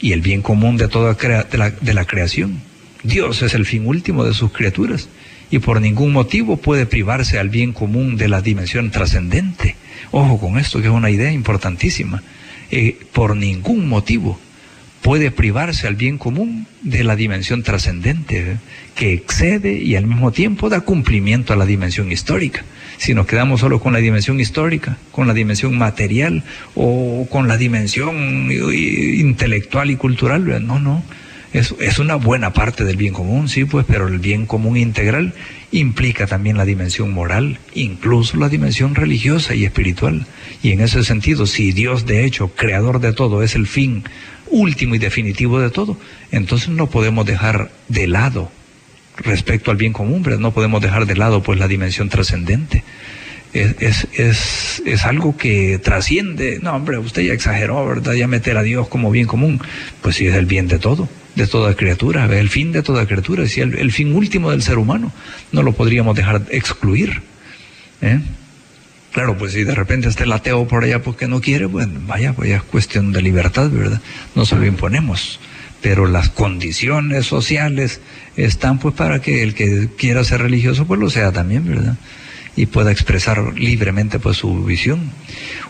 y 0.00 0.12
el 0.12 0.22
bien 0.22 0.42
común 0.42 0.76
de 0.76 0.88
toda 0.88 1.14
de 1.14 1.94
la 1.94 2.04
creación. 2.04 2.62
Dios 3.04 3.42
es 3.42 3.54
el 3.54 3.64
fin 3.64 3.86
último 3.86 4.24
de 4.24 4.34
sus 4.34 4.50
criaturas 4.50 5.08
y 5.50 5.58
por 5.58 5.80
ningún 5.80 6.12
motivo 6.12 6.56
puede 6.56 6.86
privarse 6.86 7.38
al 7.38 7.48
bien 7.48 7.72
común 7.72 8.16
de 8.16 8.28
la 8.28 8.42
dimensión 8.42 8.90
trascendente. 8.90 9.76
Ojo 10.10 10.38
con 10.38 10.58
esto, 10.58 10.80
que 10.80 10.88
es 10.88 10.92
una 10.92 11.10
idea 11.10 11.32
importantísima. 11.32 12.22
Eh, 12.70 12.98
por 13.12 13.36
ningún 13.36 13.88
motivo 13.88 14.38
puede 15.02 15.30
privarse 15.30 15.86
al 15.86 15.94
bien 15.94 16.18
común 16.18 16.66
de 16.82 17.04
la 17.04 17.16
dimensión 17.16 17.62
trascendente, 17.62 18.52
¿eh? 18.52 18.56
que 18.94 19.12
excede 19.12 19.72
y 19.72 19.96
al 19.96 20.06
mismo 20.06 20.32
tiempo 20.32 20.68
da 20.68 20.80
cumplimiento 20.80 21.52
a 21.52 21.56
la 21.56 21.64
dimensión 21.64 22.12
histórica. 22.12 22.64
Si 22.98 23.14
nos 23.14 23.26
quedamos 23.26 23.60
solo 23.60 23.80
con 23.80 23.92
la 23.92 24.00
dimensión 24.00 24.40
histórica, 24.40 24.98
con 25.12 25.26
la 25.26 25.34
dimensión 25.34 25.78
material 25.78 26.42
o 26.74 27.26
con 27.30 27.48
la 27.48 27.56
dimensión 27.56 28.50
eh, 28.50 29.14
intelectual 29.18 29.90
y 29.90 29.96
cultural, 29.96 30.66
no, 30.66 30.78
no 30.78 31.02
es, 31.52 31.74
es, 31.80 31.98
una 31.98 32.16
buena 32.16 32.52
parte 32.52 32.84
del 32.84 32.96
bien 32.96 33.14
común, 33.14 33.48
sí, 33.48 33.64
pues, 33.64 33.86
pero 33.88 34.08
el 34.08 34.18
bien 34.18 34.46
común 34.46 34.76
integral 34.76 35.34
implica 35.70 36.26
también 36.26 36.56
la 36.56 36.64
dimensión 36.64 37.10
moral, 37.10 37.58
incluso 37.74 38.36
la 38.36 38.48
dimensión 38.48 38.94
religiosa 38.94 39.54
y 39.54 39.64
espiritual. 39.64 40.26
Y 40.62 40.72
en 40.72 40.80
ese 40.80 41.04
sentido, 41.04 41.46
si 41.46 41.72
Dios, 41.72 42.06
de 42.06 42.24
hecho, 42.24 42.48
creador 42.48 43.00
de 43.00 43.12
todo, 43.12 43.42
es 43.42 43.54
el 43.54 43.66
fin 43.66 44.04
último 44.50 44.94
y 44.94 44.98
definitivo 44.98 45.60
de 45.60 45.70
todo, 45.70 45.98
entonces 46.30 46.68
no 46.68 46.88
podemos 46.88 47.26
dejar 47.26 47.70
de 47.88 48.06
lado 48.06 48.50
respecto 49.16 49.70
al 49.70 49.76
bien 49.76 49.92
común, 49.92 50.22
pero 50.22 50.38
no 50.38 50.52
podemos 50.52 50.80
dejar 50.80 51.06
de 51.06 51.16
lado 51.16 51.42
pues 51.42 51.58
la 51.58 51.68
dimensión 51.68 52.08
trascendente. 52.08 52.84
Es, 53.52 53.76
es, 53.80 54.08
es, 54.12 54.82
es, 54.84 55.04
algo 55.04 55.36
que 55.36 55.78
trasciende. 55.78 56.58
No, 56.62 56.74
hombre, 56.74 56.98
usted 56.98 57.22
ya 57.22 57.32
exageró, 57.32 57.86
¿verdad? 57.86 58.12
Ya 58.12 58.26
meter 58.26 58.58
a 58.58 58.62
Dios 58.62 58.88
como 58.88 59.10
bien 59.10 59.26
común. 59.26 59.60
Pues 60.02 60.16
sí, 60.16 60.26
es 60.26 60.34
el 60.34 60.46
bien 60.46 60.68
de 60.68 60.78
todo 60.78 61.08
de 61.38 61.46
toda 61.46 61.74
criatura, 61.74 62.24
el 62.36 62.48
fin 62.48 62.72
de 62.72 62.82
toda 62.82 63.06
criatura, 63.06 63.44
es 63.44 63.56
el, 63.58 63.78
el 63.78 63.92
fin 63.92 64.12
último 64.12 64.50
del 64.50 64.60
ser 64.60 64.76
humano, 64.76 65.12
no 65.52 65.62
lo 65.62 65.72
podríamos 65.72 66.16
dejar 66.16 66.42
excluir. 66.50 67.22
¿eh? 68.02 68.20
Claro, 69.12 69.38
pues 69.38 69.52
si 69.52 69.64
de 69.64 69.74
repente 69.74 70.08
está 70.08 70.24
el 70.24 70.32
ateo 70.32 70.66
por 70.66 70.84
allá 70.84 71.00
porque 71.02 71.28
no 71.28 71.40
quiere, 71.40 71.66
bueno, 71.66 72.00
vaya, 72.06 72.32
pues 72.32 72.50
es 72.50 72.62
cuestión 72.64 73.12
de 73.12 73.22
libertad, 73.22 73.70
¿verdad? 73.70 74.00
No 74.34 74.44
se 74.44 74.56
lo 74.56 74.66
imponemos. 74.66 75.40
Pero 75.80 76.06
las 76.06 76.28
condiciones 76.28 77.26
sociales 77.26 78.00
están 78.36 78.80
pues 78.80 78.94
para 78.96 79.20
que 79.20 79.44
el 79.44 79.54
que 79.54 79.88
quiera 79.96 80.24
ser 80.24 80.42
religioso 80.42 80.86
pues 80.86 80.98
lo 80.98 81.08
sea 81.08 81.30
también, 81.30 81.64
¿verdad? 81.64 81.96
Y 82.58 82.66
pueda 82.66 82.90
expresar 82.90 83.54
libremente 83.56 84.18
pues 84.18 84.38
su 84.38 84.64
visión. 84.64 85.12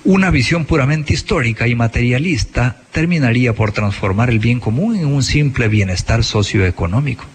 Una 0.04 0.30
visión 0.30 0.64
puramente 0.64 1.12
histórica 1.12 1.68
y 1.68 1.74
materialista 1.74 2.76
terminaría 2.92 3.52
por 3.52 3.72
transformar 3.72 4.30
el 4.30 4.38
bien 4.38 4.58
común 4.58 4.96
en 4.96 5.04
un 5.04 5.22
simple 5.22 5.68
bienestar 5.68 6.24
socioeconómico, 6.24 7.26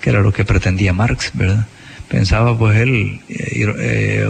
que 0.00 0.10
era 0.10 0.20
lo 0.20 0.32
que 0.32 0.44
pretendía 0.44 0.92
Marx, 0.92 1.32
¿verdad? 1.34 1.66
Pensaba 2.08 2.56
pues 2.56 2.76
él 2.78 3.20
eh, 3.28 3.66
eh, 3.80 4.28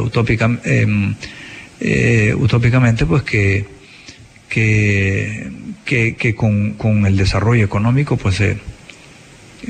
em, 0.64 1.14
eh, 1.80 2.34
utópicamente 2.34 3.04
pues 3.04 3.22
que, 3.22 3.66
que, 4.48 5.50
que, 5.84 6.34
con, 6.34 6.72
con, 6.72 7.04
el 7.04 7.18
desarrollo 7.18 7.64
económico 7.64 8.16
pues 8.16 8.42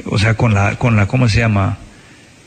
o 0.05 0.19
sea 0.19 0.35
con 0.35 0.55
la, 0.55 0.77
con 0.77 0.95
la, 0.95 1.07
¿cómo 1.09 1.29
se 1.29 1.41
llama? 1.41 1.79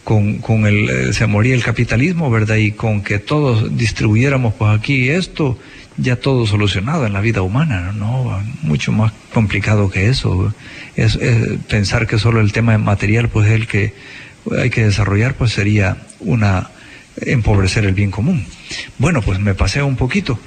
Con, 0.03 0.39
con 0.39 0.65
el, 0.65 0.89
eh, 0.89 1.13
se 1.13 1.27
moría 1.27 1.55
el 1.55 1.63
capitalismo, 1.63 2.29
¿verdad? 2.29 2.55
Y 2.57 2.71
con 2.71 3.01
que 3.01 3.19
todos 3.19 3.77
distribuyéramos 3.77 4.53
pues 4.55 4.77
aquí 4.77 5.09
esto, 5.09 5.57
ya 5.97 6.15
todo 6.15 6.45
solucionado 6.45 7.05
en 7.05 7.13
la 7.13 7.21
vida 7.21 7.41
humana, 7.41 7.93
¿no? 7.93 8.41
Mucho 8.61 8.91
más 8.91 9.13
complicado 9.33 9.89
que 9.89 10.09
eso. 10.09 10.53
Es, 10.95 11.17
pensar 11.69 12.07
que 12.07 12.19
solo 12.19 12.41
el 12.41 12.51
tema 12.51 12.77
material, 12.77 13.29
pues 13.29 13.49
el 13.49 13.67
que 13.67 13.93
hay 14.59 14.69
que 14.69 14.85
desarrollar, 14.85 15.35
pues 15.35 15.51
sería 15.51 15.97
una 16.19 16.69
empobrecer 17.17 17.85
el 17.85 17.93
bien 17.93 18.11
común. 18.11 18.45
Bueno, 18.97 19.21
pues 19.21 19.39
me 19.39 19.53
pasé 19.53 19.81
un 19.81 19.95
poquito. 19.95 20.39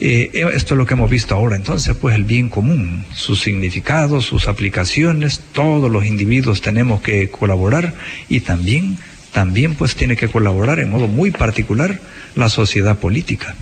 Eh, 0.00 0.30
esto 0.54 0.74
es 0.74 0.78
lo 0.78 0.86
que 0.86 0.94
hemos 0.94 1.10
visto 1.10 1.34
ahora. 1.34 1.56
Entonces, 1.56 1.96
pues 1.96 2.14
el 2.14 2.24
bien 2.24 2.48
común, 2.48 3.04
sus 3.14 3.40
significados, 3.40 4.26
sus 4.26 4.46
aplicaciones, 4.46 5.40
todos 5.52 5.90
los 5.90 6.06
individuos 6.06 6.60
tenemos 6.60 7.02
que 7.02 7.28
colaborar 7.30 7.94
y 8.28 8.40
también, 8.40 8.96
también 9.32 9.74
pues 9.74 9.96
tiene 9.96 10.16
que 10.16 10.28
colaborar 10.28 10.78
en 10.78 10.90
modo 10.90 11.08
muy 11.08 11.32
particular 11.32 12.00
la 12.36 12.48
sociedad 12.48 12.98
política. 12.98 13.56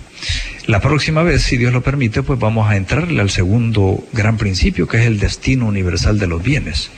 La 0.67 0.79
próxima 0.79 1.23
vez, 1.23 1.41
si 1.41 1.57
Dios 1.57 1.73
lo 1.73 1.81
permite, 1.81 2.21
pues 2.21 2.37
vamos 2.37 2.69
a 2.69 2.75
entrarle 2.75 3.19
al 3.19 3.31
segundo 3.31 4.07
gran 4.13 4.37
principio, 4.37 4.87
que 4.87 4.97
es 4.97 5.05
el 5.05 5.17
destino 5.17 5.65
universal 5.65 6.19
de 6.19 6.27
los 6.27 6.43
bienes. 6.43 6.91